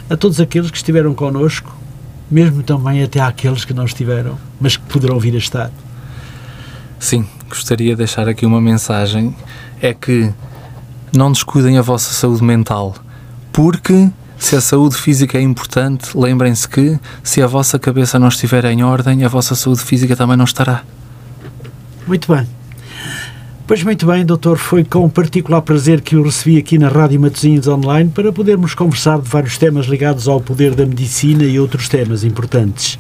[0.10, 1.84] a todos aqueles que estiveram connosco
[2.34, 5.72] mesmo também até àqueles que não estiveram, mas que poderão vir a estar.
[7.00, 9.36] Sim, gostaria de deixar aqui uma mensagem:
[9.80, 10.34] é que
[11.16, 12.96] não descuidem a vossa saúde mental,
[13.54, 18.66] porque se a saúde física é importante, lembrem-se que se a vossa cabeça não estiver
[18.66, 20.84] em ordem, a vossa saúde física também não estará.
[22.06, 22.46] Muito bem.
[23.66, 27.66] Pois muito bem, doutor, foi com particular prazer que o recebi aqui na Rádio Matosinhos
[27.66, 32.26] Online para podermos conversar de vários temas ligados ao poder da medicina e outros temas
[32.26, 33.00] importantes.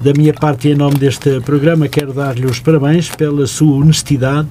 [0.00, 4.46] Da minha parte, em nome deste programa, quero dar-lhe os parabéns pela sua honestidade,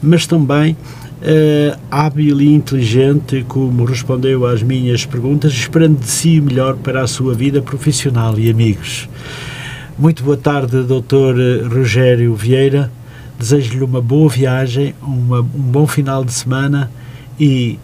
[0.00, 0.76] mas também
[1.22, 7.06] uh, hábil e inteligente como respondeu às minhas perguntas, esperando de si melhor para a
[7.06, 9.08] sua vida profissional e amigos.
[9.98, 11.36] Muito boa tarde, doutor
[11.70, 12.90] Rogério Vieira
[13.40, 16.90] Desejo-lhe uma boa viagem, uma, um bom final de semana
[17.38, 17.78] e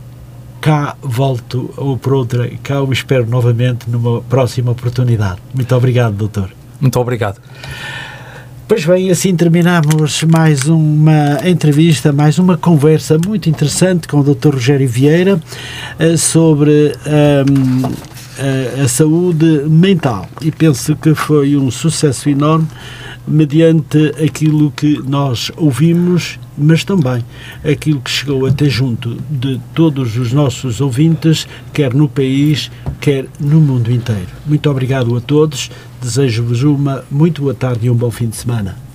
[0.60, 5.40] cá volto ou por outra, cá o espero novamente numa próxima oportunidade.
[5.54, 6.50] Muito obrigado, doutor.
[6.78, 7.40] Muito obrigado.
[8.68, 14.54] Pois bem, assim terminamos mais uma entrevista, mais uma conversa muito interessante com o Dr.
[14.54, 15.40] Rogério Vieira
[16.00, 17.84] uh, sobre um,
[18.80, 22.66] a, a saúde mental e penso que foi um sucesso enorme
[23.26, 27.24] mediante aquilo que nós ouvimos, mas também
[27.64, 32.70] aquilo que chegou até junto de todos os nossos ouvintes, quer no país,
[33.00, 34.28] quer no mundo inteiro.
[34.46, 38.85] Muito obrigado a todos, desejo-vos uma muito boa tarde e um bom fim de semana.